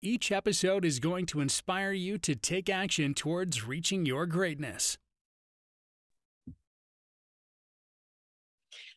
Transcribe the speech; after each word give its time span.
Each 0.00 0.30
episode 0.30 0.84
is 0.84 1.00
going 1.00 1.26
to 1.26 1.40
inspire 1.40 1.90
you 1.90 2.18
to 2.18 2.36
take 2.36 2.70
action 2.70 3.14
towards 3.14 3.66
reaching 3.66 4.06
your 4.06 4.26
greatness. 4.26 4.96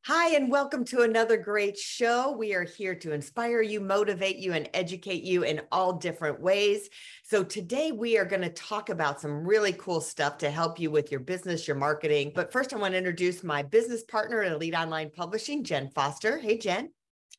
Hi, 0.05 0.35
and 0.35 0.51
welcome 0.51 0.85
to 0.85 1.01
another 1.01 1.37
great 1.37 1.75
show. 1.75 2.35
We 2.37 2.53
are 2.53 2.65
here 2.65 2.93
to 2.93 3.13
inspire 3.13 3.63
you, 3.63 3.79
motivate 3.79 4.37
you, 4.37 4.53
and 4.53 4.69
educate 4.75 5.23
you 5.23 5.41
in 5.41 5.61
all 5.71 5.93
different 5.93 6.39
ways. 6.39 6.87
So, 7.23 7.43
today 7.43 7.91
we 7.91 8.19
are 8.19 8.25
going 8.25 8.43
to 8.43 8.49
talk 8.49 8.89
about 8.89 9.19
some 9.19 9.43
really 9.43 9.73
cool 9.73 10.01
stuff 10.01 10.37
to 10.39 10.51
help 10.51 10.79
you 10.79 10.91
with 10.91 11.09
your 11.09 11.19
business, 11.19 11.67
your 11.67 11.77
marketing. 11.77 12.31
But 12.35 12.51
first, 12.51 12.73
I 12.73 12.77
want 12.77 12.93
to 12.93 12.99
introduce 12.99 13.43
my 13.43 13.63
business 13.63 14.03
partner 14.03 14.43
at 14.43 14.51
Elite 14.51 14.75
Online 14.75 15.09
Publishing, 15.09 15.63
Jen 15.63 15.89
Foster. 15.89 16.37
Hey, 16.37 16.59
Jen. 16.59 16.91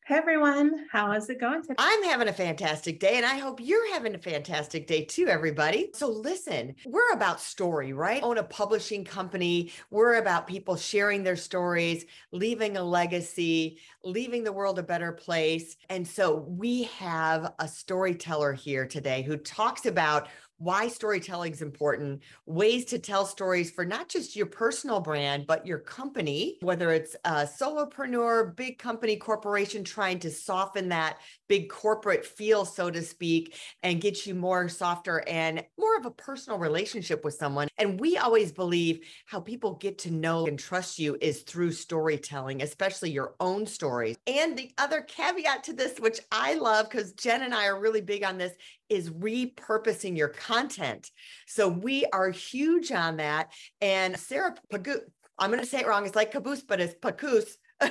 Hey 0.05 0.15
everyone, 0.15 0.87
how 0.91 1.11
is 1.11 1.29
it 1.29 1.39
going 1.39 1.61
today? 1.61 1.75
I'm 1.79 2.03
having 2.03 2.27
a 2.27 2.33
fantastic 2.33 2.99
day, 2.99 3.17
and 3.17 3.25
I 3.25 3.39
hope 3.39 3.59
you're 3.59 3.93
having 3.93 4.13
a 4.13 4.19
fantastic 4.19 4.85
day 4.85 5.05
too, 5.05 5.27
everybody. 5.27 5.89
So, 5.95 6.07
listen, 6.07 6.75
we're 6.85 7.11
about 7.13 7.41
story, 7.41 7.93
right? 7.93 8.21
Own 8.21 8.37
a 8.37 8.43
publishing 8.43 9.03
company. 9.05 9.71
We're 9.89 10.15
about 10.15 10.45
people 10.45 10.75
sharing 10.75 11.23
their 11.23 11.35
stories, 11.35 12.05
leaving 12.31 12.77
a 12.77 12.83
legacy, 12.83 13.79
leaving 14.03 14.43
the 14.43 14.53
world 14.53 14.77
a 14.77 14.83
better 14.83 15.13
place. 15.13 15.77
And 15.89 16.07
so, 16.07 16.35
we 16.35 16.83
have 16.83 17.55
a 17.57 17.67
storyteller 17.67 18.53
here 18.53 18.85
today 18.85 19.23
who 19.23 19.35
talks 19.35 19.87
about 19.87 20.29
why 20.63 20.87
storytelling 20.87 21.51
is 21.51 21.61
important, 21.61 22.23
ways 22.45 22.85
to 22.85 22.97
tell 22.97 23.25
stories 23.25 23.69
for 23.69 23.83
not 23.83 24.07
just 24.07 24.35
your 24.35 24.45
personal 24.45 25.01
brand, 25.01 25.45
but 25.45 25.67
your 25.67 25.79
company, 25.79 26.57
whether 26.61 26.91
it's 26.91 27.15
a 27.25 27.45
solopreneur, 27.45 28.55
big 28.55 28.77
company, 28.77 29.17
corporation 29.17 29.83
trying 29.83 30.19
to 30.19 30.31
soften 30.31 30.89
that 30.89 31.17
big 31.49 31.69
corporate 31.69 32.25
feel, 32.25 32.63
so 32.63 32.89
to 32.89 33.01
speak, 33.01 33.55
and 33.83 34.01
get 34.01 34.25
you 34.25 34.33
more 34.33 34.69
softer 34.69 35.23
and 35.27 35.63
more 35.77 35.97
of 35.97 36.05
a 36.05 36.11
personal 36.11 36.57
relationship 36.57 37.25
with 37.25 37.33
someone. 37.33 37.67
And 37.77 37.99
we 37.99 38.17
always 38.17 38.51
believe 38.51 39.01
how 39.25 39.41
people 39.41 39.75
get 39.75 39.97
to 39.99 40.11
know 40.11 40.47
and 40.47 40.57
trust 40.57 40.97
you 40.97 41.17
is 41.19 41.41
through 41.41 41.73
storytelling, 41.73 42.61
especially 42.61 43.11
your 43.11 43.35
own 43.39 43.67
stories. 43.67 44.15
And 44.25 44.57
the 44.57 44.71
other 44.77 45.01
caveat 45.01 45.65
to 45.65 45.73
this, 45.73 45.99
which 45.99 46.21
I 46.31 46.53
love 46.53 46.89
because 46.89 47.11
Jen 47.13 47.41
and 47.41 47.53
I 47.53 47.67
are 47.67 47.79
really 47.79 48.01
big 48.01 48.23
on 48.23 48.37
this, 48.37 48.53
is 48.89 49.09
repurposing 49.09 50.17
your 50.17 50.29
content. 50.29 51.11
So 51.47 51.67
we 51.67 52.05
are 52.13 52.29
huge 52.29 52.91
on 52.91 53.17
that. 53.17 53.51
And 53.81 54.17
Sarah 54.17 54.55
Pagoose, 54.69 55.01
I'm 55.37 55.49
going 55.49 55.61
to 55.61 55.65
say 55.65 55.79
it 55.79 55.87
wrong. 55.87 56.05
It's 56.05 56.15
like 56.15 56.31
caboose, 56.31 56.63
but 56.63 56.79
it's 56.79 56.95
Pacoose. 57.01 57.57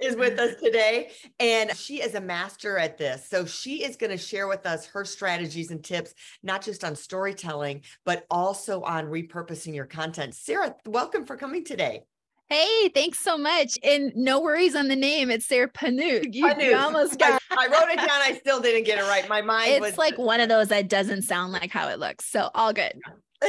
is 0.00 0.14
with 0.14 0.38
us 0.38 0.54
today 0.62 1.10
and 1.40 1.74
she 1.76 2.00
is 2.00 2.14
a 2.14 2.20
master 2.20 2.78
at 2.78 2.96
this 2.96 3.28
so 3.28 3.44
she 3.44 3.82
is 3.82 3.96
going 3.96 4.10
to 4.10 4.16
share 4.16 4.46
with 4.46 4.66
us 4.66 4.86
her 4.86 5.04
strategies 5.04 5.70
and 5.72 5.82
tips 5.82 6.14
not 6.42 6.62
just 6.62 6.84
on 6.84 6.94
storytelling 6.94 7.82
but 8.04 8.24
also 8.30 8.82
on 8.82 9.06
repurposing 9.06 9.74
your 9.74 9.86
content 9.86 10.34
sarah 10.34 10.76
welcome 10.86 11.24
for 11.24 11.36
coming 11.36 11.64
today 11.64 12.02
Hey, 12.50 12.88
thanks 12.88 13.20
so 13.20 13.38
much. 13.38 13.78
And 13.84 14.12
no 14.16 14.40
worries 14.40 14.74
on 14.74 14.88
the 14.88 14.96
name. 14.96 15.30
It's 15.30 15.46
Sarah 15.46 15.70
Panu. 15.70 16.34
You, 16.34 16.52
you 16.58 16.76
almost 16.76 17.16
got 17.16 17.40
I, 17.48 17.66
I, 17.66 17.68
wrote 17.68 17.88
it 17.92 17.96
down. 17.98 18.08
I 18.10 18.36
still 18.40 18.60
didn't 18.60 18.84
get 18.84 18.98
it 18.98 19.02
right. 19.02 19.28
My 19.28 19.40
mind 19.40 19.70
it's 19.70 19.80
was 19.80 19.98
like 19.98 20.18
one 20.18 20.40
of 20.40 20.48
those 20.48 20.66
that 20.68 20.88
doesn't 20.88 21.22
sound 21.22 21.52
like 21.52 21.70
how 21.70 21.88
it 21.88 22.00
looks. 22.00 22.26
So 22.26 22.50
all 22.56 22.72
good. 22.72 22.94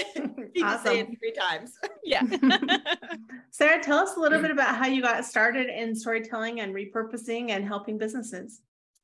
you 0.53 0.63
awesome. 0.63 0.85
say 0.85 0.99
it 0.99 1.07
three 1.19 1.33
times. 1.33 1.73
Yeah. 2.03 2.23
Sarah, 3.51 3.81
tell 3.81 3.99
us 3.99 4.17
a 4.17 4.19
little 4.19 4.41
bit 4.41 4.49
about 4.49 4.75
how 4.75 4.87
you 4.87 5.03
got 5.03 5.23
started 5.23 5.69
in 5.69 5.95
storytelling 5.95 6.59
and 6.59 6.73
repurposing 6.73 7.51
and 7.51 7.63
helping 7.63 7.99
businesses. 7.99 8.61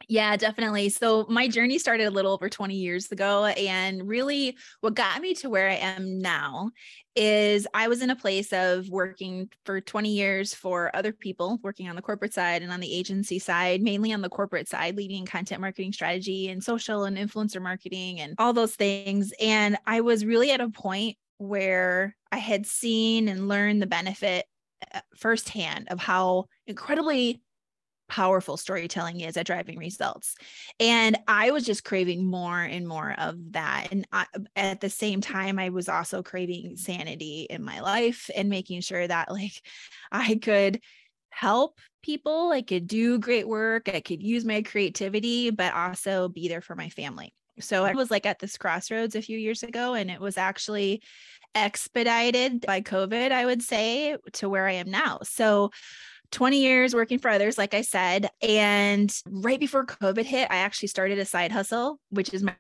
Yeah, 0.10 0.38
definitely. 0.38 0.88
So 0.88 1.26
my 1.28 1.50
journey 1.50 1.78
started 1.78 2.06
a 2.08 2.12
little 2.12 2.32
over 2.32 2.48
20 2.50 2.76
years 2.76 3.12
ago. 3.12 3.46
And 3.46 4.08
really, 4.08 4.58
what 4.80 4.96
got 4.96 5.22
me 5.22 5.34
to 5.36 5.50
where 5.50 5.70
I 5.70 5.74
am 5.76 6.20
now 6.20 6.72
is 7.14 7.68
I 7.74 7.90
was 7.90 8.02
in 8.02 8.10
a 8.10 8.16
place 8.16 8.54
of 8.54 8.88
working 8.88 9.50
for 9.66 9.82
20 9.82 10.10
years 10.10 10.54
for 10.54 10.96
other 10.96 11.12
people, 11.12 11.60
working 11.62 11.90
on 11.90 11.98
the 11.98 12.02
corporate 12.02 12.34
side 12.34 12.62
and 12.62 12.72
on 12.72 12.80
the 12.80 12.94
agency 12.94 13.38
side, 13.38 13.82
mainly 13.82 14.14
on 14.14 14.22
the 14.22 14.30
corporate 14.30 14.70
side, 14.70 14.96
leading 14.96 15.26
content 15.26 15.60
marketing 15.60 15.92
strategy 15.92 16.48
and 16.50 16.64
social 16.64 17.04
and 17.04 17.18
influencer 17.18 17.62
marketing 17.62 18.22
and 18.22 18.36
all 18.38 18.54
those 18.54 18.76
things. 18.76 19.34
And 19.42 19.78
I 19.86 20.02
was 20.02 20.24
really 20.24 20.52
at 20.52 20.62
a 20.62 20.70
point 20.70 21.18
where 21.38 22.16
I 22.32 22.38
had 22.38 22.66
seen 22.66 23.28
and 23.28 23.50
learned 23.50 23.82
the 23.82 23.88
benefit 23.88 24.46
uh, 24.94 25.02
firsthand 25.18 25.88
of 25.90 26.00
how 26.00 26.46
incredibly 26.66 27.42
powerful 28.08 28.58
storytelling 28.58 29.22
is 29.22 29.38
at 29.38 29.46
driving 29.46 29.78
results. 29.78 30.36
And 30.80 31.18
I 31.28 31.52
was 31.52 31.66
just 31.66 31.84
craving 31.84 32.26
more 32.26 32.62
and 32.62 32.88
more 32.88 33.14
of 33.18 33.54
that. 33.54 33.88
And 33.92 34.08
I, 34.12 34.26
at 34.56 34.82
the 34.82 34.90
same 34.90 35.22
time, 35.22 35.60
I 35.60 35.70
was 35.70 35.90
also 35.90 36.24
craving 36.24 36.78
sanity 36.78 37.48
in 37.50 37.64
my 37.64 37.82
life 37.82 38.30
and 38.36 38.50
making 38.50 38.82
sure 38.82 39.08
that 39.08 39.32
like 39.32 39.62
I 40.12 40.36
could 40.36 40.82
help 41.30 41.80
people, 42.02 42.52
I 42.52 42.62
could 42.62 42.88
do 42.88 43.20
great 43.20 43.48
work, 43.48 43.90
I 43.90 44.00
could 44.00 44.24
use 44.24 44.46
my 44.46 44.62
creativity, 44.62 45.50
but 45.52 45.74
also 45.74 46.30
be 46.30 46.48
there 46.48 46.62
for 46.62 46.76
my 46.76 46.90
family. 46.90 47.34
So 47.60 47.86
I 47.86 47.94
was 47.94 48.12
like 48.12 48.26
at 48.26 48.40
this 48.40 48.58
crossroads 48.58 49.16
a 49.16 49.22
few 49.22 49.38
years 49.38 49.64
ago, 49.64 49.96
and 49.96 50.12
it 50.12 50.22
was 50.22 50.38
actually 50.38 51.02
expedited 51.56 52.62
by 52.62 52.82
COVID, 52.82 53.32
I 53.32 53.46
would 53.46 53.64
say, 53.64 54.16
to 54.34 54.50
where 54.50 54.68
I 54.68 54.74
am 54.74 54.92
now. 54.92 55.20
So 55.24 55.72
20 56.32 56.62
years 56.62 56.94
working 56.94 57.20
for 57.20 57.30
others, 57.30 57.58
like 57.58 57.74
I 57.74 57.82
said. 57.82 58.30
And 58.42 59.14
right 59.26 59.60
before 59.60 59.86
COVID 59.86 60.26
hit, 60.26 60.48
I 60.52 60.58
actually 60.58 60.90
started 60.90 61.20
a 61.20 61.26
side 61.26 61.52
hustle, 61.52 62.00
which 62.10 62.34
is 62.34 62.44
my 62.44 62.56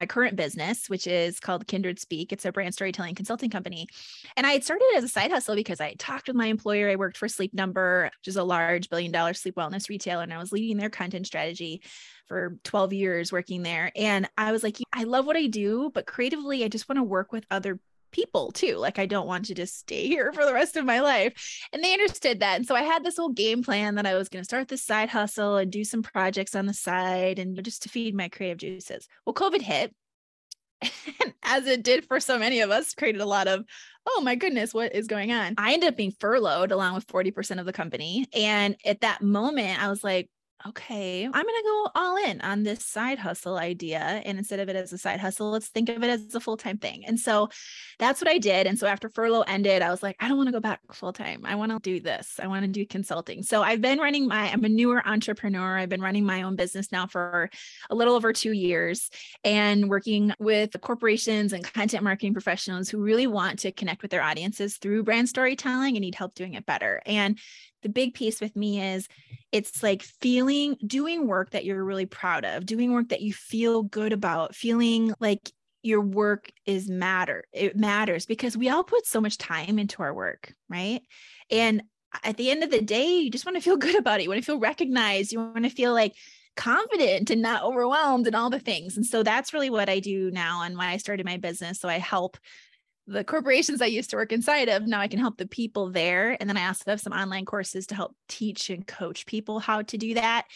my 0.00 0.06
current 0.06 0.34
business, 0.34 0.88
which 0.88 1.06
is 1.06 1.38
called 1.40 1.66
Kindred 1.66 2.00
Speak. 2.00 2.32
It's 2.32 2.46
a 2.46 2.52
brand 2.52 2.72
storytelling 2.72 3.14
consulting 3.14 3.50
company. 3.50 3.86
And 4.36 4.46
I 4.46 4.52
had 4.52 4.64
started 4.64 4.86
as 4.96 5.04
a 5.04 5.08
side 5.08 5.30
hustle 5.30 5.54
because 5.54 5.80
I 5.80 5.94
talked 5.98 6.26
with 6.26 6.36
my 6.36 6.46
employer. 6.46 6.88
I 6.88 6.96
worked 6.96 7.18
for 7.18 7.28
Sleep 7.28 7.52
Number, 7.52 8.04
which 8.04 8.28
is 8.28 8.36
a 8.36 8.42
large 8.42 8.88
billion 8.88 9.12
dollar 9.12 9.34
sleep 9.34 9.56
wellness 9.56 9.88
retailer, 9.88 10.22
and 10.22 10.32
I 10.32 10.38
was 10.38 10.52
leading 10.52 10.78
their 10.78 10.90
content 10.90 11.26
strategy 11.26 11.82
for 12.28 12.56
12 12.64 12.92
years 12.94 13.32
working 13.32 13.62
there. 13.62 13.92
And 13.94 14.28
I 14.38 14.52
was 14.52 14.62
like, 14.62 14.78
I 14.92 15.04
love 15.04 15.26
what 15.26 15.36
I 15.36 15.46
do, 15.48 15.90
but 15.92 16.06
creatively, 16.06 16.64
I 16.64 16.68
just 16.68 16.88
want 16.88 16.98
to 16.98 17.04
work 17.04 17.32
with 17.32 17.44
other 17.50 17.78
people 18.10 18.52
too. 18.52 18.76
Like 18.76 18.98
I 18.98 19.06
don't 19.06 19.26
want 19.26 19.46
to 19.46 19.54
just 19.54 19.78
stay 19.78 20.06
here 20.06 20.32
for 20.32 20.44
the 20.44 20.54
rest 20.54 20.76
of 20.76 20.84
my 20.84 21.00
life. 21.00 21.66
And 21.72 21.82
they 21.82 21.92
understood 21.92 22.40
that. 22.40 22.56
And 22.56 22.66
so 22.66 22.74
I 22.74 22.82
had 22.82 23.04
this 23.04 23.16
whole 23.16 23.30
game 23.30 23.62
plan 23.62 23.94
that 23.96 24.06
I 24.06 24.14
was 24.14 24.28
going 24.28 24.40
to 24.40 24.44
start 24.44 24.68
this 24.68 24.84
side 24.84 25.08
hustle 25.08 25.56
and 25.56 25.70
do 25.70 25.84
some 25.84 26.02
projects 26.02 26.54
on 26.54 26.66
the 26.66 26.74
side 26.74 27.38
and 27.38 27.62
just 27.64 27.82
to 27.82 27.88
feed 27.88 28.14
my 28.14 28.28
creative 28.28 28.58
juices. 28.58 29.08
Well, 29.24 29.34
COVID 29.34 29.62
hit. 29.62 29.94
And 31.20 31.34
as 31.42 31.66
it 31.66 31.82
did 31.82 32.06
for 32.06 32.20
so 32.20 32.38
many 32.38 32.60
of 32.60 32.70
us, 32.70 32.94
created 32.94 33.20
a 33.20 33.26
lot 33.26 33.48
of, 33.48 33.64
oh 34.06 34.22
my 34.22 34.34
goodness, 34.34 34.72
what 34.72 34.94
is 34.94 35.06
going 35.06 35.30
on? 35.30 35.54
I 35.58 35.74
ended 35.74 35.90
up 35.90 35.96
being 35.96 36.14
furloughed 36.18 36.72
along 36.72 36.94
with 36.94 37.06
40% 37.06 37.58
of 37.58 37.66
the 37.66 37.72
company. 37.72 38.26
And 38.32 38.76
at 38.86 39.02
that 39.02 39.20
moment, 39.20 39.82
I 39.82 39.88
was 39.88 40.02
like, 40.02 40.30
okay, 40.66 41.24
I'm 41.24 41.32
going 41.32 41.44
to 41.44 41.62
go 41.64 41.90
all 41.94 42.16
in 42.16 42.40
on 42.40 42.62
this 42.62 42.84
side 42.84 43.18
hustle 43.18 43.56
idea. 43.56 43.98
And 43.98 44.38
instead 44.38 44.60
of 44.60 44.68
it 44.68 44.76
as 44.76 44.92
a 44.92 44.98
side 44.98 45.20
hustle, 45.20 45.50
let's 45.50 45.68
think 45.68 45.88
of 45.88 46.02
it 46.02 46.10
as 46.10 46.34
a 46.34 46.40
full 46.40 46.56
time 46.56 46.78
thing. 46.78 47.04
And 47.06 47.18
so 47.18 47.48
that's 47.98 48.20
what 48.20 48.30
I 48.30 48.38
did. 48.38 48.66
And 48.66 48.78
so 48.78 48.86
after 48.86 49.08
furlough 49.08 49.42
ended, 49.42 49.82
I 49.82 49.90
was 49.90 50.02
like, 50.02 50.16
I 50.20 50.28
don't 50.28 50.36
want 50.36 50.48
to 50.48 50.52
go 50.52 50.60
back 50.60 50.80
full 50.92 51.12
time. 51.12 51.42
I 51.44 51.54
want 51.54 51.72
to 51.72 51.78
do 51.78 52.00
this. 52.00 52.38
I 52.42 52.46
want 52.46 52.64
to 52.64 52.68
do 52.68 52.86
consulting. 52.86 53.42
So 53.42 53.62
I've 53.62 53.80
been 53.80 53.98
running 53.98 54.28
my, 54.28 54.50
I'm 54.50 54.64
a 54.64 54.68
newer 54.68 55.02
entrepreneur. 55.06 55.78
I've 55.78 55.88
been 55.88 56.02
running 56.02 56.24
my 56.24 56.42
own 56.42 56.56
business 56.56 56.92
now 56.92 57.06
for 57.06 57.50
a 57.88 57.94
little 57.94 58.14
over 58.14 58.32
two 58.32 58.52
years 58.52 59.10
and 59.44 59.88
working 59.88 60.32
with 60.38 60.76
corporations 60.80 61.52
and 61.52 61.64
content 61.72 62.04
marketing 62.04 62.32
professionals 62.32 62.88
who 62.88 62.98
really 62.98 63.26
want 63.26 63.60
to 63.60 63.72
connect 63.72 64.02
with 64.02 64.10
their 64.10 64.22
audiences 64.22 64.76
through 64.76 65.04
brand 65.04 65.28
storytelling 65.28 65.96
and 65.96 66.00
need 66.00 66.14
help 66.14 66.34
doing 66.34 66.54
it 66.54 66.66
better. 66.66 67.02
And 67.06 67.38
the 67.82 67.88
big 67.88 68.14
piece 68.14 68.40
with 68.40 68.54
me 68.56 68.82
is 68.82 69.08
it's 69.52 69.82
like 69.82 70.02
feeling 70.02 70.76
doing 70.86 71.26
work 71.26 71.50
that 71.50 71.64
you're 71.64 71.84
really 71.84 72.06
proud 72.06 72.44
of, 72.44 72.66
doing 72.66 72.92
work 72.92 73.08
that 73.08 73.22
you 73.22 73.32
feel 73.32 73.82
good 73.82 74.12
about, 74.12 74.54
feeling 74.54 75.12
like 75.20 75.50
your 75.82 76.00
work 76.00 76.50
is 76.66 76.88
matter. 76.88 77.44
It 77.52 77.76
matters 77.76 78.26
because 78.26 78.56
we 78.56 78.68
all 78.68 78.84
put 78.84 79.06
so 79.06 79.20
much 79.20 79.38
time 79.38 79.78
into 79.78 80.02
our 80.02 80.14
work, 80.14 80.54
right? 80.68 81.00
And 81.50 81.82
at 82.22 82.36
the 82.36 82.50
end 82.50 82.62
of 82.62 82.70
the 82.70 82.82
day, 82.82 83.18
you 83.18 83.30
just 83.30 83.46
want 83.46 83.56
to 83.56 83.62
feel 83.62 83.76
good 83.78 83.96
about 83.96 84.20
it. 84.20 84.24
You 84.24 84.28
want 84.28 84.40
to 84.40 84.46
feel 84.46 84.58
recognized. 84.58 85.32
You 85.32 85.40
want 85.40 85.64
to 85.64 85.70
feel 85.70 85.92
like 85.92 86.14
confident 86.56 87.30
and 87.30 87.40
not 87.40 87.62
overwhelmed 87.62 88.26
and 88.26 88.36
all 88.36 88.50
the 88.50 88.58
things. 88.58 88.96
And 88.96 89.06
so 89.06 89.22
that's 89.22 89.54
really 89.54 89.70
what 89.70 89.88
I 89.88 90.00
do 90.00 90.30
now 90.30 90.62
and 90.62 90.76
why 90.76 90.90
I 90.90 90.96
started 90.98 91.24
my 91.24 91.38
business. 91.38 91.80
So 91.80 91.88
I 91.88 91.98
help 91.98 92.36
the 93.10 93.24
corporations 93.24 93.82
I 93.82 93.86
used 93.86 94.10
to 94.10 94.16
work 94.16 94.30
inside 94.30 94.68
of. 94.68 94.86
Now 94.86 95.00
I 95.00 95.08
can 95.08 95.18
help 95.18 95.36
the 95.36 95.46
people 95.46 95.90
there. 95.90 96.36
And 96.38 96.48
then 96.48 96.56
I 96.56 96.68
also 96.68 96.84
have 96.86 97.00
some 97.00 97.12
online 97.12 97.44
courses 97.44 97.88
to 97.88 97.96
help 97.96 98.14
teach 98.28 98.70
and 98.70 98.86
coach 98.86 99.26
people 99.26 99.58
how 99.58 99.82
to 99.82 99.98
do 99.98 100.14
that. 100.14 100.46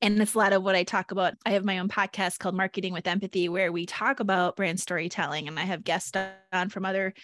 And 0.00 0.20
it's 0.20 0.34
a 0.34 0.38
lot 0.38 0.52
of 0.52 0.62
what 0.62 0.76
I 0.76 0.84
talk 0.84 1.10
about. 1.10 1.34
I 1.44 1.50
have 1.50 1.64
my 1.64 1.80
own 1.80 1.88
podcast 1.88 2.38
called 2.38 2.54
Marketing 2.54 2.92
with 2.92 3.06
Empathy, 3.06 3.48
where 3.48 3.72
we 3.72 3.84
talk 3.84 4.20
about 4.20 4.54
brand 4.54 4.78
storytelling. 4.78 5.48
And 5.48 5.58
I 5.58 5.64
have 5.64 5.82
guests 5.82 6.16
on 6.52 6.68
from 6.68 6.84
other 6.84 7.14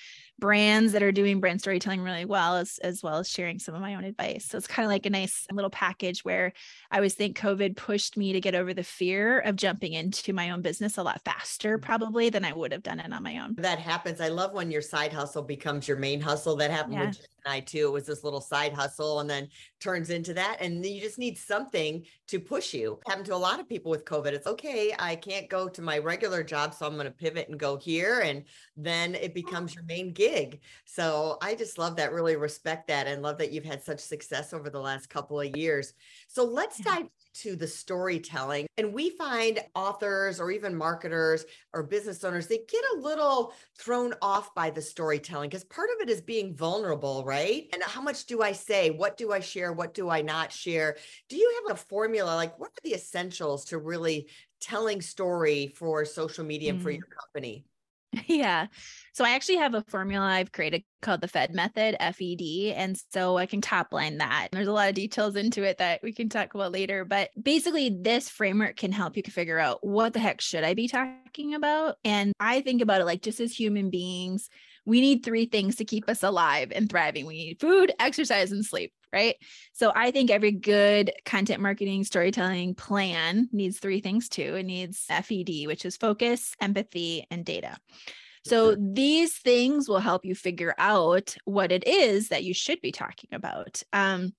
brands 0.41 0.93
that 0.93 1.03
are 1.03 1.13
doing 1.13 1.39
brand 1.39 1.61
storytelling 1.61 2.01
really 2.01 2.25
well, 2.25 2.57
as, 2.57 2.79
as 2.83 3.01
well 3.01 3.19
as 3.19 3.29
sharing 3.29 3.61
some 3.61 3.77
of 3.77 3.81
my 3.81 3.95
own 3.95 4.03
advice. 4.03 4.47
So 4.47 4.59
it's 4.59 4.67
kind 4.67 4.85
of 4.85 4.91
like 4.91 5.07
a 5.07 5.11
nice 5.11 5.47
little 5.53 5.71
package 5.71 6.25
where 6.25 6.53
I 6.91 6.97
always 6.97 7.15
think 7.15 7.39
COVID 7.39 7.77
pushed 7.77 8.17
me 8.17 8.33
to 8.33 8.41
get 8.41 8.57
over 8.57 8.75
the 8.75 8.83
fear 8.83 9.39
of 9.39 9.55
jumping 9.55 9.93
into 9.93 10.33
my 10.33 10.51
own 10.51 10.61
business 10.61 10.99
a 10.99 11.05
lot 11.05 11.23
faster, 11.25 11.79
mm-hmm. 11.79 11.87
probably 11.87 12.29
than 12.29 12.45
I 12.45 12.53
would 12.53 12.73
have 12.73 12.83
done 12.83 12.99
it 12.99 13.13
on 13.13 13.23
my 13.23 13.39
own. 13.39 13.55
That 13.59 13.79
happens. 13.79 14.21
I 14.21 14.29
love 14.29 14.53
when 14.53 14.73
your 14.73 14.83
side 14.83 15.13
hustle 15.13 15.43
becomes 15.43 15.87
your 15.87 15.97
main 15.97 16.21
hustle. 16.21 16.57
That 16.57 16.73
happened 16.73 16.95
yeah. 16.95 17.07
with 17.07 17.27
and 17.45 17.53
I 17.53 17.61
too. 17.61 17.87
It 17.87 17.93
was 17.93 18.07
this 18.07 18.25
little 18.25 18.41
side 18.41 18.73
hustle 18.73 19.21
and 19.21 19.29
then 19.29 19.49
turns 19.81 20.11
into 20.11 20.35
that. 20.35 20.59
And 20.61 20.85
you 20.85 21.01
just 21.01 21.19
need 21.19 21.39
something 21.39 22.05
to 22.29 22.41
push 22.41 22.75
you. 22.75 22.99
It 23.07 23.11
happened 23.11 23.27
to 23.27 23.35
a 23.35 23.37
lot 23.37 23.61
of 23.61 23.69
people 23.69 23.91
with 23.91 24.05
COVID. 24.05 24.33
It's 24.33 24.47
okay. 24.47 24.95
I 24.99 25.17
can't 25.17 25.49
go 25.49 25.69
to 25.69 25.83
my 25.83 25.99
regular 25.99 26.43
job. 26.43 26.75
So 26.75 26.87
I'm 26.87 26.95
going 26.95 27.07
to 27.07 27.11
pivot 27.11 27.49
and 27.49 27.59
go 27.59 27.77
here. 27.77 28.21
And 28.21 28.45
then 28.77 29.15
it 29.15 29.35
becomes 29.35 29.75
your 29.75 29.85
main 29.85 30.13
gig. 30.13 30.61
So 30.85 31.39
I 31.43 31.55
just 31.55 31.79
love 31.79 31.97
that, 31.97 32.13
really 32.13 32.37
respect 32.37 32.89
that, 32.89 33.07
and 33.07 33.23
love 33.23 33.39
that 33.39 33.53
you've 33.53 33.65
had 33.65 33.83
such 33.83 34.01
success 34.01 34.53
over 34.53 34.71
the 34.71 34.81
last 34.81 35.11
couple 35.11 35.41
of 35.41 35.57
years. 35.57 35.95
So 36.29 36.45
let's 36.45 36.79
dive 36.79 37.07
to 37.35 37.57
the 37.57 37.67
storytelling. 37.67 38.67
And 38.79 38.93
we 38.93 39.11
find 39.11 39.61
authors 39.75 40.41
or 40.41 40.51
even 40.51 40.75
marketers 40.75 41.45
or 41.73 41.83
business 41.83 42.23
owners, 42.25 42.47
they 42.47 42.61
get 42.69 42.85
a 42.97 43.01
little 43.01 43.53
thrown 43.79 44.15
off 44.23 44.55
by 44.55 44.71
the 44.71 44.83
storytelling 44.83 45.51
because 45.51 45.65
part 45.65 45.91
of 45.91 46.03
it 46.03 46.11
is 46.11 46.21
being 46.21 46.55
vulnerable, 46.55 47.25
right? 47.25 47.69
And 47.73 47.83
how 47.83 48.01
much 48.01 48.27
do 48.27 48.43
I 48.43 48.53
say? 48.53 48.91
What 48.91 49.17
do 49.17 49.33
I 49.33 49.41
share? 49.41 49.73
What 49.73 49.95
do 49.95 50.09
I 50.09 50.23
not 50.23 50.53
share? 50.53 50.97
Do 51.29 51.37
you 51.37 51.63
have 51.63 51.77
a 51.77 51.81
formula? 51.81 52.35
Like, 52.35 52.59
what 52.59 52.71
are 52.71 52.85
the 52.85 52.95
essentials 52.95 53.67
to 53.67 53.79
really 53.79 54.29
telling 54.61 55.01
story 55.01 55.75
for 55.77 56.05
social 56.05 56.45
media 56.45 56.71
and 56.71 56.81
mm. 56.81 56.83
for 56.83 56.91
your 56.91 57.07
company? 57.07 57.65
Yeah. 58.27 58.67
So 59.13 59.25
I 59.25 59.31
actually 59.31 59.59
have 59.59 59.75
a 59.75 59.85
formula 59.89 60.27
I've 60.27 60.51
created 60.51 60.83
called 61.01 61.21
the 61.21 61.29
FED 61.29 61.55
method, 61.55 61.97
FED. 62.01 62.75
And 62.75 62.97
so 63.13 63.37
I 63.37 63.47
can 63.47 63.61
top 63.61 63.93
line 63.93 64.19
that. 64.19 64.49
There's 64.51 64.67
a 64.67 64.73
lot 64.73 64.89
of 64.89 64.95
details 64.97 65.37
into 65.37 65.63
it 65.63 65.79
that 65.79 66.01
we 66.03 66.13
can 66.13 66.29
talk 66.29 66.55
about 66.55 66.73
later. 66.73 67.05
But 67.05 67.31
basically, 67.41 67.91
this 67.91 68.29
framework 68.29 68.77
can 68.77 68.91
help 68.91 69.17
you 69.17 69.23
figure 69.23 69.59
out 69.59 69.87
what 69.87 70.15
the 70.15 70.19
heck 70.19 70.41
should 70.41 70.65
I 70.65 70.75
be 70.75 70.89
talking 70.89 71.55
about? 71.55 71.97
And 72.05 72.33
I 72.41 72.61
think 72.63 72.83
about 72.83 73.01
it 73.01 73.05
like 73.05 73.23
just 73.23 73.39
as 73.39 73.53
human 73.53 73.91
beings, 73.91 74.49
we 74.85 75.01
need 75.01 75.25
three 75.25 75.47
things 75.47 75.77
to 75.77 75.85
keep 75.85 76.09
us 76.09 76.23
alive 76.23 76.73
and 76.75 76.91
thriving. 76.91 77.27
We 77.27 77.37
need 77.37 77.61
food, 77.61 77.93
exercise, 78.01 78.53
and 78.53 78.65
sleep, 78.65 78.93
right? 79.15 79.37
So 79.73 79.93
I 79.95 80.11
think 80.11 80.31
every 80.31 80.51
good 80.51 81.13
content 81.25 81.63
marketing 81.63 82.05
storytelling 82.05 82.75
plan 82.75 83.49
needs 83.53 83.79
three 83.79 84.01
things 84.01 84.29
too. 84.29 84.57
It 84.57 84.65
needs 84.65 85.07
FED, 85.09 85.67
which 85.67 85.85
is 85.85 85.97
focus, 85.97 86.55
empathy, 86.61 87.25
and 87.31 87.45
data. 87.45 87.79
So 88.47 88.77
these 88.79 89.39
things 89.39 89.89
will 89.89 90.01
help 90.01 90.27
you 90.27 90.35
figure 90.35 90.75
out 90.77 91.35
what 91.47 91.73
it 91.73 91.87
is 91.87 92.29
that 92.29 92.45
you 92.45 92.53
should 92.53 92.81
be 92.83 92.93
talking 92.93 93.31
about. 93.33 93.83
Um, 93.95 94.35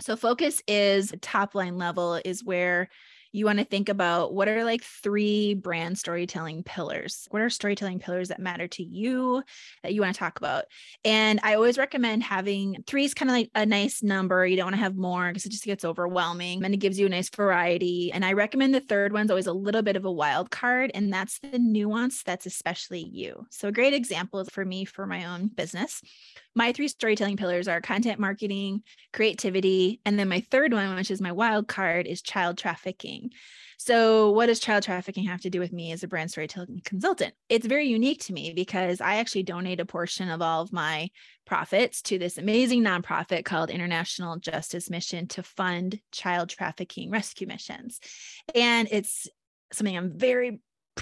so 0.00 0.16
focus 0.16 0.62
is 0.66 1.12
top 1.20 1.54
line 1.54 1.76
level 1.76 2.18
is 2.24 2.42
where 2.42 2.88
you 3.34 3.46
want 3.46 3.58
to 3.58 3.64
think 3.64 3.88
about 3.88 4.32
what 4.32 4.48
are 4.48 4.64
like 4.64 4.84
three 4.84 5.54
brand 5.54 5.98
storytelling 5.98 6.62
pillars. 6.62 7.26
What 7.32 7.42
are 7.42 7.50
storytelling 7.50 7.98
pillars 7.98 8.28
that 8.28 8.38
matter 8.38 8.68
to 8.68 8.82
you 8.84 9.42
that 9.82 9.92
you 9.92 10.00
want 10.02 10.14
to 10.14 10.18
talk 10.18 10.38
about? 10.38 10.66
And 11.04 11.40
I 11.42 11.54
always 11.54 11.76
recommend 11.76 12.22
having 12.22 12.84
three 12.86 13.04
is 13.04 13.12
kind 13.12 13.28
of 13.28 13.34
like 13.36 13.50
a 13.56 13.66
nice 13.66 14.04
number. 14.04 14.46
You 14.46 14.56
don't 14.56 14.66
want 14.66 14.76
to 14.76 14.82
have 14.82 14.94
more 14.94 15.26
because 15.26 15.46
it 15.46 15.50
just 15.50 15.64
gets 15.64 15.84
overwhelming 15.84 16.64
and 16.64 16.72
it 16.72 16.76
gives 16.76 16.96
you 16.96 17.06
a 17.06 17.08
nice 17.08 17.28
variety. 17.28 18.12
And 18.12 18.24
I 18.24 18.34
recommend 18.34 18.72
the 18.72 18.80
third 18.80 19.12
one's 19.12 19.32
always 19.32 19.48
a 19.48 19.52
little 19.52 19.82
bit 19.82 19.96
of 19.96 20.04
a 20.04 20.12
wild 20.12 20.52
card, 20.52 20.92
and 20.94 21.12
that's 21.12 21.40
the 21.40 21.58
nuance 21.58 22.22
that's 22.22 22.46
especially 22.46 23.02
you. 23.02 23.46
So 23.50 23.66
a 23.66 23.72
great 23.72 23.94
example 23.94 24.38
is 24.38 24.48
for 24.48 24.64
me 24.64 24.84
for 24.84 25.08
my 25.08 25.24
own 25.24 25.48
business 25.48 26.00
my 26.54 26.72
three 26.72 26.88
storytelling 26.88 27.36
pillars 27.36 27.68
are 27.68 27.80
content 27.80 28.20
marketing, 28.20 28.82
creativity, 29.12 30.00
and 30.04 30.18
then 30.18 30.28
my 30.28 30.40
third 30.40 30.72
one, 30.72 30.94
which 30.94 31.10
is 31.10 31.20
my 31.20 31.32
wild 31.32 31.68
card, 31.68 32.06
is 32.06 32.22
child 32.22 32.58
trafficking. 32.58 33.30
So, 33.76 34.30
what 34.30 34.46
does 34.46 34.60
child 34.60 34.84
trafficking 34.84 35.24
have 35.24 35.40
to 35.42 35.50
do 35.50 35.58
with 35.58 35.72
me 35.72 35.92
as 35.92 36.02
a 36.02 36.08
brand 36.08 36.30
storytelling 36.30 36.80
consultant? 36.84 37.34
It's 37.48 37.66
very 37.66 37.86
unique 37.86 38.20
to 38.24 38.32
me 38.32 38.52
because 38.54 39.00
I 39.00 39.16
actually 39.16 39.42
donate 39.42 39.80
a 39.80 39.84
portion 39.84 40.28
of 40.28 40.40
all 40.40 40.62
of 40.62 40.72
my 40.72 41.10
profits 41.44 42.00
to 42.02 42.18
this 42.18 42.38
amazing 42.38 42.82
nonprofit 42.82 43.44
called 43.44 43.70
International 43.70 44.38
Justice 44.38 44.90
Mission 44.90 45.26
to 45.28 45.42
fund 45.42 46.00
child 46.12 46.50
trafficking 46.50 47.10
rescue 47.10 47.46
missions. 47.46 48.00
And 48.54 48.88
it's 48.90 49.28
something 49.72 49.96
I'm 49.96 50.16
very 50.16 50.60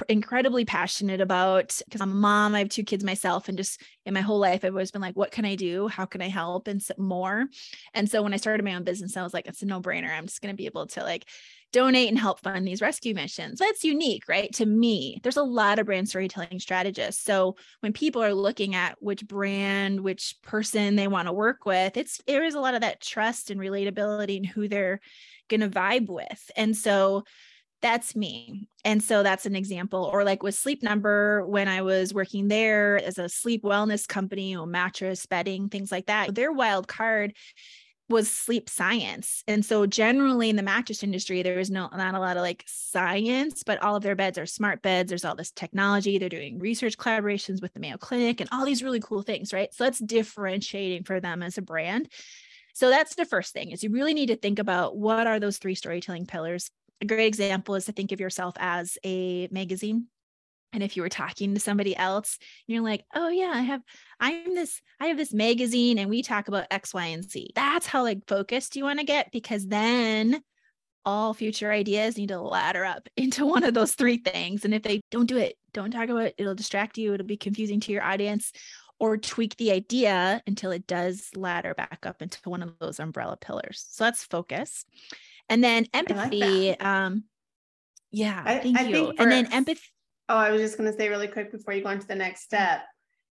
incredibly 0.08 0.64
passionate 0.64 1.20
about 1.20 1.78
because 1.84 2.00
I'm 2.00 2.12
a 2.12 2.14
mom. 2.14 2.54
I 2.54 2.60
have 2.60 2.68
two 2.68 2.84
kids 2.84 3.04
myself, 3.04 3.48
and 3.48 3.58
just 3.58 3.80
in 4.06 4.14
my 4.14 4.20
whole 4.20 4.38
life, 4.38 4.64
I've 4.64 4.72
always 4.72 4.90
been 4.90 5.02
like, 5.02 5.16
what 5.16 5.30
can 5.30 5.44
I 5.44 5.54
do? 5.54 5.88
How 5.88 6.06
can 6.06 6.22
I 6.22 6.28
help? 6.28 6.68
And 6.68 6.82
more. 6.98 7.46
And 7.94 8.10
so 8.10 8.22
when 8.22 8.34
I 8.34 8.38
started 8.38 8.64
my 8.64 8.74
own 8.74 8.84
business, 8.84 9.16
I 9.16 9.22
was 9.22 9.34
like, 9.34 9.46
it's 9.46 9.62
a 9.62 9.66
no 9.66 9.80
brainer. 9.80 10.10
I'm 10.10 10.26
just 10.26 10.40
going 10.40 10.52
to 10.52 10.56
be 10.56 10.66
able 10.66 10.86
to 10.88 11.02
like 11.02 11.26
donate 11.72 12.08
and 12.08 12.18
help 12.18 12.40
fund 12.40 12.66
these 12.66 12.82
rescue 12.82 13.14
missions. 13.14 13.58
That's 13.58 13.82
unique, 13.82 14.24
right? 14.28 14.52
To 14.54 14.66
me, 14.66 15.18
there's 15.22 15.38
a 15.38 15.42
lot 15.42 15.78
of 15.78 15.86
brand 15.86 16.08
storytelling 16.08 16.58
strategists. 16.58 17.24
So 17.24 17.56
when 17.80 17.92
people 17.92 18.22
are 18.22 18.34
looking 18.34 18.74
at 18.74 18.96
which 19.00 19.26
brand, 19.26 20.00
which 20.00 20.36
person 20.42 20.96
they 20.96 21.08
want 21.08 21.28
to 21.28 21.32
work 21.32 21.64
with, 21.64 21.96
it's 21.96 22.20
there 22.26 22.44
is 22.44 22.54
a 22.54 22.60
lot 22.60 22.74
of 22.74 22.82
that 22.82 23.00
trust 23.00 23.50
and 23.50 23.60
relatability 23.60 24.36
and 24.36 24.46
who 24.46 24.68
they're 24.68 25.00
going 25.48 25.60
to 25.60 25.68
vibe 25.68 26.08
with. 26.08 26.50
And 26.56 26.76
so 26.76 27.24
that's 27.82 28.16
me. 28.16 28.68
And 28.84 29.02
so 29.02 29.22
that's 29.22 29.46
an 29.46 29.54
example. 29.54 30.08
Or 30.12 30.24
like 30.24 30.42
with 30.42 30.54
Sleep 30.54 30.82
Number, 30.82 31.44
when 31.46 31.68
I 31.68 31.82
was 31.82 32.14
working 32.14 32.48
there 32.48 32.96
as 33.02 33.18
a 33.18 33.28
sleep 33.28 33.62
wellness 33.62 34.08
company, 34.08 34.56
or 34.56 34.66
mattress, 34.66 35.26
bedding, 35.26 35.68
things 35.68 35.92
like 35.92 36.06
that, 36.06 36.34
their 36.34 36.52
wild 36.52 36.88
card 36.88 37.34
was 38.08 38.30
sleep 38.30 38.68
science. 38.68 39.42
And 39.48 39.64
so 39.64 39.86
generally 39.86 40.50
in 40.50 40.56
the 40.56 40.62
mattress 40.62 41.02
industry, 41.02 41.42
there 41.42 41.58
is 41.58 41.70
no 41.70 41.88
not 41.92 42.14
a 42.14 42.20
lot 42.20 42.36
of 42.36 42.42
like 42.42 42.62
science, 42.66 43.62
but 43.64 43.82
all 43.82 43.96
of 43.96 44.02
their 44.02 44.14
beds 44.14 44.38
are 44.38 44.46
smart 44.46 44.82
beds. 44.82 45.08
There's 45.08 45.24
all 45.24 45.34
this 45.34 45.50
technology. 45.50 46.18
They're 46.18 46.28
doing 46.28 46.58
research 46.58 46.96
collaborations 46.96 47.62
with 47.62 47.72
the 47.72 47.80
Mayo 47.80 47.96
Clinic 47.96 48.40
and 48.40 48.50
all 48.52 48.64
these 48.64 48.82
really 48.82 49.00
cool 49.00 49.22
things, 49.22 49.52
right? 49.52 49.72
So 49.72 49.84
that's 49.84 49.98
differentiating 49.98 51.04
for 51.04 51.20
them 51.20 51.42
as 51.42 51.58
a 51.58 51.62
brand. 51.62 52.08
So 52.74 52.90
that's 52.90 53.14
the 53.14 53.24
first 53.24 53.52
thing 53.52 53.70
is 53.70 53.82
you 53.82 53.90
really 53.90 54.14
need 54.14 54.26
to 54.26 54.36
think 54.36 54.58
about 54.58 54.96
what 54.96 55.26
are 55.26 55.40
those 55.40 55.58
three 55.58 55.74
storytelling 55.74 56.26
pillars 56.26 56.70
a 57.00 57.04
great 57.04 57.26
example 57.26 57.74
is 57.74 57.86
to 57.86 57.92
think 57.92 58.12
of 58.12 58.20
yourself 58.20 58.54
as 58.58 58.98
a 59.04 59.48
magazine. 59.50 60.06
And 60.72 60.82
if 60.82 60.96
you 60.96 61.02
were 61.02 61.10
talking 61.10 61.52
to 61.52 61.60
somebody 61.60 61.94
else 61.94 62.38
you're 62.66 62.82
like 62.82 63.04
oh 63.14 63.28
yeah 63.28 63.52
i 63.54 63.60
have 63.60 63.82
i'm 64.18 64.54
this 64.54 64.80
i 65.00 65.08
have 65.08 65.18
this 65.18 65.34
magazine 65.34 65.98
and 65.98 66.08
we 66.08 66.22
talk 66.22 66.48
about 66.48 66.66
x 66.70 66.94
y 66.94 67.06
and 67.06 67.22
z. 67.22 67.50
That's 67.54 67.86
how 67.86 68.02
like 68.02 68.26
focused 68.26 68.74
you 68.74 68.84
want 68.84 68.98
to 68.98 69.04
get 69.04 69.30
because 69.32 69.66
then 69.66 70.42
all 71.04 71.34
future 71.34 71.70
ideas 71.70 72.16
need 72.16 72.28
to 72.28 72.40
ladder 72.40 72.86
up 72.86 73.08
into 73.16 73.44
one 73.44 73.64
of 73.64 73.74
those 73.74 73.92
three 73.94 74.16
things. 74.16 74.64
And 74.64 74.72
if 74.72 74.82
they 74.82 75.02
don't 75.10 75.26
do 75.26 75.36
it 75.36 75.56
don't 75.74 75.90
talk 75.90 76.08
about 76.08 76.26
it 76.26 76.34
it'll 76.38 76.54
distract 76.54 76.98
you 76.98 77.14
it'll 77.14 77.26
be 77.26 77.36
confusing 77.36 77.80
to 77.80 77.92
your 77.92 78.02
audience 78.02 78.52
or 78.98 79.16
tweak 79.16 79.56
the 79.56 79.72
idea 79.72 80.40
until 80.46 80.70
it 80.70 80.86
does 80.86 81.28
ladder 81.34 81.74
back 81.74 82.06
up 82.06 82.22
into 82.22 82.38
one 82.48 82.62
of 82.62 82.78
those 82.78 83.00
umbrella 83.00 83.36
pillars. 83.36 83.84
So 83.90 84.04
that's 84.04 84.22
focus 84.24 84.84
and 85.52 85.62
then 85.62 85.86
empathy. 85.92 86.70
Like 86.70 86.84
um, 86.84 87.24
yeah, 88.10 88.42
I, 88.44 88.58
thank 88.58 88.78
I 88.78 88.82
you. 88.84 89.14
For, 89.16 89.22
and 89.22 89.30
then 89.30 89.52
empathy. 89.52 89.80
Oh, 90.28 90.36
I 90.36 90.50
was 90.50 90.60
just 90.60 90.78
going 90.78 90.90
to 90.90 90.96
say 90.96 91.08
really 91.08 91.28
quick 91.28 91.52
before 91.52 91.74
you 91.74 91.82
go 91.82 91.90
on 91.90 91.98
to 91.98 92.06
the 92.06 92.14
next 92.14 92.42
step 92.42 92.82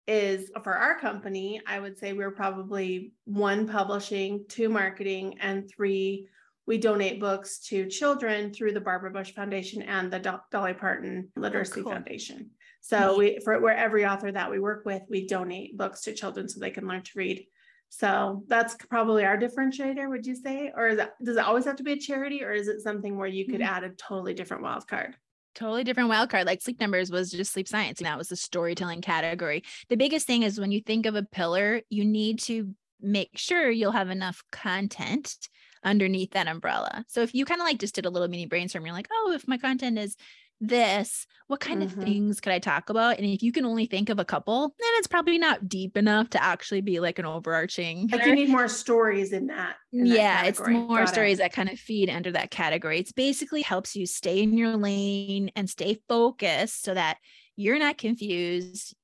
is 0.07 0.50
for 0.63 0.74
our 0.74 1.00
company, 1.00 1.62
I 1.67 1.79
would 1.79 1.97
say 1.97 2.13
we're 2.13 2.31
probably 2.31 3.12
one 3.25 3.67
publishing, 3.67 4.45
two 4.47 4.69
marketing, 4.69 5.38
and 5.41 5.69
three 5.69 6.29
we 6.65 6.77
donate 6.77 7.19
books 7.19 7.59
to 7.59 7.88
children 7.88 8.53
through 8.53 8.74
the 8.74 8.81
Barbara 8.81 9.12
Bush 9.12 9.31
Foundation 9.31 9.81
and 9.83 10.12
the 10.12 10.19
Do- 10.19 10.39
Dolly 10.51 10.74
Parton 10.74 11.29
Literacy 11.38 11.79
oh, 11.79 11.83
cool. 11.83 11.93
Foundation. 11.93 12.51
So 12.81 13.17
we 13.17 13.39
for 13.43 13.59
where 13.59 13.75
every 13.75 14.05
author 14.05 14.31
that 14.31 14.51
we 14.51 14.59
work 14.59 14.86
with, 14.86 15.01
we 15.09 15.27
donate 15.27 15.77
books 15.77 16.01
to 16.01 16.13
children 16.13 16.47
so 16.47 16.59
they 16.59 16.71
can 16.71 16.88
learn 16.88 17.01
to 17.03 17.12
read. 17.15 17.45
So 17.89 18.44
that's 18.48 18.75
probably 18.75 19.25
our 19.25 19.38
differentiator, 19.38 20.10
would 20.10 20.25
you 20.25 20.36
say? 20.36 20.72
Or 20.75 20.96
that, 20.96 21.13
does 21.24 21.38
it 21.38 21.44
always 21.44 21.65
have 21.65 21.77
to 21.77 21.84
be 21.84 21.94
a 21.94 22.00
charity 22.00 22.44
or 22.44 22.51
is 22.51 22.67
it 22.67 22.82
something 22.82 23.17
where 23.17 23.27
you 23.27 23.46
could 23.46 23.62
mm-hmm. 23.62 23.75
add 23.75 23.84
a 23.84 23.89
totally 23.89 24.34
different 24.34 24.63
wild 24.63 24.88
card? 24.88 25.15
Totally 25.56 25.84
different 25.84 26.10
wild 26.10 26.29
card. 26.29 26.46
Like 26.46 26.62
sleep 26.62 26.79
numbers 26.79 27.10
was 27.10 27.32
just 27.32 27.53
sleep 27.53 27.67
science. 27.67 28.00
And 28.00 28.06
that 28.06 28.17
was 28.17 28.29
the 28.29 28.36
storytelling 28.36 29.01
category. 29.01 29.63
The 29.89 29.98
biggest 29.98 30.27
thing 30.27 30.44
is 30.44 30.60
when 30.60 30.72
you 30.72 30.82
think 30.82 31.06
of 31.06 31.15
a 31.15 31.24
pillar, 31.24 31.82
you 31.89 32.06
need 32.06 32.39
to 32.41 32.75
make 33.01 33.32
sure 33.36 33.70
you'll 33.70 33.91
have 33.91 34.10
enough 34.10 34.44
content 34.51 35.36
underneath 35.84 36.32
that 36.32 36.48
umbrella. 36.48 37.06
So 37.08 37.22
if 37.22 37.34
you 37.34 37.46
kind 37.46 37.62
of 37.62 37.65
like 37.65 37.79
just 37.79 37.96
did 37.96 38.06
a 38.06 38.10
little 38.10 38.27
mini 38.27 38.46
brainstorm, 38.46 38.86
you're 38.86 38.94
like, 38.94 39.08
oh, 39.12 39.32
if 39.34 39.48
my 39.48 39.58
content 39.58 39.98
is 39.98 40.15
this, 40.60 41.28
what 41.48 41.60
kind 41.60 41.82
mm-hmm. 41.82 42.00
of 42.00 42.06
things 42.06 42.40
could 42.40 42.52
I 42.52 42.60
talk 42.60 42.90
about? 42.90 43.18
And 43.18 43.26
if 43.26 43.44
you 43.44 43.52
can 43.52 43.66
only 43.66 43.86
think 43.86 44.10
of 44.10 44.20
a 44.20 44.26
couple, 44.26 44.70
then 44.80 44.90
it's 44.96 45.08
probably 45.08 45.38
not 45.38 45.70
deep 45.70 45.98
enough 45.98 46.30
to 46.32 46.44
actually 46.44 46.82
be 46.82 47.00
like 47.00 47.20
an 47.20 47.26
overarching. 47.26 48.08
Like 48.12 48.26
you 48.26 48.36
need 48.36 48.50
more 48.50 48.68
stories 48.68 49.34
in 49.34 49.48
that. 49.48 49.76
In 49.94 50.06
yeah, 50.06 50.44
that 50.44 50.48
it's 50.48 50.60
more 50.68 51.00
Got 51.00 51.10
stories 51.10 51.40
it. 51.40 51.44
that 51.44 51.54
kind 51.54 51.70
of 51.70 51.80
feed 51.80 52.10
under 52.10 52.32
that 52.32 52.52
category. 52.52 53.00
It's 53.00 53.12
basically 53.12 53.62
helps 53.62 53.96
you 53.96 54.06
stay 54.06 54.42
in 54.42 54.58
your 54.58 54.78
lane 54.78 55.52
and 55.56 55.70
stay 55.70 56.00
focused 56.08 56.84
so 56.84 56.94
that 56.94 57.18
you're 57.56 57.80
not 57.80 57.98
confused 57.98 58.96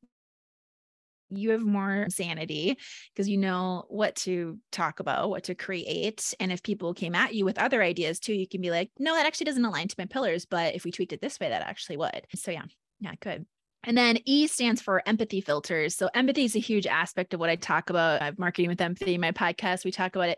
you 1.35 1.51
have 1.51 1.61
more 1.61 2.07
sanity 2.09 2.77
because 3.13 3.29
you 3.29 3.37
know 3.37 3.85
what 3.89 4.15
to 4.15 4.59
talk 4.71 4.99
about, 4.99 5.29
what 5.29 5.45
to 5.45 5.55
create. 5.55 6.33
And 6.39 6.51
if 6.51 6.63
people 6.63 6.93
came 6.93 7.15
at 7.15 7.33
you 7.33 7.45
with 7.45 7.57
other 7.57 7.81
ideas 7.81 8.19
too, 8.19 8.33
you 8.33 8.47
can 8.47 8.61
be 8.61 8.71
like, 8.71 8.91
no, 8.99 9.15
that 9.15 9.25
actually 9.25 9.45
doesn't 9.45 9.65
align 9.65 9.87
to 9.87 9.95
my 9.97 10.05
pillars. 10.05 10.45
But 10.45 10.75
if 10.75 10.83
we 10.83 10.91
tweaked 10.91 11.13
it 11.13 11.21
this 11.21 11.39
way, 11.39 11.49
that 11.49 11.61
actually 11.61 11.97
would. 11.97 12.27
So 12.35 12.51
yeah, 12.51 12.65
yeah, 12.99 13.13
good. 13.19 13.45
And 13.83 13.97
then 13.97 14.19
E 14.25 14.47
stands 14.47 14.81
for 14.81 15.03
empathy 15.05 15.41
filters. 15.41 15.95
So 15.95 16.09
empathy 16.13 16.45
is 16.45 16.55
a 16.55 16.59
huge 16.59 16.87
aspect 16.87 17.33
of 17.33 17.39
what 17.39 17.49
I 17.49 17.57
talk 17.57 17.89
about. 17.89 18.21
I 18.21 18.25
have 18.25 18.39
marketing 18.39 18.69
with 18.69 18.79
empathy, 18.79 19.17
my 19.17 19.31
podcast, 19.31 19.83
we 19.83 19.91
talk 19.91 20.15
about 20.15 20.29
it. 20.29 20.37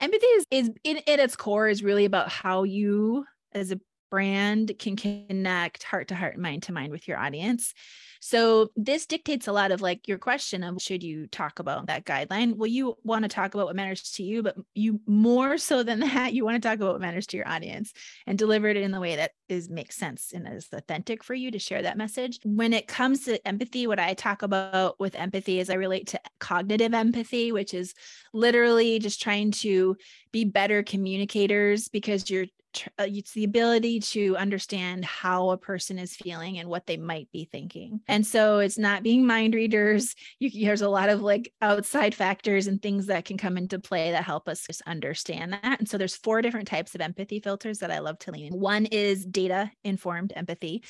Empathy 0.00 0.26
is, 0.26 0.46
is 0.50 0.70
in, 0.82 0.96
in 0.98 1.20
its 1.20 1.36
core 1.36 1.68
is 1.68 1.82
really 1.82 2.04
about 2.04 2.28
how 2.28 2.64
you 2.64 3.24
as 3.52 3.70
a 3.70 3.80
brand 4.12 4.72
can 4.78 4.94
connect 4.94 5.84
heart 5.84 6.08
to 6.08 6.14
heart, 6.14 6.36
mind 6.36 6.64
to 6.64 6.72
mind 6.72 6.92
with 6.92 7.08
your 7.08 7.18
audience. 7.18 7.72
So 8.20 8.68
this 8.76 9.06
dictates 9.06 9.48
a 9.48 9.52
lot 9.52 9.72
of 9.72 9.80
like 9.80 10.06
your 10.06 10.18
question 10.18 10.62
of 10.62 10.82
should 10.82 11.02
you 11.02 11.26
talk 11.28 11.60
about 11.60 11.86
that 11.86 12.04
guideline? 12.04 12.54
Well, 12.54 12.66
you 12.66 12.94
want 13.04 13.22
to 13.22 13.28
talk 13.28 13.54
about 13.54 13.66
what 13.66 13.74
matters 13.74 14.12
to 14.12 14.22
you, 14.22 14.42
but 14.42 14.54
you 14.74 15.00
more 15.06 15.56
so 15.56 15.82
than 15.82 16.00
that, 16.00 16.34
you 16.34 16.44
want 16.44 16.62
to 16.62 16.68
talk 16.68 16.76
about 16.76 16.92
what 16.92 17.00
matters 17.00 17.26
to 17.28 17.38
your 17.38 17.48
audience 17.48 17.94
and 18.26 18.38
deliver 18.38 18.68
it 18.68 18.76
in 18.76 18.90
the 18.90 19.00
way 19.00 19.16
that 19.16 19.30
is 19.48 19.70
makes 19.70 19.96
sense 19.96 20.32
and 20.34 20.46
is 20.46 20.68
authentic 20.72 21.24
for 21.24 21.32
you 21.32 21.50
to 21.50 21.58
share 21.58 21.80
that 21.80 21.96
message. 21.96 22.38
When 22.44 22.74
it 22.74 22.86
comes 22.86 23.24
to 23.24 23.44
empathy, 23.48 23.86
what 23.86 23.98
I 23.98 24.12
talk 24.12 24.42
about 24.42 25.00
with 25.00 25.14
empathy 25.14 25.58
is 25.58 25.70
I 25.70 25.74
relate 25.74 26.08
to 26.08 26.20
cognitive 26.38 26.92
empathy, 26.92 27.50
which 27.50 27.72
is 27.72 27.94
literally 28.34 28.98
just 28.98 29.22
trying 29.22 29.52
to 29.52 29.96
be 30.32 30.44
better 30.44 30.82
communicators 30.82 31.88
because 31.88 32.28
you're 32.28 32.46
it's 32.98 33.30
uh, 33.30 33.34
the 33.34 33.44
ability 33.44 34.00
to 34.00 34.36
understand 34.36 35.04
how 35.04 35.50
a 35.50 35.58
person 35.58 35.98
is 35.98 36.14
feeling 36.14 36.58
and 36.58 36.68
what 36.68 36.86
they 36.86 36.96
might 36.96 37.30
be 37.32 37.48
thinking. 37.50 38.00
And 38.08 38.26
so 38.26 38.58
it's 38.58 38.78
not 38.78 39.02
being 39.02 39.26
mind 39.26 39.54
readers. 39.54 40.14
You, 40.38 40.66
there's 40.66 40.82
a 40.82 40.88
lot 40.88 41.08
of 41.08 41.22
like 41.22 41.52
outside 41.60 42.14
factors 42.14 42.66
and 42.66 42.80
things 42.80 43.06
that 43.06 43.24
can 43.24 43.36
come 43.36 43.56
into 43.56 43.78
play 43.78 44.12
that 44.12 44.24
help 44.24 44.48
us 44.48 44.66
just 44.66 44.82
understand 44.86 45.52
that. 45.52 45.78
And 45.78 45.88
so 45.88 45.98
there's 45.98 46.16
four 46.16 46.42
different 46.42 46.68
types 46.68 46.94
of 46.94 47.00
empathy 47.00 47.40
filters 47.40 47.78
that 47.78 47.90
I 47.90 47.98
love 47.98 48.18
to 48.20 48.32
lean 48.32 48.52
in. 48.52 48.58
One 48.58 48.86
is 48.86 49.24
data 49.24 49.70
informed 49.84 50.32
empathy. 50.36 50.84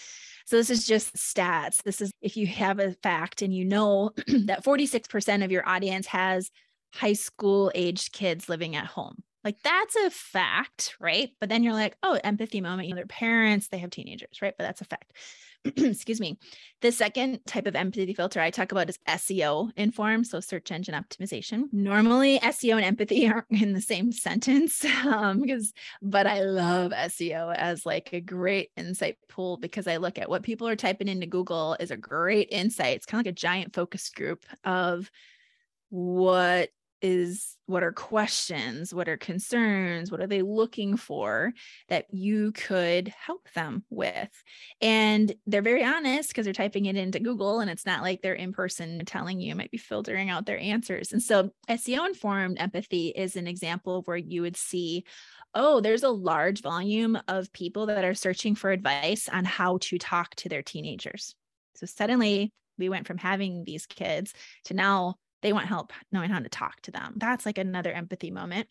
So 0.46 0.56
this 0.56 0.70
is 0.70 0.86
just 0.86 1.14
stats. 1.14 1.82
This 1.82 2.00
is 2.00 2.12
if 2.20 2.36
you 2.36 2.46
have 2.46 2.78
a 2.78 2.92
fact 3.02 3.42
and 3.42 3.54
you 3.54 3.64
know 3.64 4.10
that 4.46 4.64
46% 4.64 5.44
of 5.44 5.50
your 5.50 5.68
audience 5.68 6.06
has 6.08 6.50
high 6.94 7.14
school 7.14 7.72
aged 7.74 8.12
kids 8.12 8.48
living 8.48 8.76
at 8.76 8.86
home 8.86 9.22
like 9.44 9.60
that's 9.62 9.96
a 9.96 10.10
fact, 10.10 10.96
right? 11.00 11.30
But 11.40 11.48
then 11.48 11.62
you're 11.62 11.72
like, 11.72 11.96
oh, 12.02 12.18
empathy 12.22 12.60
moment. 12.60 12.88
You 12.88 12.94
know, 12.94 12.98
their 12.98 13.06
parents, 13.06 13.68
they 13.68 13.78
have 13.78 13.90
teenagers, 13.90 14.40
right? 14.40 14.54
But 14.56 14.64
that's 14.64 14.80
a 14.80 14.84
fact. 14.84 15.12
Excuse 15.76 16.20
me. 16.20 16.38
The 16.80 16.90
second 16.90 17.40
type 17.46 17.66
of 17.66 17.76
empathy 17.76 18.14
filter 18.14 18.40
I 18.40 18.50
talk 18.50 18.72
about 18.72 18.88
is 18.88 18.98
SEO 19.08 19.70
informed, 19.76 20.26
so 20.26 20.40
search 20.40 20.72
engine 20.72 20.94
optimization. 20.94 21.64
Normally, 21.72 22.40
SEO 22.40 22.76
and 22.76 22.84
empathy 22.84 23.28
aren't 23.32 23.46
in 23.50 23.72
the 23.72 23.80
same 23.80 24.10
sentence, 24.12 24.84
um, 25.06 25.40
because, 25.40 25.72
but 26.00 26.26
I 26.26 26.40
love 26.40 26.92
SEO 26.92 27.54
as 27.54 27.86
like 27.86 28.12
a 28.12 28.20
great 28.20 28.70
insight 28.76 29.18
pool 29.28 29.56
because 29.56 29.86
I 29.86 29.98
look 29.98 30.18
at 30.18 30.28
what 30.28 30.42
people 30.42 30.66
are 30.66 30.76
typing 30.76 31.08
into 31.08 31.26
Google 31.26 31.76
is 31.78 31.90
a 31.90 31.96
great 31.96 32.48
insight. 32.50 32.96
It's 32.96 33.06
kind 33.06 33.20
of 33.20 33.26
like 33.26 33.32
a 33.32 33.36
giant 33.36 33.74
focus 33.74 34.08
group 34.08 34.44
of 34.64 35.10
what 35.90 36.70
is 37.02 37.56
what 37.66 37.82
are 37.82 37.92
questions 37.92 38.94
what 38.94 39.08
are 39.08 39.16
concerns 39.16 40.10
what 40.10 40.20
are 40.20 40.26
they 40.26 40.42
looking 40.42 40.96
for 40.96 41.52
that 41.88 42.06
you 42.12 42.52
could 42.52 43.08
help 43.08 43.48
them 43.54 43.84
with? 43.90 44.30
And 44.80 45.34
they're 45.46 45.62
very 45.62 45.84
honest 45.84 46.28
because 46.28 46.44
they're 46.44 46.54
typing 46.54 46.86
it 46.86 46.96
into 46.96 47.18
google 47.20 47.60
and 47.60 47.70
it's 47.70 47.86
not 47.86 48.02
like 48.02 48.22
they're 48.22 48.34
in 48.34 48.52
person 48.52 49.04
telling 49.04 49.40
you, 49.40 49.54
might 49.54 49.70
be 49.70 49.78
filtering 49.78 50.30
out 50.30 50.46
their 50.46 50.58
answers. 50.58 51.12
And 51.12 51.22
so 51.22 51.50
seo 51.68 52.06
informed 52.06 52.58
empathy 52.60 53.08
is 53.08 53.36
an 53.36 53.46
example 53.46 53.98
of 53.98 54.06
where 54.06 54.16
you 54.16 54.42
would 54.42 54.56
see 54.56 55.04
oh 55.54 55.80
there's 55.80 56.02
a 56.02 56.08
large 56.08 56.62
volume 56.62 57.18
of 57.28 57.52
people 57.52 57.86
that 57.86 58.04
are 58.04 58.14
searching 58.14 58.54
for 58.54 58.70
advice 58.70 59.28
on 59.28 59.44
how 59.44 59.78
to 59.78 59.98
talk 59.98 60.34
to 60.36 60.48
their 60.48 60.62
teenagers. 60.62 61.34
So 61.74 61.86
suddenly 61.86 62.52
we 62.78 62.88
went 62.88 63.06
from 63.06 63.18
having 63.18 63.64
these 63.64 63.86
kids 63.86 64.34
to 64.64 64.74
now 64.74 65.16
they 65.42 65.52
want 65.52 65.66
help 65.66 65.92
knowing 66.10 66.30
how 66.30 66.38
to 66.38 66.48
talk 66.48 66.80
to 66.82 66.90
them. 66.90 67.14
That's 67.16 67.44
like 67.46 67.58
another 67.58 67.92
empathy 67.92 68.30
moment. 68.30 68.68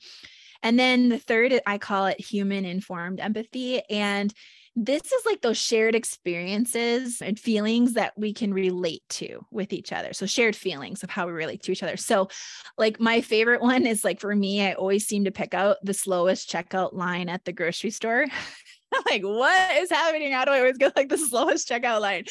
And 0.63 0.77
then 0.77 1.09
the 1.09 1.17
third, 1.17 1.59
I 1.65 1.77
call 1.77 2.05
it 2.05 2.19
human 2.19 2.65
informed 2.65 3.19
empathy. 3.19 3.81
And 3.89 4.33
this 4.75 5.01
is 5.01 5.25
like 5.25 5.41
those 5.41 5.57
shared 5.57 5.95
experiences 5.95 7.21
and 7.21 7.37
feelings 7.37 7.93
that 7.93 8.13
we 8.15 8.33
can 8.33 8.53
relate 8.53 9.03
to 9.09 9.45
with 9.51 9.73
each 9.73 9.91
other. 9.91 10.13
So, 10.13 10.25
shared 10.25 10.55
feelings 10.55 11.03
of 11.03 11.09
how 11.09 11.27
we 11.27 11.33
relate 11.33 11.63
to 11.63 11.73
each 11.73 11.83
other. 11.83 11.97
So, 11.97 12.29
like, 12.77 12.99
my 12.99 13.19
favorite 13.19 13.61
one 13.61 13.85
is 13.85 14.05
like 14.05 14.21
for 14.21 14.33
me, 14.33 14.65
I 14.65 14.73
always 14.73 15.05
seem 15.05 15.25
to 15.25 15.31
pick 15.31 15.53
out 15.53 15.77
the 15.83 15.93
slowest 15.93 16.49
checkout 16.49 16.93
line 16.93 17.27
at 17.27 17.43
the 17.43 17.51
grocery 17.51 17.89
store. 17.89 18.27
like, 19.09 19.23
what 19.23 19.77
is 19.77 19.89
happening? 19.89 20.31
How 20.33 20.45
do 20.45 20.51
I 20.51 20.59
always 20.59 20.77
get 20.77 20.95
like 20.95 21.09
the 21.09 21.17
slowest 21.29 21.69
checkout 21.69 22.01
line? 22.01 22.25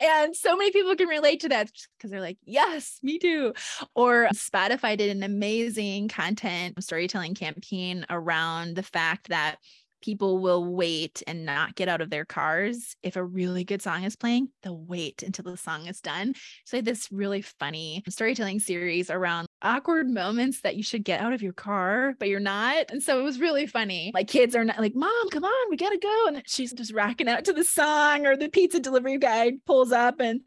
And 0.00 0.34
so 0.34 0.56
many 0.56 0.70
people 0.70 0.94
can 0.96 1.08
relate 1.08 1.40
to 1.40 1.48
that 1.50 1.70
because 1.96 2.10
they're 2.10 2.20
like, 2.20 2.38
yes, 2.44 2.98
me 3.02 3.18
too. 3.18 3.54
Or 3.94 4.28
Spotify 4.32 4.96
did 4.96 5.14
an 5.14 5.22
amazing 5.22 6.08
content 6.08 6.82
storytelling 6.82 7.34
campaign 7.34 8.06
around 8.08 8.76
the 8.76 8.82
fact 8.82 9.28
that 9.28 9.56
people 10.00 10.38
will 10.38 10.64
wait 10.64 11.22
and 11.26 11.44
not 11.44 11.74
get 11.74 11.88
out 11.88 12.00
of 12.00 12.10
their 12.10 12.24
cars 12.24 12.96
if 13.02 13.16
a 13.16 13.24
really 13.24 13.64
good 13.64 13.82
song 13.82 14.04
is 14.04 14.16
playing 14.16 14.48
they'll 14.62 14.78
wait 14.78 15.22
until 15.22 15.44
the 15.44 15.56
song 15.56 15.86
is 15.86 16.00
done. 16.00 16.34
So 16.64 16.80
this 16.80 17.08
really 17.10 17.42
funny 17.42 18.02
storytelling 18.08 18.60
series 18.60 19.10
around 19.10 19.46
awkward 19.62 20.08
moments 20.08 20.60
that 20.60 20.76
you 20.76 20.82
should 20.82 21.04
get 21.04 21.20
out 21.20 21.32
of 21.32 21.42
your 21.42 21.52
car 21.52 22.14
but 22.18 22.28
you're 22.28 22.40
not. 22.40 22.90
And 22.90 23.02
so 23.02 23.18
it 23.18 23.22
was 23.22 23.40
really 23.40 23.66
funny. 23.66 24.10
My 24.14 24.24
kids 24.24 24.54
are 24.54 24.64
not 24.64 24.78
like 24.78 24.94
mom 24.94 25.30
come 25.30 25.44
on 25.44 25.70
we 25.70 25.76
gotta 25.76 25.98
go. 25.98 26.26
And 26.28 26.42
she's 26.46 26.72
just 26.72 26.92
racking 26.92 27.28
out 27.28 27.44
to 27.46 27.52
the 27.52 27.64
song 27.64 28.26
or 28.26 28.36
the 28.36 28.48
pizza 28.48 28.80
delivery 28.80 29.18
guy 29.18 29.52
pulls 29.66 29.92
up 29.92 30.20
and 30.20 30.40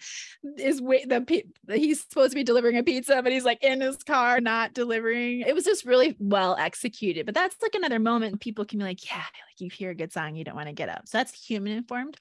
is 0.57 0.81
wait 0.81 1.09
the 1.09 1.43
he's 1.67 2.01
supposed 2.01 2.31
to 2.31 2.35
be 2.35 2.43
delivering 2.43 2.77
a 2.77 2.83
pizza 2.83 3.21
but 3.21 3.31
he's 3.31 3.45
like 3.45 3.63
in 3.63 3.81
his 3.81 3.97
car 4.03 4.39
not 4.39 4.73
delivering. 4.73 5.41
It 5.41 5.55
was 5.55 5.63
just 5.63 5.85
really 5.85 6.15
well 6.19 6.55
executed 6.57 7.25
but 7.25 7.35
that's 7.35 7.61
like 7.61 7.75
another 7.75 7.99
moment 7.99 8.41
people 8.41 8.65
can 8.65 8.79
be 8.79 8.85
like 8.85 9.09
yeah 9.09 9.23
you 9.61 9.69
hear 9.69 9.91
a 9.91 9.95
good 9.95 10.11
song, 10.13 10.35
you 10.35 10.43
don't 10.43 10.55
want 10.55 10.67
to 10.67 10.73
get 10.73 10.89
up. 10.89 11.07
So 11.07 11.17
that's 11.17 11.33
human 11.33 11.73
informed. 11.73 12.17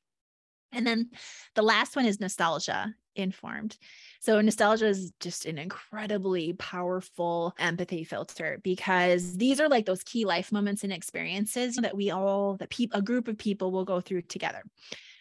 And 0.72 0.86
then 0.86 1.10
the 1.54 1.62
last 1.62 1.96
one 1.96 2.04
is 2.04 2.20
nostalgia 2.20 2.94
informed. 3.16 3.76
So 4.20 4.40
nostalgia 4.40 4.86
is 4.86 5.12
just 5.18 5.46
an 5.46 5.58
incredibly 5.58 6.52
powerful 6.54 7.54
empathy 7.58 8.04
filter 8.04 8.60
because 8.62 9.36
these 9.36 9.60
are 9.60 9.68
like 9.68 9.86
those 9.86 10.02
key 10.02 10.24
life 10.24 10.52
moments 10.52 10.84
and 10.84 10.92
experiences 10.92 11.76
that 11.76 11.96
we 11.96 12.10
all 12.10 12.56
that 12.58 12.70
people 12.70 12.98
a 12.98 13.02
group 13.02 13.28
of 13.28 13.38
people 13.38 13.72
will 13.72 13.84
go 13.84 14.00
through 14.00 14.22
together. 14.22 14.62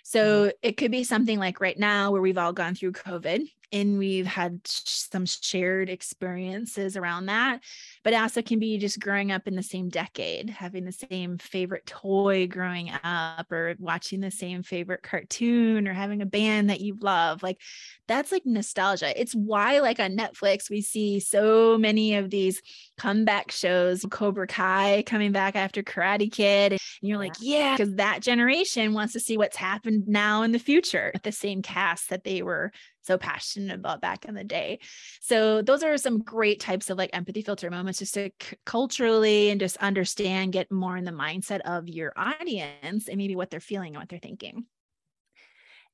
So 0.04 0.44
mm-hmm. 0.44 0.50
it 0.62 0.78
could 0.78 0.92
be 0.92 1.04
something 1.04 1.40
like 1.40 1.60
right 1.60 1.78
now 1.78 2.12
where 2.12 2.22
we've 2.22 2.38
all 2.38 2.54
gone 2.54 2.76
through 2.76 2.94
COVID 2.94 3.50
and 3.72 3.98
we've 3.98 4.26
had 4.26 4.60
some 4.66 5.26
shared 5.26 5.90
experiences 5.90 6.96
around 6.96 7.26
that 7.26 7.62
but 8.04 8.14
also 8.14 8.42
can 8.42 8.60
be 8.60 8.78
just 8.78 9.00
growing 9.00 9.32
up 9.32 9.48
in 9.48 9.56
the 9.56 9.64
same 9.64 9.90
decade 9.90 10.50
having 10.50 10.86
the 10.86 10.92
same 10.92 11.38
favorite 11.38 11.86
toy 11.86 12.48
growing 12.48 12.92
up 13.04 13.52
or 13.52 13.76
watching 13.80 14.20
the 14.20 14.32
same 14.32 14.64
favorite 14.64 15.04
cartoon 15.04 15.88
or 15.88 15.94
having 15.94 16.22
a 16.22 16.26
band 16.26 16.70
that 16.70 16.82
you 16.82 16.98
love 17.02 17.44
like 17.44 17.60
that's 18.08 18.32
like 18.32 18.46
nostalgia. 18.46 19.20
It's 19.20 19.34
why 19.34 19.80
like 19.80 20.00
on 20.00 20.16
netflix 20.16 20.70
we 20.70 20.82
see 20.82 21.20
so 21.20 21.78
many 21.78 22.16
of 22.16 22.30
these 22.30 22.62
comeback 22.98 23.52
shows 23.52 24.06
cobra 24.10 24.48
kai 24.48 25.04
coming 25.06 25.32
back 25.32 25.56
after 25.56 25.84
karate 25.84 26.32
kid 26.32 26.72
and 26.72 26.80
you're 27.02 27.18
like 27.18 27.36
yeah 27.42 27.76
because 27.76 27.96
that 27.96 28.22
generation 28.22 28.94
wants 28.94 29.14
to 29.14 29.20
see 29.20 29.38
what's 29.38 29.58
happened 29.58 30.08
now 30.08 30.44
in 30.44 30.52
the 30.52 30.60
future 30.60 31.12
with 31.14 31.24
the 31.24 31.32
same 31.32 31.62
cast 31.62 32.10
that 32.10 32.24
they 32.24 32.42
were 32.42 32.72
so 33.08 33.18
passionate 33.18 33.74
about 33.74 34.02
back 34.02 34.26
in 34.26 34.36
the 34.36 34.44
day. 34.44 34.80
So 35.22 35.62
those 35.62 35.82
are 35.82 35.98
some 35.98 36.20
great 36.20 36.60
types 36.60 36.90
of 36.90 36.98
like 36.98 37.10
empathy 37.14 37.42
filter 37.42 37.72
moments 37.72 38.00
just 38.00 38.14
to 38.16 38.30
c- 38.42 38.58
culturally 38.66 39.50
and 39.50 39.60
just 39.60 39.78
understand, 39.78 40.54
get 40.54 40.72
more 40.72 40.98
in 40.98 41.06
the 41.06 41.12
mindset 41.12 41.62
of 41.62 41.88
your 41.88 42.14
audience 42.16 43.08
and 43.08 43.18
maybe 43.18 43.36
what 43.36 43.50
they're 43.50 43.60
feeling 43.60 43.96
and 43.96 44.02
what 44.02 44.10
they're 44.10 44.20
thinking. 44.20 44.66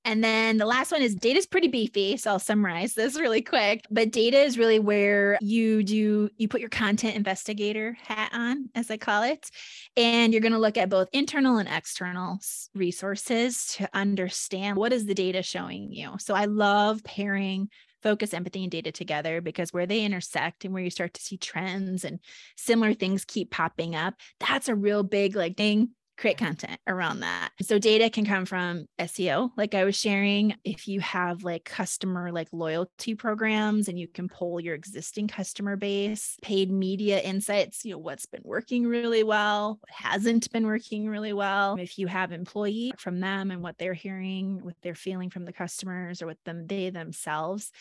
And 0.06 0.24
then 0.24 0.58
the 0.58 0.66
last 0.66 0.92
one 0.92 1.02
is 1.02 1.16
data 1.16 1.40
is 1.40 1.46
pretty 1.46 1.70
beefy. 1.70 2.18
So 2.18 2.32
I'll 2.32 2.40
summarize 2.40 2.94
this 2.94 3.20
really 3.20 3.42
quick. 3.42 3.86
But 3.90 4.12
data 4.12 4.38
is 4.38 4.58
really 4.58 4.80
where 4.80 5.38
you 5.42 5.84
do, 5.84 6.30
you 6.38 6.48
put 6.48 6.60
your 6.60 6.70
content 6.70 7.16
investigator 7.16 7.98
hat 8.02 8.32
on, 8.34 8.70
as 8.76 8.92
I 8.92 8.98
call 8.98 9.24
it. 9.24 9.50
And 9.96 10.34
you're 10.34 10.42
going 10.42 10.54
to 10.54 10.60
look 10.60 10.78
at 10.78 10.90
both 10.90 11.08
internal 11.14 11.58
and 11.58 11.70
external 11.70 12.40
resources 12.76 13.68
to 13.78 13.90
understand 13.94 14.78
what 14.78 14.94
is 14.94 15.06
the 15.06 15.16
data 15.16 15.42
showing 15.42 15.92
you. 15.92 16.14
So 16.20 16.34
I 16.34 16.46
love 16.46 17.04
pairing 17.04 17.70
focus, 18.02 18.34
empathy, 18.34 18.64
and 18.64 18.72
data 18.72 18.92
together 18.92 19.40
because 19.40 19.72
where 19.72 19.86
they 19.86 20.04
intersect 20.04 20.66
and 20.66 20.74
where 20.74 20.84
you 20.84 20.90
start 20.90 21.14
to 21.14 21.22
see 21.22 21.38
trends 21.38 22.04
and 22.04 22.20
similar 22.58 22.94
things 22.94 23.24
keep 23.24 23.50
popping 23.50 23.96
up, 23.96 24.16
that's 24.42 24.68
a 24.68 24.76
real 24.76 25.04
big 25.04 25.36
like 25.38 25.56
thing 25.56 25.92
create 26.18 26.38
content 26.38 26.80
around 26.88 27.22
that. 27.22 27.50
So 27.62 27.80
data 27.80 28.10
can 28.10 28.26
come 28.26 28.46
from 28.46 28.86
SEO, 29.00 29.52
like 29.58 29.74
I 29.74 29.84
was 29.84 29.96
sharing. 29.96 30.56
If 30.64 30.88
you 30.88 31.00
have 31.02 31.44
like 31.44 31.66
customer 31.66 32.32
like 32.32 32.48
loyalty 32.52 33.16
programs 33.16 33.88
and 33.88 33.98
you 33.98 34.08
can 34.08 34.28
pull 34.28 34.60
your 34.60 34.76
existing 34.76 35.28
customer 35.28 35.76
base, 35.76 36.38
paid 36.42 36.72
media 36.72 37.20
insights, 37.20 37.84
you 37.86 37.92
know, 37.92 37.98
what's 37.98 38.26
been 38.26 38.44
working 38.44 38.86
really 38.86 39.24
well, 39.24 39.80
what 39.82 39.92
hasn't 39.92 40.52
been 40.52 40.68
working 40.68 41.08
really 41.08 41.34
well. 41.34 41.76
If 41.80 41.98
you 41.98 42.08
have 42.08 42.32
employee 42.32 42.94
from 42.98 43.20
them 43.20 43.52
and 43.52 43.62
what 43.62 43.78
they're 43.78 43.94
hearing, 43.94 44.60
what 44.64 44.76
they're 44.82 44.96
feeling 44.96 45.30
from 45.30 45.46
the 45.46 45.54
customers 45.54 46.22
or 46.22 46.28
what 46.28 46.38
them 46.46 46.68
they 46.68 46.90
themselves 46.90 47.72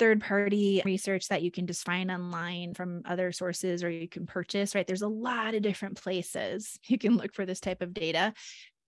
third 0.00 0.22
party 0.22 0.80
research 0.86 1.28
that 1.28 1.42
you 1.42 1.50
can 1.50 1.66
just 1.66 1.84
find 1.84 2.10
online 2.10 2.72
from 2.72 3.02
other 3.04 3.30
sources 3.32 3.84
or 3.84 3.90
you 3.90 4.08
can 4.08 4.26
purchase, 4.26 4.74
right? 4.74 4.86
There's 4.86 5.02
a 5.02 5.08
lot 5.08 5.54
of 5.54 5.60
different 5.60 6.02
places 6.02 6.78
you 6.86 6.98
can 6.98 7.16
look 7.16 7.34
for 7.34 7.46
this 7.46 7.60
type 7.60 7.82
of 7.82 7.94
data. 7.94 8.32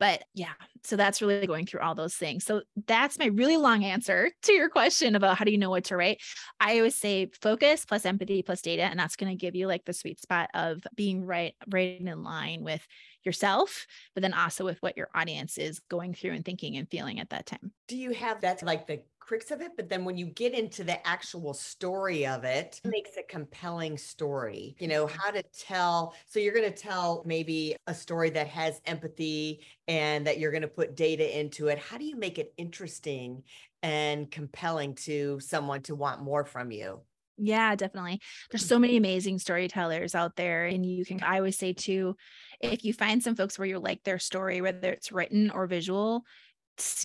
But 0.01 0.25
yeah, 0.35 0.55
so 0.83 0.97
that's 0.97 1.23
really 1.23 1.47
going 1.47 1.65
through 1.65 1.83
all 1.83 1.95
those 1.95 2.17
things. 2.17 2.45
So 2.45 2.63
that's 2.89 3.21
my 3.21 3.27
really 3.27 3.57
long 3.57 3.85
answer 3.85 4.33
to 4.43 4.53
your 4.53 4.69
question 4.69 5.15
about 5.15 5.37
how 5.37 5.45
do 5.45 5.53
you 5.53 5.59
know 5.59 5.71
what 5.71 5.85
to 5.85 5.97
write. 5.97 6.21
I 6.59 6.79
always 6.79 6.97
say 6.97 7.31
focus 7.41 7.85
plus 7.85 8.05
empathy 8.05 8.43
plus 8.43 8.63
data, 8.63 8.83
and 8.83 8.99
that's 8.99 9.15
going 9.15 9.31
to 9.31 9.41
give 9.41 9.55
you 9.55 9.69
like 9.69 9.85
the 9.85 9.93
sweet 9.93 10.21
spot 10.21 10.51
of 10.55 10.83
being 10.97 11.25
right, 11.25 11.55
right 11.71 12.01
in 12.01 12.23
line 12.25 12.65
with 12.65 12.85
yourself, 13.23 13.87
but 14.15 14.23
then 14.23 14.35
also 14.35 14.65
with 14.65 14.79
what 14.81 14.97
your 14.97 15.09
audience 15.15 15.57
is 15.57 15.79
going 15.89 16.15
through 16.15 16.33
and 16.33 16.45
thinking 16.45 16.77
and 16.77 16.91
feeling 16.91 17.21
at 17.21 17.31
that 17.31 17.47
time. 17.47 17.71
Do 17.87 17.97
you 17.97 18.13
have 18.13 18.41
that 18.41 18.63
like 18.65 18.89
the 18.89 19.03
crux 19.27 19.51
of 19.51 19.61
it 19.61 19.73
but 19.77 19.89
then 19.89 20.05
when 20.05 20.19
you 20.19 20.27
get 20.27 20.53
into 20.53 20.85
the 20.85 21.07
actual 21.07 21.55
story 21.55 22.27
of 22.27 22.45
it, 22.45 22.67
it 22.67 22.81
mm-hmm. 22.83 22.91
makes 22.91 23.17
a 23.17 23.23
compelling 23.23 23.97
story. 23.97 24.77
You 24.79 24.89
know 24.89 25.07
mm-hmm. 25.07 25.19
how 25.19 25.31
to 25.31 25.43
tell 25.59 26.15
so 26.27 26.41
you're 26.41 26.55
going 26.55 26.71
to 26.71 26.77
tell 26.77 27.23
maybe 27.27 27.77
a 27.87 27.95
story 27.95 28.31
that 28.31 28.49
has 28.49 28.81
empathy 28.87 29.61
and 29.89 30.27
that 30.27 30.39
you're 30.39 30.51
going 30.51 30.63
to 30.63 30.69
put 30.69 30.97
data 30.97 31.39
into 31.39 31.69
it. 31.69 31.79
How 31.79 31.99
do 31.99 32.05
you 32.05 32.17
make 32.17 32.39
it 32.39 32.53
interesting 32.57 33.43
and 33.83 34.31
compelling 34.31 34.95
to 34.95 35.41
someone 35.41 35.83
to 35.83 35.95
want 35.95 36.23
more 36.23 36.45
from 36.45 36.71
you? 36.71 37.01
Yeah, 37.39 37.75
definitely. 37.75 38.21
There's 38.51 38.65
so 38.65 38.77
mm-hmm. 38.77 38.83
many 38.83 38.97
amazing 38.97 39.39
storytellers 39.39 40.15
out 40.15 40.37
there. 40.37 40.67
And 40.67 40.85
you 40.85 41.05
can, 41.05 41.23
I 41.23 41.39
always 41.39 41.59
say 41.59 41.73
too, 41.73 42.17
if 42.61 42.85
you 42.85 42.93
find 42.93 43.23
some 43.23 43.35
folks 43.35 43.59
where 43.59 43.67
you 43.67 43.79
like 43.79 44.05
their 44.05 44.19
story, 44.19 44.61
whether 44.61 44.93
it's 44.93 45.11
written 45.11 45.51
or 45.51 45.67
visual, 45.67 46.25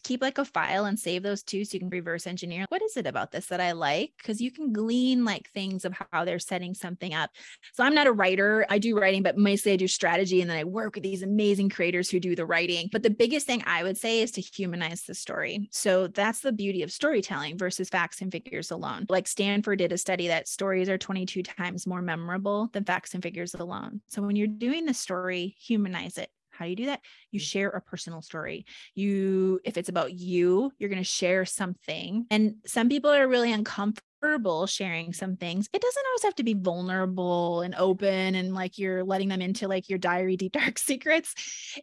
keep 0.03 0.21
like 0.21 0.37
a 0.37 0.45
file 0.45 0.85
and 0.85 0.99
save 0.99 1.23
those 1.23 1.43
too 1.43 1.65
so 1.65 1.75
you 1.75 1.79
can 1.79 1.89
reverse 1.89 2.27
engineer. 2.27 2.65
What 2.69 2.81
is 2.81 2.97
it 2.97 3.07
about 3.07 3.31
this 3.31 3.47
that 3.47 3.61
i 3.61 3.71
like? 3.73 4.13
Because 4.17 4.41
you 4.41 4.51
can 4.51 4.71
glean 4.73 5.25
like 5.25 5.49
things 5.51 5.85
of 5.85 5.95
how 6.11 6.25
they're 6.25 6.39
setting 6.39 6.73
something 6.73 7.13
up. 7.13 7.31
So 7.73 7.83
i'm 7.83 7.95
not 7.95 8.07
a 8.07 8.11
writer. 8.11 8.65
I 8.69 8.79
do 8.79 8.97
writing 8.97 9.23
but 9.23 9.37
mostly 9.37 9.73
i 9.73 9.75
do 9.75 9.87
strategy 9.87 10.41
and 10.41 10.49
then 10.49 10.57
i 10.57 10.63
work 10.63 10.95
with 10.95 11.03
these 11.03 11.23
amazing 11.23 11.69
creators 11.69 12.09
who 12.09 12.19
do 12.19 12.35
the 12.35 12.45
writing. 12.45 12.89
But 12.91 13.03
the 13.03 13.09
biggest 13.09 13.47
thing 13.47 13.63
i 13.65 13.83
would 13.83 13.97
say 13.97 14.21
is 14.21 14.31
to 14.31 14.41
humanize 14.41 15.03
the 15.03 15.15
story. 15.15 15.67
So 15.71 16.07
that's 16.07 16.41
the 16.41 16.51
beauty 16.51 16.83
of 16.83 16.91
storytelling 16.91 17.57
versus 17.57 17.89
facts 17.89 18.21
and 18.21 18.31
figures 18.31 18.71
alone. 18.71 19.05
Like 19.09 19.27
stanford 19.27 19.79
did 19.79 19.91
a 19.91 19.97
study 19.97 20.27
that 20.27 20.47
stories 20.47 20.89
are 20.89 20.97
22 20.97 21.43
times 21.43 21.87
more 21.87 22.01
memorable 22.01 22.69
than 22.73 22.85
facts 22.85 23.13
and 23.13 23.23
figures 23.23 23.53
alone. 23.53 24.01
So 24.09 24.21
when 24.21 24.35
you're 24.35 24.47
doing 24.47 24.85
the 24.85 24.93
story 24.93 25.55
humanize 25.59 26.17
it 26.17 26.29
how 26.57 26.65
do 26.65 26.69
you 26.69 26.75
do 26.75 26.85
that? 26.87 27.01
You 27.31 27.39
mm. 27.39 27.43
share 27.43 27.69
a 27.69 27.81
personal 27.81 28.21
story. 28.21 28.65
You, 28.95 29.59
if 29.63 29.77
it's 29.77 29.89
about 29.89 30.13
you, 30.13 30.71
you're 30.79 30.89
going 30.89 31.01
to 31.01 31.07
share 31.07 31.45
something. 31.45 32.25
And 32.31 32.55
some 32.65 32.89
people 32.89 33.11
are 33.11 33.27
really 33.27 33.51
uncomfortable 33.51 34.65
sharing 34.65 35.13
some 35.13 35.35
things. 35.35 35.69
It 35.73 35.81
doesn't 35.81 36.05
always 36.07 36.23
have 36.23 36.35
to 36.35 36.43
be 36.43 36.55
vulnerable 36.55 37.61
and 37.61 37.75
open 37.75 38.35
and 38.35 38.53
like 38.53 38.77
you're 38.77 39.03
letting 39.03 39.29
them 39.29 39.41
into 39.41 39.67
like 39.67 39.89
your 39.89 39.99
diary 39.99 40.37
deep 40.37 40.51
dark 40.53 40.79
secrets. 40.79 41.35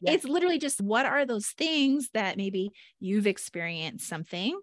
It's 0.03 0.25
literally 0.25 0.59
just 0.59 0.81
what 0.81 1.07
are 1.07 1.25
those 1.25 1.49
things 1.49 2.09
that 2.15 2.37
maybe 2.37 2.71
you've 2.99 3.27
experienced 3.27 4.09
something 4.09 4.59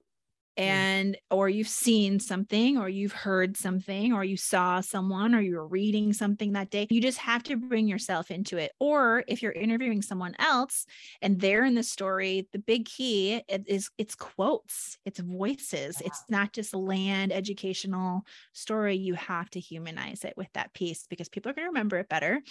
Mm. 0.58 0.64
and 0.64 1.18
or 1.30 1.48
you've 1.48 1.68
seen 1.68 2.20
something 2.20 2.78
or 2.78 2.90
you've 2.90 3.14
heard 3.14 3.56
something 3.56 4.12
or 4.12 4.24
you 4.24 4.36
saw 4.36 4.82
someone 4.82 5.34
or 5.34 5.40
you 5.40 5.56
were 5.56 5.68
reading 5.68 6.12
something 6.12 6.54
that 6.54 6.70
day 6.70 6.88
you 6.90 7.02
just 7.02 7.20
have 7.20 7.42
to 7.44 7.56
bring 7.56 7.88
yourself 7.88 8.32
into 8.32 8.58
it. 8.58 8.72
Or 8.80 9.24
if 9.28 9.42
you're 9.42 9.54
interviewing 9.54 10.02
someone 10.02 10.36
else 10.40 10.86
and 11.22 11.40
they're 11.40 11.64
in 11.64 11.76
the 11.76 11.84
story 11.84 12.48
the 12.52 12.60
big 12.60 12.86
key 12.86 13.42
is 13.48 13.90
it's 13.98 14.16
quotes 14.16 14.98
it's 15.06 15.20
voices. 15.20 16.02
It's 16.04 16.24
not 16.30 16.54
just 16.54 16.76
land 16.76 17.32
educational 17.32 18.24
story. 18.54 18.98
You 18.98 19.14
have 19.16 19.50
to 19.52 19.60
humanize 19.60 20.24
it 20.24 20.34
with 20.38 20.52
that 20.54 20.74
piece 20.74 21.06
because 21.10 21.30
people 21.30 21.50
are 21.50 21.54
going 21.54 21.66
to 21.66 21.70
remember 21.70 21.98
it 21.98 22.10
better. 22.10 22.42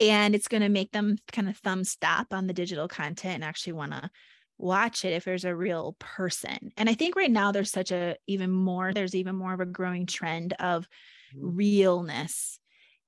And 0.00 0.34
it's 0.34 0.48
going 0.48 0.62
to 0.62 0.68
make 0.68 0.92
them 0.92 1.16
kind 1.32 1.48
of 1.48 1.56
thumb 1.58 1.84
stop 1.84 2.28
on 2.32 2.46
the 2.46 2.52
digital 2.52 2.88
content 2.88 3.36
and 3.36 3.44
actually 3.44 3.74
want 3.74 3.92
to 3.92 4.10
watch 4.58 5.04
it 5.04 5.12
if 5.12 5.24
there's 5.24 5.44
a 5.44 5.54
real 5.54 5.96
person. 5.98 6.72
And 6.76 6.88
I 6.88 6.94
think 6.94 7.16
right 7.16 7.30
now 7.30 7.52
there's 7.52 7.70
such 7.70 7.92
a 7.92 8.16
even 8.26 8.50
more, 8.50 8.92
there's 8.92 9.14
even 9.14 9.36
more 9.36 9.52
of 9.52 9.60
a 9.60 9.66
growing 9.66 10.06
trend 10.06 10.54
of 10.54 10.88
mm-hmm. 11.34 11.56
realness 11.56 12.58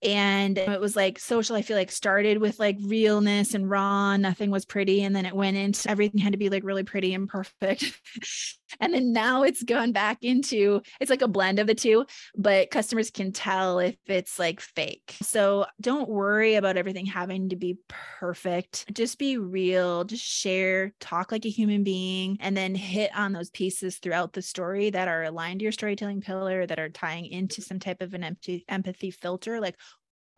and 0.03 0.57
it 0.59 0.81
was 0.81 0.95
like 0.95 1.19
social 1.19 1.57
i 1.57 1.63
feel 1.63 1.77
like 1.77 1.91
started 1.91 2.39
with 2.39 2.61
like 2.61 2.77
realness 2.85 3.55
and 3.55 3.69
raw 3.69 4.17
nothing 4.17 4.51
was 4.51 4.65
pretty 4.65 5.03
and 5.03 5.15
then 5.15 5.27
it 5.27 5.35
went 5.35 5.57
into 5.57 5.91
everything 5.91 6.21
had 6.21 6.33
to 6.33 6.39
be 6.39 6.49
like 6.49 6.63
really 6.63 6.85
pretty 6.85 7.15
and 7.15 7.29
perfect 7.29 7.85
and 8.81 8.95
then 8.95 9.13
now 9.13 9.43
it's 9.43 9.63
gone 9.63 9.93
back 9.93 10.19
into 10.23 10.81
it's 11.01 11.11
like 11.11 11.23
a 11.23 11.29
blend 11.29 11.59
of 11.59 11.67
the 11.67 11.75
two 11.75 12.05
but 12.37 12.71
customers 12.71 13.11
can 13.11 13.33
tell 13.33 13.79
if 13.79 13.97
it's 14.07 14.39
like 14.39 14.61
fake. 14.61 15.17
So 15.23 15.67
don't 15.81 16.09
worry 16.09 16.55
about 16.55 16.77
everything 16.77 17.07
having 17.07 17.51
to 17.51 17.57
be 17.57 17.79
perfect. 17.89 18.93
Just 18.93 19.19
be 19.19 19.39
real. 19.39 20.05
Just 20.05 20.25
share 20.25 20.93
talk 21.01 21.33
like 21.33 21.45
a 21.45 21.51
human 21.51 21.85
being 21.85 22.39
and 22.41 22.57
then 22.57 22.75
hit 22.75 23.11
on 23.17 23.33
those 23.33 23.51
pieces 23.51 23.99
throughout 23.99 24.33
the 24.33 24.43
story 24.43 24.91
that 24.91 25.09
are 25.09 25.25
aligned 25.25 25.61
to 25.61 25.65
your 25.65 25.73
storytelling 25.73 26.21
pillar 26.21 26.67
that 26.67 26.79
are 26.79 26.89
tying 26.89 27.27
into 27.27 27.63
some 27.63 27.79
type 27.79 28.03
of 28.03 28.15
an 28.15 28.25
empty 28.25 28.65
empathy 28.69 29.11
filter. 29.11 29.61
Like 29.61 29.77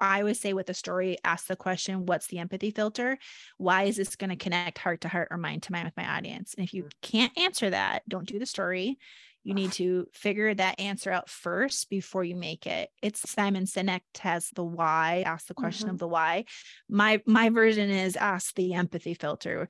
I 0.00 0.20
always 0.20 0.40
say 0.40 0.52
with 0.52 0.70
a 0.70 0.74
story, 0.74 1.18
ask 1.24 1.46
the 1.46 1.56
question, 1.56 2.06
what's 2.06 2.26
the 2.28 2.38
empathy 2.38 2.70
filter? 2.70 3.18
Why 3.58 3.84
is 3.84 3.96
this 3.96 4.16
going 4.16 4.30
to 4.30 4.36
connect 4.36 4.78
heart 4.78 5.02
to 5.02 5.08
heart 5.08 5.28
or 5.30 5.36
mind 5.36 5.64
to 5.64 5.72
mind 5.72 5.84
with 5.84 5.96
my 5.96 6.16
audience? 6.16 6.54
And 6.54 6.64
if 6.64 6.72
you 6.72 6.84
mm. 6.84 6.90
can't 7.02 7.36
answer 7.38 7.70
that, 7.70 8.02
don't 8.08 8.26
do 8.26 8.38
the 8.38 8.46
story. 8.46 8.98
You 9.42 9.54
need 9.54 9.72
to 9.72 10.06
figure 10.12 10.52
that 10.52 10.80
answer 10.80 11.10
out 11.10 11.30
first 11.30 11.88
before 11.88 12.24
you 12.24 12.36
make 12.36 12.66
it. 12.66 12.90
It's 13.00 13.28
Simon 13.30 13.64
Sinek 13.64 14.02
has 14.18 14.50
the 14.54 14.64
why, 14.64 15.22
ask 15.24 15.46
the 15.46 15.54
question 15.54 15.86
mm-hmm. 15.86 15.94
of 15.94 15.98
the 15.98 16.08
why. 16.08 16.44
My 16.90 17.22
my 17.24 17.48
version 17.48 17.88
is 17.88 18.16
ask 18.16 18.54
the 18.54 18.74
empathy 18.74 19.14
filter. 19.14 19.68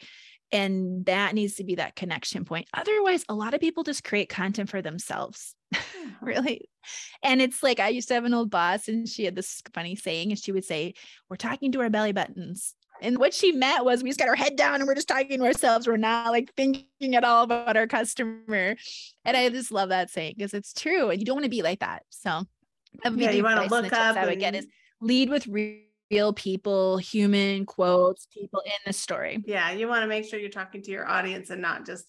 And 0.53 1.07
that 1.07 1.35
needs 1.35 1.55
to 1.57 1.65
be 1.65 1.77
that 1.77 1.95
connection 1.95 2.45
point. 2.45 2.67
Otherwise, 2.75 3.25
a 3.29 3.35
lot 3.35 3.55
of 3.55 3.61
people 3.61 3.85
just 3.85 4.03
create 4.03 4.29
content 4.29 4.69
for 4.69 4.83
themselves. 4.83 5.55
really. 6.21 6.69
And 7.23 7.41
it's 7.43 7.63
like 7.63 7.81
I 7.81 7.89
used 7.89 8.09
to 8.09 8.15
have 8.15 8.25
an 8.25 8.35
old 8.35 8.51
boss, 8.51 8.89
and 8.89 9.09
she 9.09 9.25
had 9.25 9.37
this 9.37 9.63
funny 9.75 9.97
saying, 9.97 10.31
and 10.31 10.39
she 10.39 10.53
would 10.53 10.65
say, 10.65 10.95
We're 11.29 11.37
talking 11.37 11.73
to 11.73 11.81
our 11.81 11.91
belly 11.91 12.13
buttons. 12.13 12.75
And 13.03 13.19
what 13.19 13.33
she 13.33 13.53
meant 13.53 13.85
was 13.85 14.03
we 14.03 14.11
just 14.11 14.19
got 14.19 14.29
our 14.29 14.35
head 14.35 14.57
down 14.57 14.77
and 14.77 14.87
we're 14.87 14.95
just 14.95 15.09
talking 15.09 15.39
to 15.39 15.47
ourselves. 15.47 15.87
We're 15.87 15.97
not 15.97 16.33
like 16.33 16.53
thinking 16.55 17.15
at 17.15 17.25
all 17.25 17.45
about 17.45 17.77
our 17.77 17.87
customer. 17.87 18.77
And 19.25 19.37
I 19.37 19.49
just 19.49 19.73
love 19.73 19.89
that 19.89 20.11
saying 20.11 20.35
because 20.37 20.55
it's 20.55 20.73
true. 20.73 21.11
And 21.11 21.19
you 21.19 21.25
don't 21.25 21.37
want 21.37 21.45
to 21.45 21.51
be 21.51 21.63
like 21.63 21.81
that. 21.81 22.03
So 22.11 22.43
yeah, 23.05 23.31
you 23.31 23.43
want 23.43 23.63
to 23.63 23.75
look 23.75 23.93
up. 23.93 24.17
I 24.17 24.27
would 24.27 24.39
get 24.39 24.55
is 24.55 24.67
lead 25.01 25.31
with 25.31 25.47
real 25.47 26.33
people, 26.33 26.99
human 26.99 27.65
quotes, 27.65 28.27
people 28.27 28.63
in 28.67 28.73
the 28.87 28.93
story. 28.93 29.43
Yeah, 29.47 29.71
you 29.71 29.89
want 29.89 30.03
to 30.03 30.09
make 30.09 30.25
sure 30.25 30.39
you're 30.39 30.51
talking 30.51 30.83
to 30.83 30.91
your 30.91 31.09
audience 31.09 31.51
and 31.51 31.63
not 31.63 31.87
just 31.87 32.05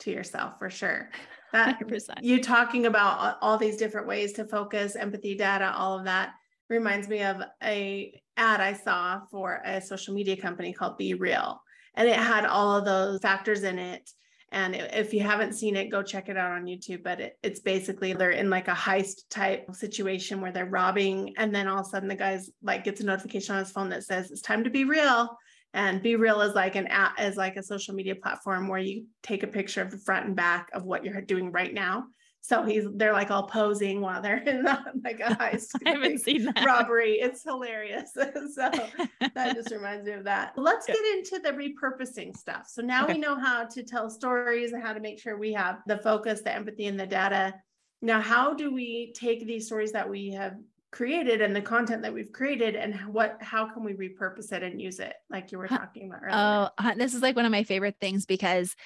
to 0.00 0.10
yourself 0.10 0.58
for 0.58 0.70
sure. 0.70 1.10
That 1.52 1.78
100%. 1.86 2.22
you 2.22 2.42
talking 2.42 2.86
about 2.86 3.38
all 3.40 3.58
these 3.58 3.76
different 3.76 4.06
ways 4.06 4.32
to 4.34 4.44
focus, 4.44 4.96
empathy, 4.96 5.36
data, 5.36 5.72
all 5.76 5.98
of 5.98 6.04
that 6.06 6.32
reminds 6.68 7.08
me 7.08 7.22
of 7.22 7.42
a 7.62 8.20
ad 8.36 8.60
I 8.60 8.72
saw 8.72 9.20
for 9.30 9.60
a 9.64 9.80
social 9.80 10.14
media 10.14 10.36
company 10.36 10.72
called 10.72 10.98
BeReal, 10.98 11.58
and 11.94 12.08
it 12.08 12.16
had 12.16 12.46
all 12.46 12.76
of 12.76 12.84
those 12.84 13.20
factors 13.20 13.62
in 13.62 13.78
it. 13.78 14.10
And 14.50 14.74
if 14.74 15.14
you 15.14 15.20
haven't 15.20 15.54
seen 15.54 15.76
it, 15.76 15.90
go 15.90 16.02
check 16.02 16.28
it 16.28 16.36
out 16.36 16.52
on 16.52 16.66
YouTube. 16.66 17.02
But 17.02 17.20
it, 17.20 17.38
it's 17.42 17.60
basically 17.60 18.12
they're 18.12 18.32
in 18.32 18.50
like 18.50 18.68
a 18.68 18.72
heist 18.72 19.22
type 19.30 19.66
situation 19.72 20.40
where 20.40 20.52
they're 20.52 20.66
robbing, 20.66 21.34
and 21.38 21.54
then 21.54 21.68
all 21.68 21.80
of 21.80 21.86
a 21.86 21.88
sudden 21.88 22.08
the 22.08 22.14
guy's 22.14 22.50
like 22.62 22.84
gets 22.84 23.00
a 23.00 23.04
notification 23.04 23.54
on 23.54 23.60
his 23.60 23.72
phone 23.72 23.88
that 23.90 24.04
says 24.04 24.30
it's 24.30 24.42
time 24.42 24.64
to 24.64 24.70
be 24.70 24.84
real 24.84 25.36
And 25.74 26.02
BeReal 26.02 26.46
is 26.46 26.54
like 26.54 26.76
an 26.76 26.86
app, 26.88 27.18
is 27.20 27.36
like 27.36 27.56
a 27.56 27.62
social 27.62 27.94
media 27.94 28.14
platform 28.14 28.68
where 28.68 28.80
you 28.80 29.06
take 29.22 29.42
a 29.42 29.46
picture 29.46 29.80
of 29.80 29.90
the 29.90 29.98
front 29.98 30.26
and 30.26 30.36
back 30.36 30.68
of 30.74 30.84
what 30.84 31.04
you're 31.04 31.20
doing 31.22 31.50
right 31.50 31.72
now. 31.72 32.06
So 32.40 32.64
he's 32.64 32.84
they're 32.94 33.12
like 33.12 33.30
all 33.30 33.46
posing 33.46 34.00
while 34.00 34.20
they're 34.20 34.38
in 34.48 34.64
the, 34.64 34.78
like 35.04 35.20
a 35.20 35.30
high 35.30 35.58
I 35.86 35.90
haven't 35.90 36.18
seen 36.18 36.44
that. 36.44 36.64
robbery. 36.64 37.12
It's 37.20 37.42
hilarious. 37.42 38.12
so 38.54 38.90
that 39.34 39.54
just 39.54 39.70
reminds 39.70 40.04
me 40.06 40.12
of 40.12 40.24
that. 40.24 40.52
Let's 40.56 40.88
get 40.88 41.04
into 41.16 41.38
the 41.38 41.50
repurposing 41.52 42.36
stuff. 42.36 42.68
So 42.68 42.82
now 42.82 43.04
Okay. 43.04 43.14
we 43.14 43.18
know 43.18 43.38
how 43.38 43.64
to 43.66 43.82
tell 43.82 44.10
stories 44.10 44.72
and 44.72 44.82
how 44.82 44.92
to 44.92 45.00
make 45.00 45.18
sure 45.20 45.38
we 45.38 45.52
have 45.54 45.78
the 45.86 45.98
focus, 45.98 46.42
the 46.42 46.52
empathy, 46.52 46.86
and 46.86 46.98
the 47.00 47.06
data. 47.06 47.54
Now, 48.02 48.20
how 48.20 48.54
do 48.54 48.72
we 48.74 49.12
take 49.16 49.46
these 49.46 49.66
stories 49.66 49.92
that 49.92 50.10
we 50.10 50.30
have 50.32 50.54
created 50.92 51.40
and 51.40 51.56
the 51.56 51.60
content 51.60 52.02
that 52.02 52.12
we've 52.12 52.32
created 52.32 52.76
and 52.76 52.94
what 53.12 53.38
how 53.40 53.66
can 53.66 53.82
we 53.82 53.94
repurpose 53.94 54.52
it 54.52 54.62
and 54.62 54.80
use 54.80 55.00
it 55.00 55.14
like 55.30 55.50
you 55.50 55.58
were 55.58 55.66
talking 55.66 56.06
about 56.06 56.20
earlier? 56.22 56.36
Oh, 56.36 56.68
uh, 56.78 56.94
this 56.94 57.14
is 57.14 57.22
like 57.22 57.34
one 57.34 57.46
of 57.46 57.50
my 57.50 57.64
favorite 57.64 57.96
things 58.00 58.26
because 58.26 58.76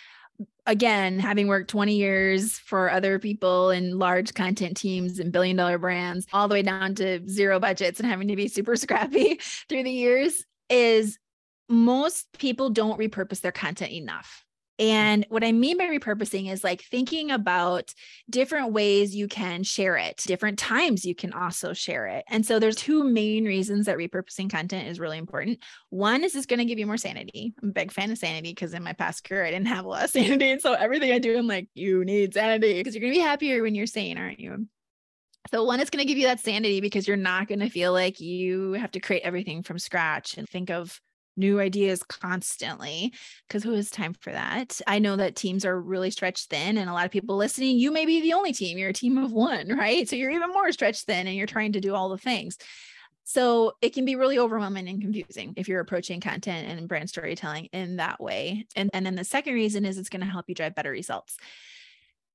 again, 0.67 1.19
having 1.19 1.49
worked 1.49 1.69
20 1.71 1.95
years 1.95 2.59
for 2.59 2.91
other 2.91 3.19
people 3.19 3.71
in 3.71 3.99
large 3.99 4.35
content 4.35 4.77
teams 4.77 5.19
and 5.19 5.33
billion 5.33 5.57
dollar 5.57 5.79
brands, 5.79 6.27
all 6.33 6.49
the 6.49 6.55
way 6.55 6.63
down 6.63 6.95
to 6.95 7.27
zero 7.29 7.59
budgets 7.59 8.01
and 8.01 8.09
having 8.09 8.29
to 8.29 8.37
be 8.37 8.49
super 8.49 8.77
scrappy 8.77 9.41
through 9.69 9.83
the 9.83 9.91
years, 9.91 10.45
is 10.71 11.19
most 11.69 12.27
people 12.39 12.71
don't 12.71 12.99
repurpose 12.99 13.41
their 13.41 13.53
content 13.53 13.93
enough. 13.93 14.46
Mm. 14.79 14.85
And 14.85 15.27
what 15.29 15.45
I 15.45 15.53
mean 15.53 15.79
by 15.79 15.85
repurposing 15.85 16.51
is 16.51 16.65
like 16.65 16.83
thinking 16.83 17.31
about 17.31 17.93
different 18.29 18.73
ways 18.73 19.15
you 19.15 19.29
can 19.29 19.63
share 19.63 19.97
it, 19.97 20.23
different 20.27 20.59
times 20.59 21.05
you 21.05 21.15
can 21.15 21.33
also 21.33 21.73
share 21.73 22.07
it. 22.07 22.25
And 22.29 22.45
so 22.45 22.59
there's 22.59 22.77
two 22.77 23.05
main 23.05 23.45
reasons 23.45 23.87
that 23.87 23.97
repurposing 23.97 24.51
content 24.51 24.89
is 24.89 25.01
really 25.01 25.19
important. 25.19 25.59
One 25.91 26.25
is 26.25 26.35
it's 26.35 26.47
going 26.47 26.59
to 26.59 26.65
give 26.65 26.79
you 26.79 26.87
more 26.87 26.97
sanity. 26.97 27.55
I'm 27.63 27.71
a 27.71 27.73
big 27.73 27.93
fan 27.93 28.11
of 28.11 28.19
sanity 28.19 28.51
because 28.51 28.75
in 28.75 28.83
my 28.83 28.93
past 28.93 29.25
career, 29.25 29.45
I 29.45 29.51
didn't 29.51 29.69
have 29.69 29.85
a 29.85 29.89
lot 29.89 30.05
of 30.05 30.11
sanity. 30.17 30.51
And 30.51 30.61
so 30.61 30.75
everything 30.75 31.13
I 31.13 31.19
do, 31.19 31.39
I'm 31.39 31.47
like, 31.47 31.69
you 31.75 32.05
need 32.05 32.35
sanity 32.35 32.75
because 32.75 32.95
you're 32.95 33.01
going 33.01 33.13
to 33.13 33.19
be 33.19 33.25
happier 33.25 33.63
when 33.63 33.75
you're 33.75 33.87
sane, 33.87 34.19
aren't 34.19 34.41
you? 34.41 34.67
So 35.53 35.63
one 35.63 35.81
is 35.81 35.91
going 35.91 36.05
to 36.05 36.09
give 36.09 36.19
you 36.19 36.27
that 36.27 36.41
sanity 36.41 36.81
because 36.81 37.07
you're 37.07 37.17
not 37.17 37.47
going 37.47 37.61
to 37.61 37.71
feel 37.71 37.93
like 37.93 38.21
you 38.21 38.73
have 38.73 38.91
to 38.93 39.01
create 39.01 39.23
everything 39.23 39.63
from 39.63 39.79
scratch 39.79 40.37
and 40.37 40.49
think 40.49 40.71
of 40.71 41.01
new 41.37 41.61
ideas 41.61 42.03
constantly 42.03 43.13
because 43.47 43.63
who 43.63 43.73
has 43.75 43.91
time 43.91 44.15
for 44.15 44.33
that? 44.33 44.81
I 44.87 44.99
know 44.99 45.17
that 45.17 45.37
teams 45.37 45.65
are 45.65 45.81
really 45.81 46.11
stretched 46.11 46.51
thin 46.51 46.79
and 46.79 46.89
a 46.89 46.93
lot 46.93 47.05
of 47.05 47.11
people 47.11 47.37
listening, 47.37 47.79
you 47.79 47.93
may 47.93 48.07
be 48.07 48.21
the 48.21 48.33
only 48.33 48.53
team, 48.53 48.79
you're 48.79 48.91
a 48.91 48.95
team 48.95 49.19
of 49.19 49.33
one, 49.33 49.69
right? 49.77 50.09
So 50.09 50.17
you're 50.17 50.31
even 50.31 50.51
more 50.51 50.73
stretched 50.73 51.07
thin 51.07 51.27
and 51.27 51.37
you're 51.37 51.47
trying 51.47 51.73
to 51.73 51.81
do 51.81 51.95
all 51.95 52.09
the 52.09 52.19
things. 52.19 52.57
So 53.25 53.73
it 53.83 53.93
can 53.93 54.05
be 54.05 54.15
really 54.15 54.39
overwhelming 54.39 54.89
and 54.89 55.01
confusing 55.01 55.55
if 55.57 55.67
you're 55.67 55.81
approaching 55.81 56.21
content 56.21 56.69
and 56.69 56.89
brand 56.89 57.09
storytelling 57.09 57.69
in 57.73 57.97
that 57.97 58.21
way. 58.21 58.67
And, 58.77 58.89
and 58.95 59.05
then 59.05 59.17
the 59.17 59.25
second 59.25 59.55
reason 59.55 59.85
is 59.85 59.99
it's 59.99 60.09
going 60.09 60.21
to 60.21 60.31
help 60.31 60.45
you 60.49 60.55
drive 60.55 60.77
better 60.77 60.93
results 60.93 61.37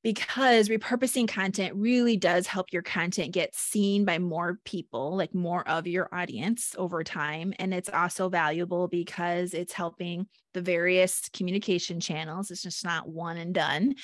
because 0.04 0.70
repurposing 0.70 1.28
content 1.28 1.76
really 1.76 2.18
does 2.18 2.48
help 2.48 2.74
your 2.74 2.82
content 2.82 3.34
get 3.34 3.56
seen 3.56 4.04
by 4.06 4.18
more 4.20 4.60
people, 4.66 5.16
like 5.16 5.34
more 5.34 5.68
of 5.68 5.86
your 5.88 6.14
audience 6.14 6.74
over 6.78 7.04
time. 7.04 7.54
And 7.60 7.74
it's 7.74 7.90
also 7.90 8.28
valuable 8.30 8.88
because 8.88 9.54
it's 9.54 9.74
helping 9.74 10.28
the 10.54 10.62
various 10.62 11.30
communication 11.30 12.00
channels. 12.00 12.52
It's 12.52 12.64
just 12.64 12.84
not 12.84 13.10
one 13.10 13.38
and 13.38 13.54
done. 13.54 13.96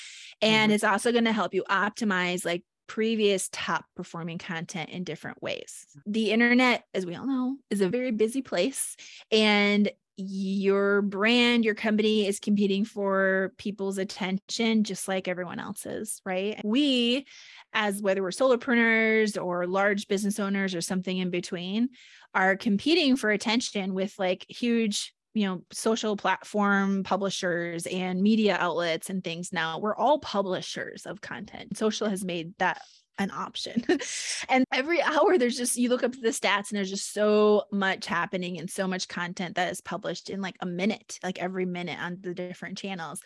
And 0.42 0.72
Mhm. 0.72 0.72
it's 0.72 0.84
also 0.84 1.12
going 1.12 1.26
to 1.26 1.34
help 1.34 1.54
you 1.54 1.64
optimize 1.70 2.46
like 2.46 2.64
previous 2.88 3.50
top 3.52 3.86
performing 3.96 4.38
content 4.38 4.90
in 4.90 5.04
different 5.04 5.42
ways. 5.42 5.86
The 6.06 6.32
internet, 6.32 6.86
as 6.94 7.06
we 7.06 7.16
all 7.16 7.28
know, 7.28 7.58
is 7.70 7.82
a 7.82 7.90
very 7.90 8.12
busy 8.12 8.42
place. 8.42 8.96
And 9.32 9.92
your 10.18 11.04
brand, 11.04 11.64
your 11.64 11.76
company 11.76 12.28
is 12.28 12.40
competing 12.40 12.84
for 12.84 13.54
people's 13.58 14.00
attention 14.00 14.84
just 14.84 15.08
like 15.08 15.28
everyone 15.28 15.60
else's, 15.60 16.22
right? 16.26 16.60
We, 16.64 17.28
as 17.74 18.02
whether 18.02 18.24
we're 18.24 18.30
solopreneurs 18.30 19.42
or 19.42 19.68
large 19.68 20.08
business 20.08 20.40
owners 20.40 20.74
or 20.74 20.82
something 20.82 21.18
in 21.18 21.30
between, 21.30 21.90
are 22.34 22.58
competing 22.58 23.16
for 23.16 23.30
attention 23.30 23.94
with 23.94 24.14
like 24.18 24.46
huge 24.50 25.14
you 25.34 25.46
know 25.46 25.62
social 25.72 26.18
platform 26.18 27.04
publishers 27.04 27.86
and 27.86 28.22
media 28.24 28.58
outlets 28.60 29.12
and 29.12 29.24
things 29.24 29.54
now 29.54 29.78
we're 29.78 29.96
all 29.96 30.18
publishers 30.18 31.06
of 31.06 31.22
content 31.22 31.78
social 31.78 32.10
has 32.10 32.26
made 32.26 32.58
that 32.58 32.82
an 33.18 33.32
option. 33.32 33.84
and 34.50 34.66
every 34.72 35.02
hour 35.02 35.38
there's 35.38 35.58
just 35.58 35.78
you 35.78 35.90
look 35.90 36.04
up 36.04 36.14
the 36.14 36.30
stats 36.30 36.70
and 36.70 36.78
there's 36.78 36.90
just 36.90 37.14
so 37.14 37.64
much 37.72 38.06
happening 38.06 38.60
and 38.60 38.70
so 38.70 38.88
much 38.88 39.08
content 39.08 39.56
that 39.56 39.72
is 39.72 39.82
published 39.82 40.30
in 40.30 40.42
like 40.42 40.56
a 40.62 40.66
minute, 40.66 41.20
like 41.24 41.40
every 41.40 41.66
minute 41.66 42.00
on 42.00 42.18
the 42.22 42.34
different 42.34 42.78
channels. 42.78 43.22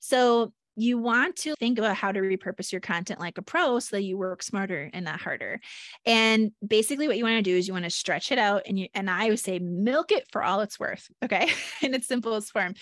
So 0.00 0.52
you 0.76 0.98
want 0.98 1.36
to 1.36 1.54
think 1.56 1.78
about 1.78 1.96
how 1.96 2.12
to 2.12 2.20
repurpose 2.20 2.70
your 2.70 2.82
content 2.82 3.18
like 3.18 3.38
a 3.38 3.42
pro 3.42 3.78
so 3.78 3.96
that 3.96 4.02
you 4.02 4.18
work 4.18 4.42
smarter 4.42 4.90
and 4.92 5.06
not 5.06 5.18
harder. 5.18 5.58
And 6.04 6.52
basically 6.64 7.08
what 7.08 7.16
you 7.16 7.24
want 7.24 7.38
to 7.38 7.50
do 7.50 7.56
is 7.56 7.66
you 7.66 7.72
want 7.72 7.86
to 7.86 7.90
stretch 7.90 8.30
it 8.30 8.38
out 8.38 8.62
and 8.66 8.78
you 8.78 8.88
and 8.94 9.10
I 9.10 9.30
would 9.30 9.38
say 9.40 9.58
milk 9.58 10.12
it 10.12 10.26
for 10.30 10.44
all 10.44 10.60
it's 10.60 10.78
worth, 10.78 11.08
okay? 11.24 11.50
in 11.82 11.94
its 11.94 12.06
simplest 12.06 12.52
form. 12.52 12.74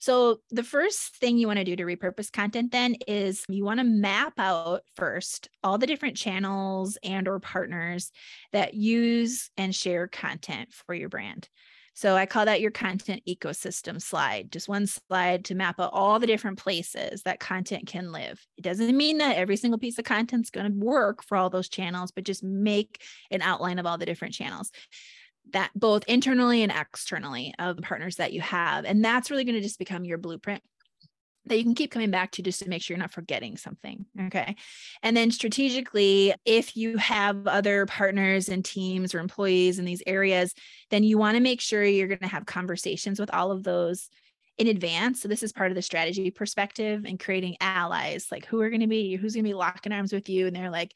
So 0.00 0.40
the 0.50 0.64
first 0.64 1.16
thing 1.16 1.36
you 1.36 1.46
want 1.46 1.58
to 1.58 1.64
do 1.64 1.76
to 1.76 1.84
repurpose 1.84 2.32
content 2.32 2.72
then 2.72 2.96
is 3.06 3.44
you 3.50 3.64
want 3.66 3.80
to 3.80 3.84
map 3.84 4.32
out 4.38 4.80
first 4.96 5.50
all 5.62 5.76
the 5.76 5.86
different 5.86 6.16
channels 6.16 6.96
and 7.04 7.28
or 7.28 7.38
partners 7.38 8.10
that 8.52 8.72
use 8.72 9.50
and 9.58 9.74
share 9.74 10.08
content 10.08 10.72
for 10.72 10.94
your 10.94 11.10
brand. 11.10 11.48
So 11.92 12.16
I 12.16 12.24
call 12.24 12.46
that 12.46 12.62
your 12.62 12.70
content 12.70 13.20
ecosystem 13.28 14.00
slide, 14.00 14.50
just 14.50 14.70
one 14.70 14.86
slide 14.86 15.44
to 15.46 15.54
map 15.54 15.78
out 15.78 15.90
all 15.92 16.18
the 16.18 16.26
different 16.26 16.56
places 16.56 17.22
that 17.24 17.40
content 17.40 17.86
can 17.86 18.10
live. 18.10 18.40
It 18.56 18.62
doesn't 18.62 18.96
mean 18.96 19.18
that 19.18 19.36
every 19.36 19.56
single 19.58 19.78
piece 19.78 19.98
of 19.98 20.06
content 20.06 20.46
is 20.46 20.50
going 20.50 20.72
to 20.72 20.78
work 20.78 21.22
for 21.22 21.36
all 21.36 21.50
those 21.50 21.68
channels, 21.68 22.10
but 22.10 22.24
just 22.24 22.42
make 22.42 23.02
an 23.30 23.42
outline 23.42 23.78
of 23.78 23.84
all 23.84 23.98
the 23.98 24.06
different 24.06 24.32
channels 24.32 24.70
that 25.52 25.70
both 25.74 26.04
internally 26.06 26.62
and 26.62 26.72
externally 26.72 27.54
of 27.58 27.76
the 27.76 27.82
partners 27.82 28.16
that 28.16 28.32
you 28.32 28.40
have. 28.40 28.84
And 28.84 29.04
that's 29.04 29.30
really 29.30 29.44
going 29.44 29.56
to 29.56 29.60
just 29.60 29.78
become 29.78 30.04
your 30.04 30.18
blueprint 30.18 30.62
that 31.46 31.56
you 31.56 31.64
can 31.64 31.74
keep 31.74 31.90
coming 31.90 32.10
back 32.10 32.32
to 32.32 32.42
just 32.42 32.62
to 32.62 32.68
make 32.68 32.82
sure 32.82 32.94
you're 32.94 33.02
not 33.02 33.12
forgetting 33.12 33.56
something. 33.56 34.04
Okay. 34.26 34.56
And 35.02 35.16
then 35.16 35.30
strategically, 35.30 36.34
if 36.44 36.76
you 36.76 36.98
have 36.98 37.46
other 37.46 37.86
partners 37.86 38.48
and 38.48 38.64
teams 38.64 39.14
or 39.14 39.18
employees 39.18 39.78
in 39.78 39.84
these 39.84 40.02
areas, 40.06 40.54
then 40.90 41.02
you 41.02 41.18
want 41.18 41.36
to 41.36 41.42
make 41.42 41.60
sure 41.60 41.82
you're 41.82 42.08
going 42.08 42.18
to 42.20 42.26
have 42.26 42.46
conversations 42.46 43.18
with 43.18 43.32
all 43.32 43.50
of 43.50 43.64
those 43.64 44.10
in 44.58 44.66
advance. 44.66 45.22
So 45.22 45.28
this 45.28 45.42
is 45.42 45.52
part 45.52 45.70
of 45.70 45.74
the 45.74 45.82
strategy 45.82 46.30
perspective 46.30 47.04
and 47.06 47.18
creating 47.18 47.56
allies, 47.60 48.26
like 48.30 48.44
who 48.44 48.60
are 48.60 48.68
going 48.68 48.82
to 48.82 48.86
be, 48.86 49.16
who's 49.16 49.34
going 49.34 49.44
to 49.44 49.48
be 49.48 49.54
locking 49.54 49.92
arms 49.92 50.12
with 50.12 50.28
you. 50.28 50.46
And 50.46 50.54
they're 50.54 50.70
like, 50.70 50.92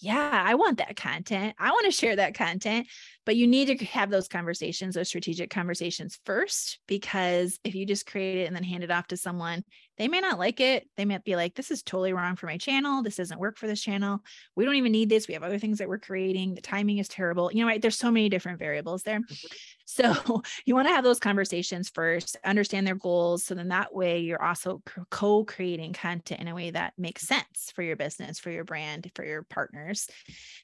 yeah, 0.00 0.42
I 0.44 0.54
want 0.54 0.78
that 0.78 0.96
content. 0.96 1.56
I 1.58 1.70
want 1.70 1.86
to 1.86 1.90
share 1.90 2.16
that 2.16 2.34
content. 2.34 2.86
But 3.26 3.36
you 3.36 3.46
need 3.46 3.78
to 3.78 3.84
have 3.86 4.10
those 4.10 4.28
conversations, 4.28 4.94
those 4.94 5.08
strategic 5.08 5.50
conversations 5.50 6.18
first, 6.24 6.78
because 6.86 7.58
if 7.64 7.74
you 7.74 7.84
just 7.84 8.06
create 8.06 8.38
it 8.38 8.46
and 8.46 8.54
then 8.54 8.62
hand 8.62 8.84
it 8.84 8.90
off 8.90 9.08
to 9.08 9.16
someone, 9.16 9.64
they 9.98 10.08
may 10.08 10.20
not 10.20 10.38
like 10.38 10.60
it. 10.60 10.88
They 10.96 11.04
might 11.04 11.24
be 11.24 11.36
like, 11.36 11.54
this 11.54 11.70
is 11.70 11.82
totally 11.82 12.12
wrong 12.12 12.36
for 12.36 12.46
my 12.46 12.56
channel. 12.56 13.02
This 13.02 13.16
doesn't 13.16 13.40
work 13.40 13.58
for 13.58 13.66
this 13.66 13.82
channel. 13.82 14.20
We 14.54 14.64
don't 14.64 14.76
even 14.76 14.92
need 14.92 15.08
this. 15.08 15.26
We 15.26 15.34
have 15.34 15.42
other 15.42 15.58
things 15.58 15.78
that 15.78 15.88
we're 15.88 15.98
creating. 15.98 16.54
The 16.54 16.60
timing 16.60 16.98
is 16.98 17.08
terrible. 17.08 17.50
You 17.52 17.62
know, 17.62 17.66
right? 17.66 17.82
There's 17.82 17.98
so 17.98 18.10
many 18.10 18.28
different 18.28 18.58
variables 18.58 19.02
there. 19.02 19.20
Mm-hmm. 19.20 19.46
So 19.90 20.42
you 20.66 20.74
want 20.74 20.86
to 20.86 20.92
have 20.92 21.02
those 21.02 21.18
conversations 21.18 21.88
first, 21.88 22.36
understand 22.44 22.86
their 22.86 22.94
goals. 22.94 23.42
So 23.42 23.54
then 23.54 23.68
that 23.68 23.94
way 23.94 24.18
you're 24.18 24.44
also 24.44 24.82
co 25.10 25.44
creating 25.44 25.94
content 25.94 26.42
in 26.42 26.46
a 26.46 26.54
way 26.54 26.70
that 26.70 26.92
makes 26.98 27.22
sense 27.22 27.72
for 27.74 27.80
your 27.80 27.96
business, 27.96 28.38
for 28.38 28.50
your 28.50 28.64
brand, 28.64 29.10
for 29.14 29.24
your 29.24 29.44
partners. 29.44 30.06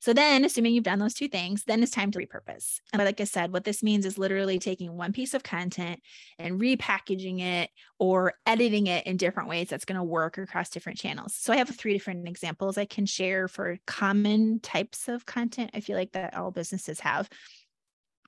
So 0.03 0.13
then, 0.13 0.45
assuming 0.45 0.75
you've 0.75 0.85
done 0.85 0.99
those 0.99 1.15
two 1.15 1.29
things, 1.29 1.65
then 1.65 1.83
it's 1.83 1.91
time 1.91 2.11
to 2.11 2.19
repurpose. 2.19 2.81
And 2.93 3.03
like 3.03 3.19
I 3.19 3.25
said, 3.25 3.51
what 3.51 3.65
this 3.65 3.83
means 3.83 4.05
is 4.05 4.19
literally 4.19 4.59
taking 4.59 4.93
one 4.93 5.15
piece 5.15 5.33
of 5.33 5.43
content 5.43 6.03
and 6.39 6.61
repackaging 6.61 7.41
it 7.41 7.71
or 7.99 8.35
editing 8.47 8.87
it 8.87 9.07
in 9.07 9.17
different 9.17 9.49
ways 9.49 9.69
that's 9.69 9.85
going 9.85 9.99
to 9.99 10.05
work 10.05 10.39
across 10.39 10.71
different 10.71 10.99
channels. 10.99 11.35
So 11.35 11.53
I 11.53 11.57
have 11.57 11.69
three 11.69 11.93
different 11.93 12.29
examples 12.29 12.77
I 12.77 12.85
can 12.85 13.07
share 13.07 13.49
for 13.49 13.79
common 13.87 14.61
types 14.61 15.09
of 15.09 15.27
content 15.27 15.71
I 15.75 15.81
feel 15.81 15.97
like 15.97 16.13
that 16.13 16.37
all 16.37 16.51
businesses 16.51 17.01
have. 17.01 17.29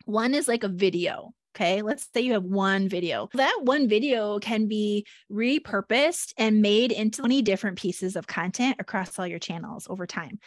One 0.04 0.34
is 0.34 0.48
like 0.48 0.64
a 0.64 0.68
video. 0.68 1.32
Okay. 1.56 1.80
Let's 1.80 2.06
say 2.12 2.20
you 2.20 2.34
have 2.34 2.44
one 2.44 2.86
video. 2.86 3.30
That 3.32 3.60
one 3.62 3.88
video 3.88 4.38
can 4.38 4.68
be 4.68 5.06
repurposed 5.32 6.34
and 6.36 6.60
made 6.60 6.92
into 6.92 7.22
20 7.22 7.40
different 7.40 7.78
pieces 7.78 8.14
of 8.14 8.26
content 8.26 8.76
across 8.78 9.18
all 9.18 9.26
your 9.26 9.38
channels 9.38 9.86
over 9.88 10.06
time. 10.06 10.38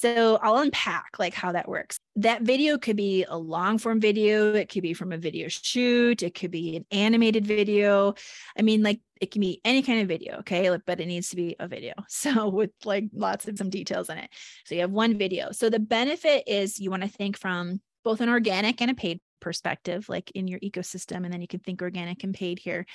So 0.00 0.38
I'll 0.40 0.56
unpack 0.56 1.18
like 1.18 1.34
how 1.34 1.52
that 1.52 1.68
works. 1.68 2.00
That 2.16 2.40
video 2.40 2.78
could 2.78 2.96
be 2.96 3.26
a 3.28 3.36
long 3.36 3.76
form 3.76 4.00
video. 4.00 4.54
It 4.54 4.70
could 4.70 4.82
be 4.82 4.94
from 4.94 5.12
a 5.12 5.18
video 5.18 5.48
shoot. 5.48 6.22
It 6.22 6.34
could 6.34 6.50
be 6.50 6.76
an 6.76 6.86
animated 6.90 7.46
video. 7.46 8.14
I 8.58 8.62
mean, 8.62 8.82
like 8.82 9.02
it 9.20 9.30
can 9.30 9.42
be 9.42 9.60
any 9.62 9.82
kind 9.82 10.00
of 10.00 10.08
video. 10.08 10.38
Okay. 10.38 10.74
But 10.86 11.00
it 11.00 11.06
needs 11.06 11.28
to 11.30 11.36
be 11.36 11.54
a 11.60 11.68
video. 11.68 11.92
So 12.08 12.48
with 12.48 12.70
like 12.84 13.04
lots 13.12 13.46
of 13.46 13.58
some 13.58 13.68
details 13.68 14.08
in 14.08 14.16
it. 14.16 14.30
So 14.64 14.74
you 14.74 14.80
have 14.80 14.90
one 14.90 15.18
video. 15.18 15.52
So 15.52 15.68
the 15.68 15.78
benefit 15.78 16.44
is 16.46 16.80
you 16.80 16.90
want 16.90 17.02
to 17.02 17.08
think 17.08 17.36
from 17.36 17.82
both 18.02 18.22
an 18.22 18.30
organic 18.30 18.80
and 18.80 18.90
a 18.90 18.94
paid 18.94 19.20
perspective, 19.40 20.08
like 20.08 20.30
in 20.32 20.48
your 20.48 20.60
ecosystem, 20.60 21.24
and 21.24 21.32
then 21.32 21.40
you 21.40 21.48
can 21.48 21.60
think 21.60 21.82
organic 21.82 22.24
and 22.24 22.34
paid 22.34 22.58
here, 22.58 22.86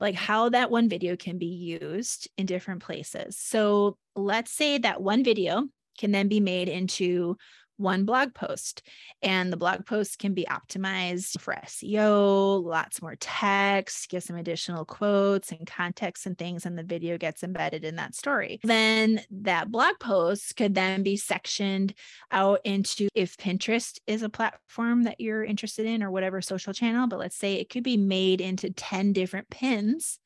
like 0.00 0.14
how 0.14 0.50
that 0.50 0.70
one 0.70 0.88
video 0.88 1.16
can 1.16 1.38
be 1.38 1.78
used 1.80 2.28
in 2.38 2.46
different 2.46 2.82
places. 2.82 3.36
So 3.38 3.96
let's 4.14 4.52
say 4.52 4.78
that 4.78 5.02
one 5.02 5.24
video 5.24 5.68
can 5.96 6.12
then 6.12 6.28
be 6.28 6.40
made 6.40 6.68
into 6.68 7.36
one 7.76 8.04
blog 8.04 8.34
post. 8.34 8.82
And 9.22 9.52
the 9.52 9.56
blog 9.56 9.86
post 9.86 10.18
can 10.18 10.34
be 10.34 10.46
optimized 10.48 11.40
for 11.40 11.54
SEO, 11.54 12.64
lots 12.64 13.02
more 13.02 13.16
text, 13.18 14.08
give 14.08 14.22
some 14.22 14.36
additional 14.36 14.84
quotes 14.84 15.52
and 15.52 15.66
context 15.66 16.26
and 16.26 16.36
things, 16.36 16.66
and 16.66 16.78
the 16.78 16.82
video 16.82 17.18
gets 17.18 17.42
embedded 17.42 17.84
in 17.84 17.96
that 17.96 18.14
story. 18.14 18.60
Then 18.62 19.20
that 19.30 19.70
blog 19.70 19.98
post 20.00 20.56
could 20.56 20.74
then 20.74 21.02
be 21.02 21.16
sectioned 21.16 21.94
out 22.30 22.60
into 22.64 23.08
if 23.14 23.36
Pinterest 23.36 23.98
is 24.06 24.22
a 24.22 24.28
platform 24.28 25.04
that 25.04 25.20
you're 25.20 25.44
interested 25.44 25.86
in 25.86 26.02
or 26.02 26.10
whatever 26.10 26.40
social 26.40 26.72
channel, 26.72 27.06
but 27.06 27.18
let's 27.18 27.36
say 27.36 27.54
it 27.54 27.70
could 27.70 27.84
be 27.84 27.96
made 27.96 28.40
into 28.40 28.70
10 28.70 29.12
different 29.12 29.50
pins 29.50 30.18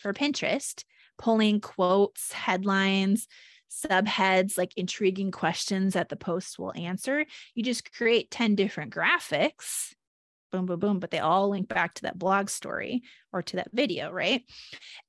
for 0.00 0.12
Pinterest, 0.12 0.84
pulling 1.18 1.60
quotes, 1.60 2.32
headlines, 2.32 3.28
subheads, 3.70 4.56
like 4.56 4.76
intriguing 4.76 5.30
questions 5.30 5.94
that 5.94 6.08
the 6.08 6.16
post 6.16 6.58
will 6.58 6.72
answer. 6.74 7.24
You 7.54 7.62
just 7.62 7.92
create 7.92 8.30
10 8.30 8.54
different 8.54 8.92
graphics, 8.92 9.92
boom, 10.52 10.66
boom, 10.66 10.78
boom, 10.78 10.98
but 11.00 11.10
they 11.10 11.18
all 11.18 11.48
link 11.48 11.68
back 11.68 11.94
to 11.94 12.02
that 12.02 12.18
blog 12.18 12.48
story 12.48 13.02
or 13.32 13.42
to 13.42 13.56
that 13.56 13.70
video, 13.72 14.10
right? 14.10 14.42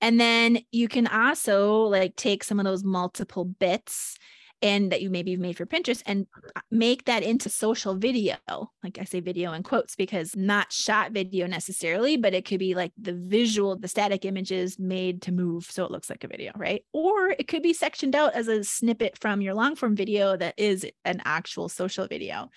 And 0.01 0.19
then 0.19 0.59
you 0.71 0.87
can 0.87 1.07
also 1.07 1.83
like 1.83 2.15
take 2.15 2.43
some 2.43 2.59
of 2.59 2.65
those 2.65 2.83
multiple 2.83 3.45
bits 3.45 4.17
and 4.61 4.91
that 4.91 5.01
you 5.01 5.09
maybe 5.09 5.31
you've 5.31 5.39
made 5.39 5.57
for 5.57 5.65
Pinterest 5.65 6.01
and 6.05 6.27
uh, 6.55 6.61
make 6.71 7.05
that 7.05 7.23
into 7.23 7.49
social 7.49 7.95
video. 7.95 8.37
Like 8.83 8.97
I 8.99 9.03
say 9.03 9.19
video 9.19 9.53
in 9.53 9.63
quotes 9.63 9.95
because 9.95 10.35
not 10.35 10.71
shot 10.71 11.11
video 11.11 11.47
necessarily, 11.47 12.17
but 12.17 12.33
it 12.33 12.45
could 12.45 12.59
be 12.59 12.75
like 12.75 12.91
the 12.99 13.13
visual, 13.13 13.77
the 13.77 13.87
static 13.87 14.25
images 14.25 14.79
made 14.79 15.21
to 15.23 15.31
move 15.31 15.65
so 15.65 15.85
it 15.85 15.91
looks 15.91 16.09
like 16.09 16.23
a 16.23 16.27
video, 16.27 16.51
right? 16.55 16.83
Or 16.93 17.29
it 17.29 17.47
could 17.47 17.63
be 17.63 17.73
sectioned 17.73 18.15
out 18.15 18.33
as 18.33 18.47
a 18.47 18.63
snippet 18.63 19.17
from 19.17 19.41
your 19.41 19.53
long 19.53 19.75
form 19.75 19.95
video 19.95 20.37
that 20.37 20.55
is 20.57 20.85
an 21.03 21.21
actual 21.25 21.69
social 21.69 22.07
video 22.07 22.49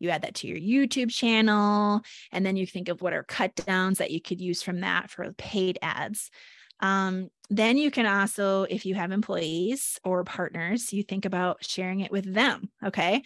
you 0.00 0.08
add 0.08 0.22
that 0.22 0.34
to 0.36 0.48
your 0.48 0.58
YouTube 0.58 1.10
channel, 1.10 2.00
and 2.32 2.44
then 2.44 2.56
you 2.56 2.66
think 2.66 2.88
of 2.88 3.02
what 3.02 3.12
are 3.12 3.22
cut 3.22 3.54
downs 3.54 3.98
that 3.98 4.10
you 4.10 4.20
could 4.20 4.40
use 4.40 4.62
from 4.62 4.80
that 4.80 5.10
for 5.10 5.30
paid 5.34 5.78
ads. 5.82 6.30
Um, 6.80 7.28
then 7.50 7.76
you 7.78 7.90
can 7.90 8.06
also, 8.06 8.62
if 8.62 8.86
you 8.86 8.94
have 8.94 9.10
employees 9.10 9.98
or 10.04 10.22
partners, 10.24 10.92
you 10.92 11.02
think 11.02 11.24
about 11.24 11.64
sharing 11.64 12.00
it 12.00 12.12
with 12.12 12.32
them. 12.32 12.70
Okay. 12.84 13.22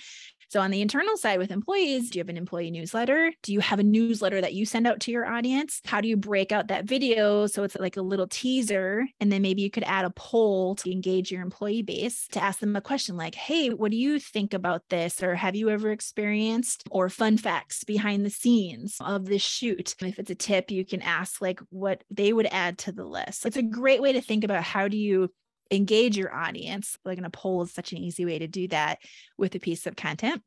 So, 0.54 0.60
on 0.60 0.70
the 0.70 0.82
internal 0.82 1.16
side 1.16 1.40
with 1.40 1.50
employees, 1.50 2.10
do 2.10 2.16
you 2.16 2.20
have 2.20 2.28
an 2.28 2.36
employee 2.36 2.70
newsletter? 2.70 3.32
Do 3.42 3.52
you 3.52 3.58
have 3.58 3.80
a 3.80 3.82
newsletter 3.82 4.40
that 4.40 4.54
you 4.54 4.64
send 4.64 4.86
out 4.86 5.00
to 5.00 5.10
your 5.10 5.26
audience? 5.26 5.80
How 5.84 6.00
do 6.00 6.06
you 6.06 6.16
break 6.16 6.52
out 6.52 6.68
that 6.68 6.84
video 6.84 7.48
so 7.48 7.64
it's 7.64 7.74
like 7.74 7.96
a 7.96 8.02
little 8.02 8.28
teaser? 8.28 9.04
And 9.18 9.32
then 9.32 9.42
maybe 9.42 9.62
you 9.62 9.70
could 9.72 9.82
add 9.82 10.04
a 10.04 10.10
poll 10.10 10.76
to 10.76 10.92
engage 10.92 11.32
your 11.32 11.42
employee 11.42 11.82
base 11.82 12.28
to 12.28 12.40
ask 12.40 12.60
them 12.60 12.76
a 12.76 12.80
question 12.80 13.16
like, 13.16 13.34
hey, 13.34 13.70
what 13.70 13.90
do 13.90 13.96
you 13.96 14.20
think 14.20 14.54
about 14.54 14.84
this? 14.90 15.24
Or 15.24 15.34
have 15.34 15.56
you 15.56 15.70
ever 15.70 15.90
experienced 15.90 16.84
or 16.88 17.08
fun 17.08 17.36
facts 17.36 17.82
behind 17.82 18.24
the 18.24 18.30
scenes 18.30 18.98
of 19.00 19.24
this 19.24 19.42
shoot? 19.42 19.96
If 20.00 20.20
it's 20.20 20.30
a 20.30 20.36
tip, 20.36 20.70
you 20.70 20.84
can 20.84 21.02
ask 21.02 21.42
like 21.42 21.58
what 21.70 22.04
they 22.12 22.32
would 22.32 22.46
add 22.52 22.78
to 22.78 22.92
the 22.92 23.04
list. 23.04 23.44
It's 23.44 23.56
a 23.56 23.62
great 23.62 24.00
way 24.00 24.12
to 24.12 24.20
think 24.20 24.44
about 24.44 24.62
how 24.62 24.86
do 24.86 24.96
you 24.96 25.30
engage 25.74 26.16
your 26.16 26.34
audience. 26.34 26.96
Like 27.04 27.18
in 27.18 27.24
a 27.24 27.30
poll 27.30 27.62
is 27.62 27.72
such 27.72 27.92
an 27.92 27.98
easy 27.98 28.24
way 28.24 28.38
to 28.38 28.46
do 28.46 28.68
that 28.68 28.98
with 29.38 29.54
a 29.54 29.60
piece 29.60 29.86
of 29.86 29.96
content. 29.96 30.42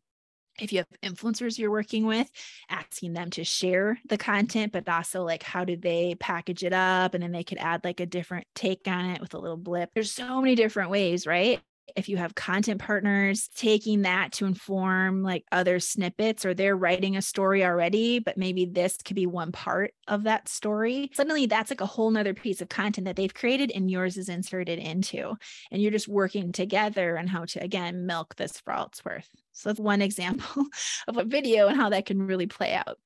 If 0.60 0.74
you 0.74 0.80
have 0.80 1.14
influencers 1.14 1.60
you're 1.60 1.70
working 1.70 2.08
with, 2.08 2.28
asking 2.70 3.14
them 3.14 3.30
to 3.32 3.44
share 3.44 4.00
the 4.10 4.18
content, 4.18 4.74
but 4.74 4.90
also 4.90 5.24
like 5.24 5.44
how 5.44 5.66
do 5.66 5.76
they 5.78 6.16
package 6.20 6.64
it 6.64 6.74
up? 6.74 7.14
And 7.14 7.22
then 7.22 7.32
they 7.32 7.44
could 7.44 7.60
add 7.60 7.84
like 7.84 8.00
a 8.00 8.08
different 8.08 8.48
take 8.56 8.88
on 8.88 9.06
it 9.12 9.22
with 9.22 9.36
a 9.36 9.40
little 9.40 9.58
blip. 9.58 9.92
There's 9.94 10.12
so 10.12 10.42
many 10.42 10.56
different 10.56 10.90
ways, 10.90 11.28
right? 11.28 11.62
If 11.96 12.10
you 12.10 12.18
have 12.18 12.36
content 12.36 12.82
partners 12.82 13.50
taking 13.56 14.02
that 14.04 14.32
to 14.34 14.46
inform 14.46 15.24
like 15.24 15.46
other 15.52 15.80
snippets 15.80 16.46
or 16.46 16.54
they're 16.54 16.76
writing 16.76 17.16
a 17.16 17.22
story 17.22 17.64
already 17.64 18.20
but 18.20 18.38
maybe 18.38 18.66
this 18.66 18.98
could 18.98 19.16
be 19.16 19.26
one 19.26 19.52
part 19.52 19.94
of 20.08 20.24
that 20.24 20.48
story 20.48 21.10
suddenly 21.14 21.46
that's 21.46 21.72
like 21.72 21.82
a 21.82 21.86
whole 21.86 22.12
nother 22.12 22.34
piece 22.34 22.62
of 22.62 22.70
content 22.70 23.06
that 23.06 23.16
they've 23.16 23.34
created 23.34 23.72
and 23.74 23.90
yours 23.90 24.18
is 24.18 24.30
inserted 24.30 24.80
into 24.80 25.36
and 25.72 25.82
you're 25.82 25.92
just 25.92 26.08
working 26.08 26.52
together 26.52 27.18
on 27.18 27.28
how 27.28 27.46
to 27.46 27.64
again 27.64 28.06
milk 28.06 28.36
this 28.36 28.60
for 28.60 28.74
all 28.74 28.88
it's 28.88 29.04
worth. 29.04 29.30
So 29.54 29.70
that's 29.70 29.80
one 29.80 30.02
example 30.08 30.66
of 31.08 31.18
a 31.18 31.24
video 31.24 31.68
and 31.68 31.78
how 31.78 31.90
that 31.90 32.06
can 32.06 32.22
really 32.22 32.48
play 32.48 32.74
out. 32.74 32.98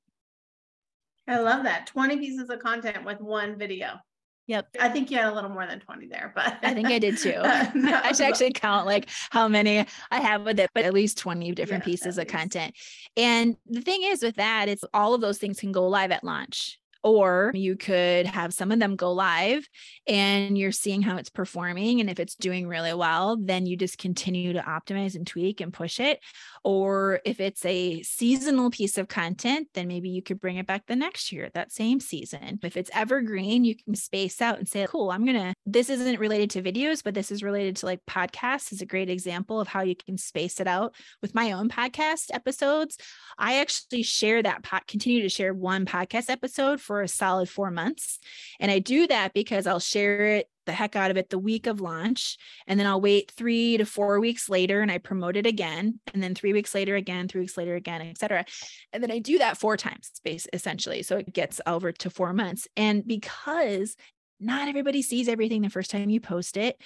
I 1.28 1.38
love 1.38 1.64
that. 1.64 1.86
20 1.86 2.16
pieces 2.18 2.50
of 2.50 2.58
content 2.58 3.04
with 3.04 3.20
one 3.20 3.56
video 3.56 4.00
Yep. 4.52 4.76
I 4.78 4.90
think 4.90 5.10
you 5.10 5.16
had 5.16 5.32
a 5.32 5.34
little 5.34 5.48
more 5.48 5.66
than 5.66 5.80
20 5.80 6.08
there, 6.08 6.30
but 6.34 6.58
I 6.62 6.74
think 6.74 6.88
I 6.88 6.98
did 6.98 7.16
too. 7.16 7.36
I 7.42 8.12
should 8.12 8.26
actually 8.26 8.52
count 8.52 8.84
like 8.84 9.08
how 9.30 9.48
many 9.48 9.86
I 10.10 10.20
have 10.20 10.42
with 10.42 10.60
it, 10.60 10.68
but 10.74 10.84
at 10.84 10.92
least 10.92 11.16
20 11.16 11.52
different 11.52 11.84
yeah, 11.84 11.86
pieces 11.86 12.18
of 12.18 12.26
content. 12.26 12.74
And 13.16 13.56
the 13.66 13.80
thing 13.80 14.02
is 14.02 14.22
with 14.22 14.36
that, 14.36 14.68
it's 14.68 14.84
all 14.92 15.14
of 15.14 15.22
those 15.22 15.38
things 15.38 15.58
can 15.58 15.72
go 15.72 15.88
live 15.88 16.10
at 16.10 16.22
launch 16.22 16.78
or 17.02 17.50
you 17.54 17.76
could 17.76 18.26
have 18.26 18.54
some 18.54 18.70
of 18.70 18.78
them 18.78 18.96
go 18.96 19.12
live 19.12 19.68
and 20.06 20.56
you're 20.56 20.72
seeing 20.72 21.02
how 21.02 21.16
it's 21.16 21.30
performing. 21.30 22.00
And 22.00 22.08
if 22.08 22.20
it's 22.20 22.34
doing 22.34 22.68
really 22.68 22.94
well, 22.94 23.36
then 23.40 23.66
you 23.66 23.76
just 23.76 23.98
continue 23.98 24.52
to 24.52 24.60
optimize 24.60 25.14
and 25.14 25.26
tweak 25.26 25.60
and 25.60 25.72
push 25.72 25.98
it. 26.00 26.20
Or 26.64 27.20
if 27.24 27.40
it's 27.40 27.64
a 27.64 28.02
seasonal 28.02 28.70
piece 28.70 28.98
of 28.98 29.08
content, 29.08 29.68
then 29.74 29.88
maybe 29.88 30.10
you 30.10 30.22
could 30.22 30.40
bring 30.40 30.58
it 30.58 30.66
back 30.66 30.86
the 30.86 30.96
next 30.96 31.32
year, 31.32 31.50
that 31.54 31.72
same 31.72 31.98
season. 31.98 32.60
If 32.62 32.76
it's 32.76 32.90
evergreen, 32.94 33.64
you 33.64 33.74
can 33.76 33.94
space 33.94 34.40
out 34.40 34.58
and 34.58 34.68
say, 34.68 34.86
cool, 34.88 35.10
I'm 35.10 35.24
going 35.24 35.36
to, 35.36 35.54
this 35.66 35.90
isn't 35.90 36.20
related 36.20 36.50
to 36.50 36.62
videos, 36.62 37.02
but 37.02 37.14
this 37.14 37.32
is 37.32 37.42
related 37.42 37.76
to 37.76 37.86
like 37.86 38.00
podcasts, 38.08 38.72
is 38.72 38.80
a 38.80 38.86
great 38.86 39.10
example 39.10 39.60
of 39.60 39.68
how 39.68 39.82
you 39.82 39.96
can 39.96 40.16
space 40.18 40.60
it 40.60 40.68
out 40.68 40.94
with 41.20 41.34
my 41.34 41.52
own 41.52 41.68
podcast 41.68 42.26
episodes. 42.32 42.96
I 43.38 43.60
actually 43.60 44.02
share 44.02 44.42
that 44.42 44.62
pot, 44.62 44.86
continue 44.86 45.22
to 45.22 45.28
share 45.28 45.52
one 45.52 45.84
podcast 45.84 46.30
episode 46.30 46.80
for 46.80 46.91
a 47.00 47.08
solid 47.08 47.48
four 47.48 47.70
months. 47.70 48.18
And 48.60 48.70
I 48.70 48.78
do 48.78 49.06
that 49.06 49.32
because 49.32 49.66
I'll 49.66 49.80
share 49.80 50.26
it 50.26 50.48
the 50.66 50.72
heck 50.72 50.94
out 50.96 51.10
of 51.10 51.16
it 51.16 51.30
the 51.30 51.38
week 51.38 51.66
of 51.66 51.80
launch. 51.80 52.36
And 52.66 52.78
then 52.78 52.86
I'll 52.86 53.00
wait 53.00 53.32
three 53.32 53.76
to 53.78 53.84
four 53.84 54.20
weeks 54.20 54.48
later 54.48 54.80
and 54.80 54.90
I 54.90 54.98
promote 54.98 55.36
it 55.36 55.46
again. 55.46 55.98
And 56.14 56.22
then 56.22 56.34
three 56.34 56.52
weeks 56.52 56.74
later 56.74 56.94
again, 56.94 57.28
three 57.28 57.40
weeks 57.40 57.56
later 57.56 57.74
again, 57.74 58.02
etc. 58.02 58.44
And 58.92 59.02
then 59.02 59.10
I 59.10 59.18
do 59.18 59.38
that 59.38 59.58
four 59.58 59.76
times 59.76 60.10
space 60.14 60.46
essentially. 60.52 61.02
So 61.02 61.16
it 61.18 61.32
gets 61.32 61.60
over 61.66 61.92
to 61.92 62.10
four 62.10 62.32
months. 62.32 62.68
And 62.76 63.06
because 63.06 63.96
not 64.40 64.68
everybody 64.68 65.02
sees 65.02 65.28
everything 65.28 65.62
the 65.62 65.70
first 65.70 65.90
time 65.90 66.10
you 66.10 66.20
post 66.20 66.56
it, 66.56 66.80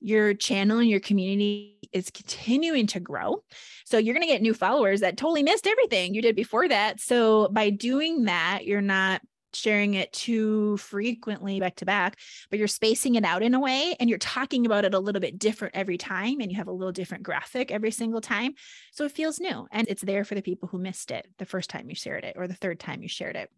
your 0.00 0.34
channel 0.34 0.78
and 0.78 0.88
your 0.88 1.00
community 1.00 1.78
is 1.92 2.10
continuing 2.10 2.86
to 2.88 3.00
grow. 3.00 3.44
So 3.84 3.98
you're 3.98 4.14
going 4.14 4.26
to 4.26 4.32
get 4.32 4.42
new 4.42 4.54
followers 4.54 5.00
that 5.00 5.16
totally 5.16 5.42
missed 5.42 5.66
everything 5.66 6.14
you 6.14 6.22
did 6.22 6.34
before 6.34 6.68
that. 6.68 7.00
So 7.00 7.48
by 7.48 7.70
doing 7.70 8.24
that, 8.24 8.64
you're 8.64 8.80
not 8.80 9.22
sharing 9.54 9.94
it 9.94 10.12
too 10.12 10.76
frequently 10.78 11.60
back 11.60 11.76
to 11.76 11.84
back, 11.84 12.18
but 12.50 12.58
you're 12.58 12.68
spacing 12.68 13.14
it 13.14 13.24
out 13.24 13.42
in 13.42 13.54
a 13.54 13.60
way 13.60 13.96
and 14.00 14.08
you're 14.08 14.18
talking 14.18 14.66
about 14.66 14.84
it 14.84 14.94
a 14.94 14.98
little 14.98 15.20
bit 15.20 15.38
different 15.38 15.76
every 15.76 15.98
time 15.98 16.40
and 16.40 16.50
you 16.50 16.56
have 16.56 16.68
a 16.68 16.72
little 16.72 16.92
different 16.92 17.22
graphic 17.22 17.70
every 17.70 17.90
single 17.90 18.20
time. 18.20 18.54
So 18.92 19.04
it 19.04 19.12
feels 19.12 19.40
new 19.40 19.66
and 19.70 19.88
it's 19.88 20.02
there 20.02 20.24
for 20.24 20.34
the 20.34 20.42
people 20.42 20.68
who 20.68 20.78
missed 20.78 21.10
it 21.10 21.26
the 21.38 21.46
first 21.46 21.70
time 21.70 21.88
you 21.88 21.94
shared 21.94 22.24
it 22.24 22.36
or 22.36 22.46
the 22.46 22.54
third 22.54 22.80
time 22.80 23.02
you 23.02 23.08
shared 23.08 23.36
it. 23.36 23.50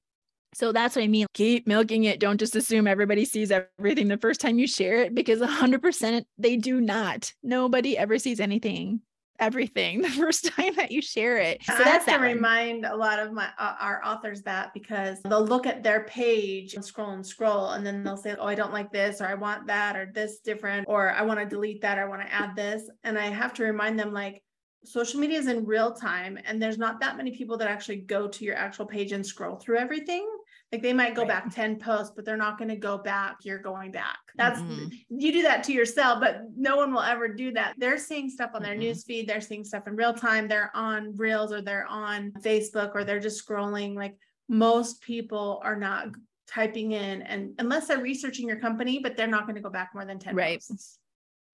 So 0.55 0.71
that's 0.71 0.95
what 0.95 1.03
I 1.03 1.09
mean. 1.09 1.27
Keep 1.35 1.67
milking 1.67 2.05
it. 2.05 2.21
Don't 2.21 2.39
just 2.39 2.55
assume 2.55 2.87
everybody 2.87 3.25
sees 3.25 3.51
everything 3.51 4.09
the 4.09 4.17
first 4.17 4.41
time 4.41 4.59
you 4.59 4.69
share 4.69 5.03
it 5.03 5.15
because 5.15 5.41
100% 5.41 6.25
they 6.39 6.57
do 6.57 6.81
not. 6.81 7.33
Nobody 7.43 7.99
ever 7.99 8.19
sees 8.19 8.39
anything 8.39 9.01
everything 9.41 10.03
the 10.03 10.09
first 10.09 10.47
time 10.47 10.75
that 10.77 10.91
you 10.91 11.03
share 11.03 11.39
it. 11.39 11.63
So 11.65 11.75
I 11.75 11.85
that's 11.85 12.05
to 12.07 12.17
remind 12.17 12.85
a 12.85 12.97
lot 12.97 13.19
of 13.19 13.33
my 13.33 13.49
uh, 13.59 13.75
our 13.81 14.05
authors 14.05 14.43
that 14.43 14.73
because 14.75 15.21
they'll 15.23 15.45
look 15.45 15.67
at 15.67 15.83
their 15.83 16.05
page 16.05 16.75
and 16.75 16.85
scroll 16.85 17.11
and 17.11 17.27
scroll 17.27 17.71
and 17.71 17.87
then 17.87 18.03
they'll 18.03 18.17
say, 18.17 18.37
"Oh, 18.39 18.47
I 18.47 18.55
don't 18.55 18.73
like 18.73 18.93
this 18.93 19.21
or 19.21 19.27
I 19.27 19.35
want 19.35 19.67
that 19.67 19.97
or 19.97 20.11
this 20.13 20.39
different 20.39 20.87
or 20.89 21.13
I 21.13 21.23
want 21.23 21.41
to 21.41 21.47
delete 21.47 21.81
that 21.83 21.99
or 21.99 22.03
I 22.03 22.09
want 22.09 22.23
to 22.23 22.33
add 22.33 22.57
this." 22.57 22.89
And 23.03 23.19
I 23.19 23.27
have 23.27 23.55
to 23.55 23.65
remind 23.65 23.99
them 23.99 24.13
like 24.13 24.43
social 24.85 25.19
media 25.19 25.39
is 25.39 25.47
in 25.47 25.65
real 25.65 25.93
time 25.93 26.39
and 26.45 26.61
there's 26.61 26.79
not 26.79 27.01
that 27.01 27.17
many 27.17 27.31
people 27.31 27.57
that 27.57 27.69
actually 27.69 27.97
go 27.97 28.29
to 28.29 28.45
your 28.45 28.55
actual 28.55 28.85
page 28.85 29.13
and 29.13 29.25
scroll 29.25 29.57
through 29.57 29.79
everything. 29.79 30.29
Like 30.73 30.83
they 30.83 30.93
might 30.93 31.15
go 31.15 31.23
right. 31.23 31.29
back 31.29 31.55
10 31.55 31.79
posts, 31.79 32.13
but 32.17 32.25
they're 32.25 32.37
not 32.37 32.59
going 32.59 32.69
to 32.69 32.77
go 32.77 32.99
back. 32.99 33.37
You're 33.45 33.61
going 33.61 33.93
back. 33.93 34.19
That's 34.35 34.61
mm-hmm. 34.61 34.89
you 35.09 35.33
do 35.33 35.43
that 35.43 35.63
to 35.65 35.73
yourself, 35.73 36.19
but 36.21 36.43
no 36.57 36.77
one 36.77 36.93
will 36.93 37.03
ever 37.03 37.29
do 37.29 37.53
that. 37.53 37.75
They're 37.79 37.99
seeing 37.99 38.29
stuff 38.29 38.51
on 38.55 38.63
their 38.63 38.73
mm-hmm. 38.73 38.81
news 38.81 39.05
feed, 39.05 39.29
they're 39.29 39.41
seeing 39.41 39.65
stuff 39.65 39.87
in 39.87 39.95
real 39.95 40.15
time, 40.15 40.49
they're 40.49 40.73
on 40.75 41.15
reels 41.17 41.53
or 41.53 41.63
they're 41.63 41.87
on 41.87 42.33
Facebook 42.41 42.91
or 42.95 43.05
they're 43.05 43.21
just 43.21 43.47
scrolling. 43.47 43.95
Like 43.95 44.17
most 44.49 45.01
people 45.01 45.61
are 45.63 45.77
not 45.77 46.09
typing 46.49 46.93
in 46.93 47.23
and 47.23 47.53
unless 47.59 47.87
they're 47.87 48.01
researching 48.01 48.49
your 48.49 48.59
company, 48.59 48.99
but 48.99 49.17
they're 49.17 49.27
not 49.27 49.47
going 49.47 49.57
to 49.57 49.63
go 49.63 49.71
back 49.71 49.91
more 49.95 50.05
than 50.05 50.19
10 50.19 50.35
right. 50.35 50.59
posts. 50.59 50.99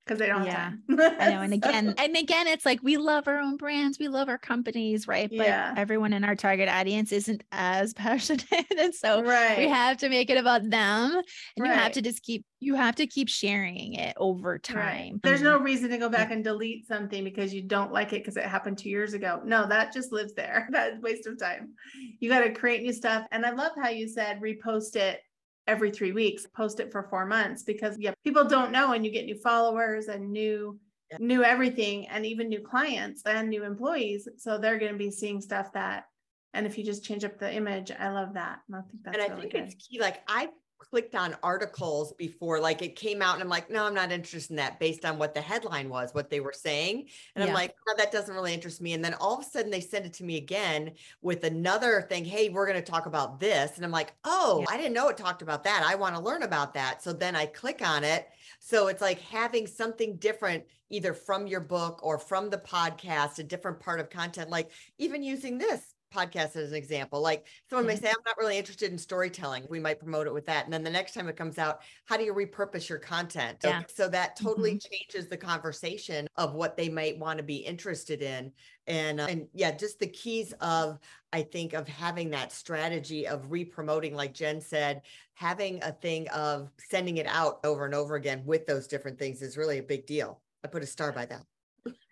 Because 0.04 0.18
they 0.18 0.26
don't 0.26 0.44
Yeah. 0.44 0.72
I 1.18 1.26
know. 1.26 1.42
And 1.42 1.52
again, 1.54 1.94
and 1.98 2.16
again, 2.16 2.46
it's 2.46 2.64
like 2.64 2.80
we 2.82 2.96
love 2.96 3.28
our 3.28 3.38
own 3.38 3.56
brands, 3.56 3.98
we 3.98 4.08
love 4.08 4.28
our 4.28 4.38
companies, 4.38 5.06
right? 5.06 5.32
But 5.34 5.46
Yeah. 5.46 5.74
everyone 5.76 6.12
in 6.12 6.24
our 6.24 6.34
target 6.34 6.68
audience 6.68 7.12
isn't 7.12 7.44
as 7.52 7.92
passionate. 7.94 8.44
and 8.78 8.94
so 8.94 9.22
right. 9.22 9.58
we 9.58 9.68
have 9.68 9.98
to 9.98 10.08
make 10.08 10.30
it 10.30 10.38
about 10.38 10.68
them. 10.68 11.20
And 11.56 11.66
you 11.66 11.72
have 11.72 11.92
to 11.92 12.02
just 12.02 12.22
keep 12.22 12.44
you 12.58 12.74
have 12.74 12.96
to 12.96 13.06
keep 13.06 13.28
sharing 13.28 13.94
it 13.94 14.14
over 14.18 14.52
Right. 14.52 14.62
time. 14.62 15.20
There's 15.22 15.40
Um, 15.40 15.44
no 15.46 15.58
reason 15.58 15.90
to 15.90 15.98
go 15.98 16.08
back 16.08 16.30
and 16.30 16.44
delete 16.44 16.86
something 16.86 17.24
because 17.24 17.52
you 17.52 17.62
don't 17.62 17.92
like 17.92 18.12
it 18.12 18.22
because 18.22 18.36
it 18.36 18.44
happened 18.44 18.78
two 18.78 18.90
years 18.90 19.14
ago. 19.14 19.40
No, 19.44 19.66
that 19.66 19.92
just 19.92 20.12
lives 20.12 20.34
there. 20.34 20.68
That's 20.72 21.00
waste 21.00 21.26
of 21.26 21.38
time. 21.38 21.74
You 22.20 22.28
got 22.28 22.40
to 22.40 22.52
create 22.52 22.82
new 22.82 22.92
stuff. 22.92 23.26
And 23.32 23.44
I 23.44 23.50
love 23.50 23.72
how 23.82 23.88
you 23.88 24.08
said 24.08 24.40
repost 24.40 24.94
it 24.96 25.20
every 25.66 25.90
three 25.90 26.12
weeks, 26.12 26.46
post 26.46 26.80
it 26.80 26.90
for 26.92 27.02
four 27.04 27.26
months 27.26 27.62
because 27.62 27.96
yeah, 27.98 28.12
people 28.24 28.44
don't 28.44 28.72
know 28.72 28.92
and 28.92 29.04
you 29.04 29.12
get 29.12 29.24
new 29.26 29.38
followers 29.38 30.08
and 30.08 30.30
new 30.30 30.78
Yeah. 31.10 31.18
new 31.20 31.42
everything 31.42 32.06
and 32.08 32.24
even 32.24 32.48
new 32.48 32.60
clients 32.60 33.22
and 33.26 33.48
new 33.50 33.64
employees. 33.64 34.28
So 34.36 34.58
they're 34.58 34.78
going 34.78 34.92
to 34.92 34.98
be 34.98 35.10
seeing 35.10 35.40
stuff 35.40 35.72
that 35.72 36.04
and 36.52 36.66
if 36.66 36.76
you 36.76 36.84
just 36.84 37.04
change 37.04 37.24
up 37.24 37.38
the 37.38 37.52
image, 37.52 37.92
I 37.92 38.08
love 38.10 38.34
that. 38.34 38.58
And 38.66 38.76
I 38.76 38.80
think 38.82 39.02
that's 39.04 39.16
and 39.16 39.22
I 39.24 39.34
really 39.36 39.50
think 39.50 39.72
it's 39.72 39.88
key. 39.88 40.00
Like 40.00 40.22
I 40.26 40.48
clicked 40.80 41.14
on 41.14 41.36
articles 41.42 42.12
before, 42.14 42.58
like 42.58 42.82
it 42.82 42.96
came 42.96 43.22
out, 43.22 43.34
and 43.34 43.42
I'm 43.42 43.48
like, 43.48 43.70
no, 43.70 43.84
I'm 43.84 43.94
not 43.94 44.10
interested 44.10 44.50
in 44.50 44.56
that 44.56 44.80
based 44.80 45.04
on 45.04 45.18
what 45.18 45.34
the 45.34 45.40
headline 45.40 45.88
was, 45.88 46.14
what 46.14 46.30
they 46.30 46.40
were 46.40 46.54
saying. 46.54 47.06
And 47.36 47.44
I'm 47.44 47.52
like, 47.52 47.74
no, 47.86 47.94
that 47.96 48.10
doesn't 48.10 48.34
really 48.34 48.54
interest 48.54 48.80
me. 48.80 48.94
And 48.94 49.04
then 49.04 49.14
all 49.14 49.34
of 49.38 49.40
a 49.40 49.48
sudden 49.48 49.70
they 49.70 49.80
send 49.80 50.06
it 50.06 50.14
to 50.14 50.24
me 50.24 50.36
again 50.36 50.92
with 51.22 51.44
another 51.44 52.02
thing. 52.02 52.24
Hey, 52.24 52.48
we're 52.48 52.66
going 52.66 52.82
to 52.82 52.90
talk 52.90 53.06
about 53.06 53.38
this. 53.38 53.76
And 53.76 53.84
I'm 53.84 53.90
like, 53.90 54.14
oh, 54.24 54.64
I 54.68 54.76
didn't 54.76 54.94
know 54.94 55.08
it 55.08 55.16
talked 55.16 55.42
about 55.42 55.64
that. 55.64 55.84
I 55.86 55.94
want 55.94 56.16
to 56.16 56.22
learn 56.22 56.42
about 56.42 56.74
that. 56.74 57.02
So 57.02 57.12
then 57.12 57.36
I 57.36 57.46
click 57.46 57.86
on 57.86 58.02
it. 58.02 58.28
So 58.58 58.88
it's 58.88 59.02
like 59.02 59.20
having 59.20 59.66
something 59.66 60.16
different 60.16 60.64
either 60.88 61.14
from 61.14 61.46
your 61.46 61.60
book 61.60 62.00
or 62.02 62.18
from 62.18 62.50
the 62.50 62.58
podcast, 62.58 63.38
a 63.38 63.44
different 63.44 63.80
part 63.80 64.00
of 64.00 64.10
content, 64.10 64.50
like 64.50 64.70
even 64.98 65.22
using 65.22 65.56
this 65.56 65.94
podcast 66.10 66.56
as 66.56 66.70
an 66.70 66.76
example. 66.76 67.20
Like 67.20 67.46
someone 67.68 67.86
may 67.86 67.96
say, 67.96 68.08
I'm 68.08 68.14
not 68.26 68.36
really 68.38 68.58
interested 68.58 68.90
in 68.90 68.98
storytelling. 68.98 69.64
We 69.68 69.80
might 69.80 69.98
promote 69.98 70.26
it 70.26 70.34
with 70.34 70.46
that. 70.46 70.64
And 70.64 70.72
then 70.72 70.82
the 70.82 70.90
next 70.90 71.14
time 71.14 71.28
it 71.28 71.36
comes 71.36 71.58
out, 71.58 71.80
how 72.06 72.16
do 72.16 72.24
you 72.24 72.34
repurpose 72.34 72.88
your 72.88 72.98
content? 72.98 73.62
So, 73.62 73.68
Yeah. 73.68 73.82
so 73.92 74.08
that 74.08 74.36
totally 74.36 74.78
changes 74.78 75.28
the 75.28 75.36
conversation 75.36 76.26
of 76.36 76.54
what 76.54 76.76
they 76.76 76.88
might 76.88 77.18
want 77.18 77.38
to 77.38 77.44
be 77.44 77.56
interested 77.56 78.22
in. 78.22 78.52
And, 78.86 79.20
uh, 79.20 79.26
and 79.28 79.48
yeah, 79.54 79.70
just 79.70 79.98
the 79.98 80.08
keys 80.08 80.52
of, 80.60 80.98
I 81.32 81.42
think, 81.42 81.72
of 81.72 81.86
having 81.86 82.30
that 82.30 82.52
strategy 82.52 83.26
of 83.26 83.50
re-promoting, 83.50 84.14
like 84.14 84.34
Jen 84.34 84.60
said, 84.60 85.02
having 85.34 85.82
a 85.82 85.92
thing 85.92 86.28
of 86.30 86.70
sending 86.78 87.18
it 87.18 87.26
out 87.26 87.60
over 87.64 87.84
and 87.84 87.94
over 87.94 88.16
again 88.16 88.42
with 88.44 88.66
those 88.66 88.86
different 88.86 89.18
things 89.18 89.42
is 89.42 89.56
really 89.56 89.78
a 89.78 89.82
big 89.82 90.06
deal. 90.06 90.40
I 90.64 90.68
put 90.68 90.82
a 90.82 90.86
star 90.86 91.12
by 91.12 91.26
that. 91.26 91.44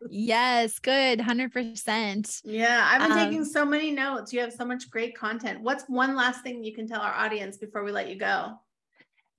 Yes, 0.09 0.79
good. 0.79 1.19
100%. 1.19 2.43
Yeah, 2.45 2.89
I've 2.91 3.03
been 3.03 3.13
taking 3.13 3.39
Um, 3.39 3.45
so 3.45 3.65
many 3.65 3.91
notes. 3.91 4.33
You 4.33 4.41
have 4.41 4.53
so 4.53 4.65
much 4.65 4.91
great 4.91 5.17
content. 5.17 5.61
What's 5.61 5.85
one 5.85 6.15
last 6.15 6.43
thing 6.43 6.63
you 6.65 6.75
can 6.75 6.87
tell 6.87 7.01
our 7.01 7.13
audience 7.13 7.57
before 7.59 7.85
we 7.85 7.93
let 7.93 8.09
you 8.09 8.17
go? 8.17 8.59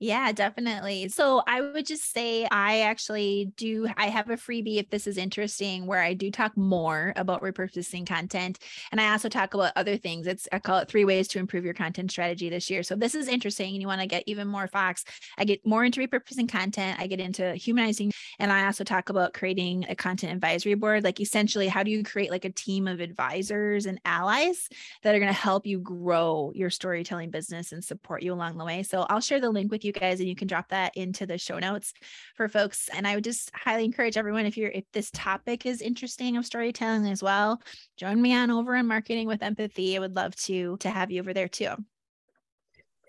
Yeah, 0.02 0.32
definitely. 0.32 1.10
So 1.10 1.42
I 1.46 1.60
would 1.60 1.84
just 1.84 2.10
say 2.10 2.48
I 2.50 2.80
actually 2.80 3.52
do, 3.58 3.86
I 3.98 4.06
have 4.06 4.30
a 4.30 4.36
freebie 4.38 4.78
if 4.78 4.88
this 4.88 5.06
is 5.06 5.18
interesting 5.18 5.84
where 5.84 6.00
I 6.00 6.14
do 6.14 6.30
talk 6.30 6.56
more 6.56 7.12
about 7.16 7.42
repurposing 7.42 8.06
content. 8.06 8.60
And 8.92 8.98
I 8.98 9.12
also 9.12 9.28
talk 9.28 9.52
about 9.52 9.74
other 9.76 9.98
things. 9.98 10.26
It's, 10.26 10.48
I 10.52 10.58
call 10.58 10.78
it 10.78 10.88
three 10.88 11.04
ways 11.04 11.28
to 11.28 11.38
improve 11.38 11.66
your 11.66 11.74
content 11.74 12.10
strategy 12.10 12.48
this 12.48 12.70
year. 12.70 12.82
So 12.82 12.96
this 12.96 13.14
is 13.14 13.28
interesting 13.28 13.74
and 13.74 13.82
you 13.82 13.86
want 13.86 14.00
to 14.00 14.06
get 14.06 14.24
even 14.26 14.48
more 14.48 14.68
Fox, 14.68 15.04
I 15.36 15.44
get 15.44 15.66
more 15.66 15.84
into 15.84 16.00
repurposing 16.00 16.48
content. 16.48 16.98
I 16.98 17.06
get 17.06 17.20
into 17.20 17.54
humanizing. 17.54 18.10
And 18.38 18.50
I 18.50 18.64
also 18.64 18.84
talk 18.84 19.10
about 19.10 19.34
creating 19.34 19.84
a 19.90 19.94
content 19.94 20.32
advisory 20.32 20.74
board. 20.76 21.04
Like 21.04 21.20
essentially, 21.20 21.68
how 21.68 21.82
do 21.82 21.90
you 21.90 22.02
create 22.04 22.30
like 22.30 22.46
a 22.46 22.50
team 22.50 22.88
of 22.88 23.00
advisors 23.00 23.84
and 23.84 24.00
allies 24.06 24.70
that 25.02 25.14
are 25.14 25.18
going 25.18 25.28
to 25.30 25.38
help 25.38 25.66
you 25.66 25.78
grow 25.78 26.52
your 26.54 26.70
storytelling 26.70 27.28
business 27.28 27.72
and 27.72 27.84
support 27.84 28.22
you 28.22 28.32
along 28.32 28.56
the 28.56 28.64
way. 28.64 28.82
So 28.82 29.02
I'll 29.02 29.20
share 29.20 29.40
the 29.42 29.50
link 29.50 29.70
with 29.70 29.84
you 29.84 29.89
guys 29.92 30.20
and 30.20 30.28
you 30.28 30.36
can 30.36 30.48
drop 30.48 30.68
that 30.68 30.96
into 30.96 31.26
the 31.26 31.38
show 31.38 31.58
notes 31.58 31.92
for 32.36 32.48
folks. 32.48 32.88
And 32.92 33.06
I 33.06 33.14
would 33.14 33.24
just 33.24 33.50
highly 33.54 33.84
encourage 33.84 34.16
everyone 34.16 34.46
if 34.46 34.56
you're 34.56 34.70
if 34.70 34.84
this 34.92 35.10
topic 35.10 35.66
is 35.66 35.82
interesting 35.82 36.36
of 36.36 36.46
storytelling 36.46 37.06
as 37.06 37.22
well, 37.22 37.60
join 37.96 38.20
me 38.20 38.34
on 38.34 38.50
over 38.50 38.74
in 38.74 38.86
marketing 38.86 39.26
with 39.26 39.42
empathy. 39.42 39.96
I 39.96 40.00
would 40.00 40.16
love 40.16 40.34
to 40.36 40.76
to 40.78 40.90
have 40.90 41.10
you 41.10 41.20
over 41.20 41.32
there 41.32 41.48
too. 41.48 41.74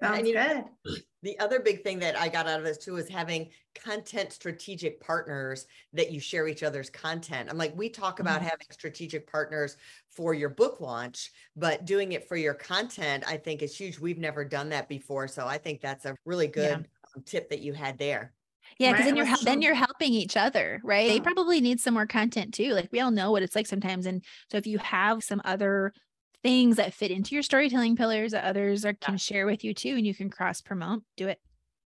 Sounds 0.01 0.17
And 0.19 0.27
you- 0.27 0.33
good. 0.33 0.63
The 1.23 1.37
other 1.37 1.59
big 1.59 1.83
thing 1.83 1.99
that 1.99 2.17
I 2.17 2.29
got 2.29 2.47
out 2.47 2.57
of 2.57 2.65
this 2.65 2.79
too 2.79 2.95
is 2.97 3.07
having 3.07 3.51
content 3.75 4.33
strategic 4.33 4.99
partners 4.99 5.67
that 5.93 6.11
you 6.11 6.19
share 6.19 6.47
each 6.47 6.63
other's 6.63 6.89
content. 6.89 7.47
I'm 7.47 7.59
like, 7.59 7.75
we 7.77 7.89
talk 7.89 8.19
about 8.19 8.41
Mhm. 8.41 8.45
having 8.45 8.65
strategic 8.71 9.31
partners 9.31 9.77
for 10.09 10.33
your 10.33 10.49
book 10.49 10.81
launch, 10.81 11.29
but 11.55 11.85
doing 11.85 12.13
it 12.13 12.27
for 12.27 12.35
your 12.35 12.55
content, 12.55 13.23
I 13.27 13.37
think 13.37 13.61
is 13.61 13.77
huge. 13.77 13.99
We've 13.99 14.17
never 14.17 14.43
done 14.43 14.69
that 14.69 14.89
before. 14.89 15.27
So 15.27 15.45
I 15.45 15.59
think 15.59 15.79
that's 15.79 16.05
a 16.05 16.15
really 16.25 16.47
good 16.47 16.73
um, 17.15 17.23
tip 17.23 17.49
that 17.51 17.59
you 17.59 17.73
had 17.73 17.99
there. 17.99 18.33
Yeah, 18.79 18.91
because 18.93 19.05
Right, 19.05 19.15
then 19.15 19.27
you're 19.27 19.37
then 19.43 19.61
you're 19.61 19.75
helping 19.75 20.13
each 20.13 20.35
other, 20.35 20.81
right? 20.83 21.07
They 21.07 21.19
probably 21.19 21.61
need 21.61 21.79
some 21.79 21.93
more 21.93 22.07
content 22.07 22.55
too. 22.55 22.73
Like 22.73 22.89
we 22.91 22.99
all 22.99 23.11
know 23.11 23.31
what 23.31 23.43
it's 23.43 23.55
like 23.55 23.67
sometimes. 23.67 24.07
And 24.07 24.25
so 24.49 24.57
if 24.57 24.65
you 24.65 24.79
have 24.79 25.23
some 25.23 25.39
other 25.45 25.93
things 26.43 26.77
that 26.77 26.93
fit 26.93 27.11
into 27.11 27.35
your 27.35 27.43
storytelling 27.43 27.95
pillars 27.95 28.31
that 28.31 28.45
others 28.45 28.85
are, 28.85 28.93
can 28.93 29.17
share 29.17 29.45
with 29.45 29.63
you 29.63 29.73
too, 29.73 29.95
and 29.95 30.05
you 30.05 30.13
can 30.13 30.29
cross 30.29 30.61
promote, 30.61 31.03
do 31.17 31.27
it. 31.27 31.39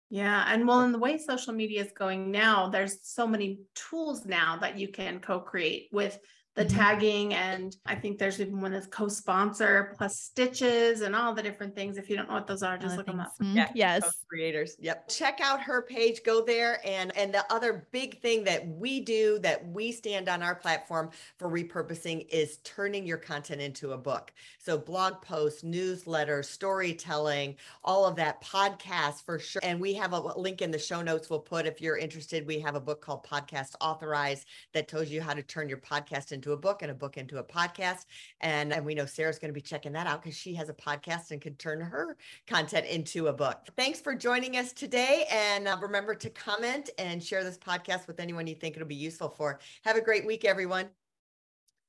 Yeah. 0.10 0.44
And 0.48 0.68
well, 0.68 0.82
in 0.82 0.92
the 0.92 1.00
way 1.00 1.18
social 1.18 1.54
media 1.54 1.82
is 1.82 1.94
going 1.98 2.32
now, 2.32 2.68
there's 2.68 2.98
so 3.02 3.26
many 3.26 3.62
tools 3.76 4.26
now 4.26 4.58
that 4.58 4.78
you 4.78 4.90
can 4.90 5.20
co-create 5.20 5.88
with 5.94 6.20
the 6.64 6.74
Mhm. 6.74 6.78
tagging. 6.78 7.34
And 7.34 7.76
I 7.86 7.96
think 7.96 8.18
there's 8.20 8.40
even 8.40 8.62
one 8.62 8.72
that's 8.72 8.88
co-sponsor 8.88 9.94
plus 9.98 10.20
stitches 10.20 11.02
and 11.02 11.16
all 11.16 11.34
the 11.34 11.42
different 11.44 11.76
things. 11.76 11.98
If 11.98 12.10
you 12.10 12.16
don't 12.18 12.28
know 12.28 12.36
what 12.36 12.48
those 12.48 12.64
are, 12.64 12.78
just 12.78 12.94
Other 12.94 12.98
look 12.98 13.06
them 13.08 13.18
things. 13.18 13.28
up. 13.28 13.38
Mhm. 13.40 13.56
Yeah, 13.56 13.72
Yes. 13.74 14.24
creators 14.28 14.76
yep 14.80 15.08
check 15.10 15.40
out 15.42 15.60
her 15.62 15.82
page 15.82 16.22
go 16.24 16.42
there 16.42 16.80
and 16.88 17.16
and 17.18 17.34
the 17.34 17.44
other 17.52 17.86
big 17.92 18.22
thing 18.22 18.44
that 18.46 18.66
we 18.66 19.02
do 19.02 19.38
that 19.40 19.66
we 19.68 19.92
stand 19.92 20.30
on 20.30 20.42
our 20.42 20.56
platform 20.56 21.10
for 21.38 21.50
repurposing 21.50 22.26
is 22.30 22.58
turning 22.64 23.06
your 23.06 23.18
content 23.18 23.60
into 23.62 23.92
a 23.92 23.98
book 23.98 24.32
so 24.58 24.78
blog 24.78 25.22
posts 25.22 25.64
newsletters 25.64 26.46
storytelling 26.46 27.56
all 27.84 28.06
of 28.06 28.16
that 28.16 28.42
podcast 28.42 29.24
for 29.26 29.38
sure 29.38 29.60
and 29.66 29.80
we 29.82 29.94
have 29.94 30.14
a 30.14 30.20
link 30.40 30.62
in 30.62 30.72
the 30.72 30.80
show 30.80 31.02
notes 31.02 31.30
we'll 31.30 31.40
put 31.40 31.66
if 31.66 31.82
you're 31.82 31.98
interested 31.98 32.48
we 32.48 32.60
have 32.60 32.76
a 32.76 32.80
book 32.80 33.02
called 33.02 33.24
podcast 33.26 33.76
authorized 33.82 34.46
that 34.74 34.88
tells 34.88 35.10
you 35.10 35.22
how 35.22 35.34
to 35.34 35.44
turn 35.44 35.68
your 35.68 35.78
podcast 35.80 36.32
into 36.52 36.58
a 36.58 36.58
book 36.58 36.82
and 36.82 36.92
a 36.92 36.94
book 36.94 37.18
into 37.18 37.38
a 37.38 37.44
podcast 37.44 38.06
and 38.42 38.74
and 38.74 38.86
we 38.86 38.94
know 38.94 39.06
sarah's 39.06 39.40
going 39.40 39.50
to 39.50 39.54
be 39.54 39.62
checking 39.62 39.92
that 39.94 40.08
out 40.08 40.22
because 40.22 40.38
she 40.38 40.54
has 40.54 40.70
a 40.70 40.74
podcast 40.74 41.32
and 41.32 41.42
can 41.42 41.56
turn 41.56 41.82
her 41.82 42.18
content 42.48 42.86
into 42.88 43.28
a 43.28 43.34
book. 43.34 43.68
Thanks 43.78 44.00
for 44.00 44.16
joining 44.16 44.58
us 44.58 44.74
today. 44.74 45.26
And 45.32 45.68
uh, 45.68 45.78
remember 45.82 46.16
to 46.16 46.30
comment 46.30 46.90
and 46.98 47.24
share 47.24 47.44
this 47.44 47.58
podcast 47.58 48.08
with 48.08 48.20
anyone 48.20 48.48
you 48.48 48.56
think 48.56 48.76
it'll 48.76 48.88
be 48.88 48.96
useful 48.96 49.30
for. 49.30 49.60
Have 49.84 49.96
a 49.96 50.02
great 50.02 50.26
week, 50.26 50.46
everyone. 50.46 50.88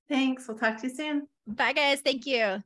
Thanks. 0.09 0.47
We'll 0.47 0.59
talk 0.59 0.81
to 0.81 0.89
you 0.89 0.95
soon. 0.95 1.29
Bye 1.47 1.73
guys. 1.73 2.01
Thank 2.01 2.27
you. 2.27 2.63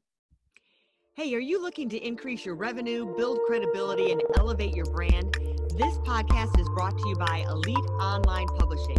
Hey, 1.15 1.35
are 1.35 1.41
you 1.41 1.63
looking 1.63 1.89
to 1.89 2.07
increase 2.07 2.45
your 2.45 2.57
revenue, 2.57 3.15
build 3.17 3.39
credibility, 3.47 4.13
and 4.13 4.23
elevate 4.37 4.75
your 4.75 4.85
brand? 4.87 5.35
This 5.79 5.97
podcast 5.99 6.59
is 6.61 6.69
brought 6.71 6.99
to 6.99 7.09
you 7.09 7.17
by 7.17 7.45
Elite 7.49 7.77
Online 8.01 8.47
Publishing, 8.59 8.99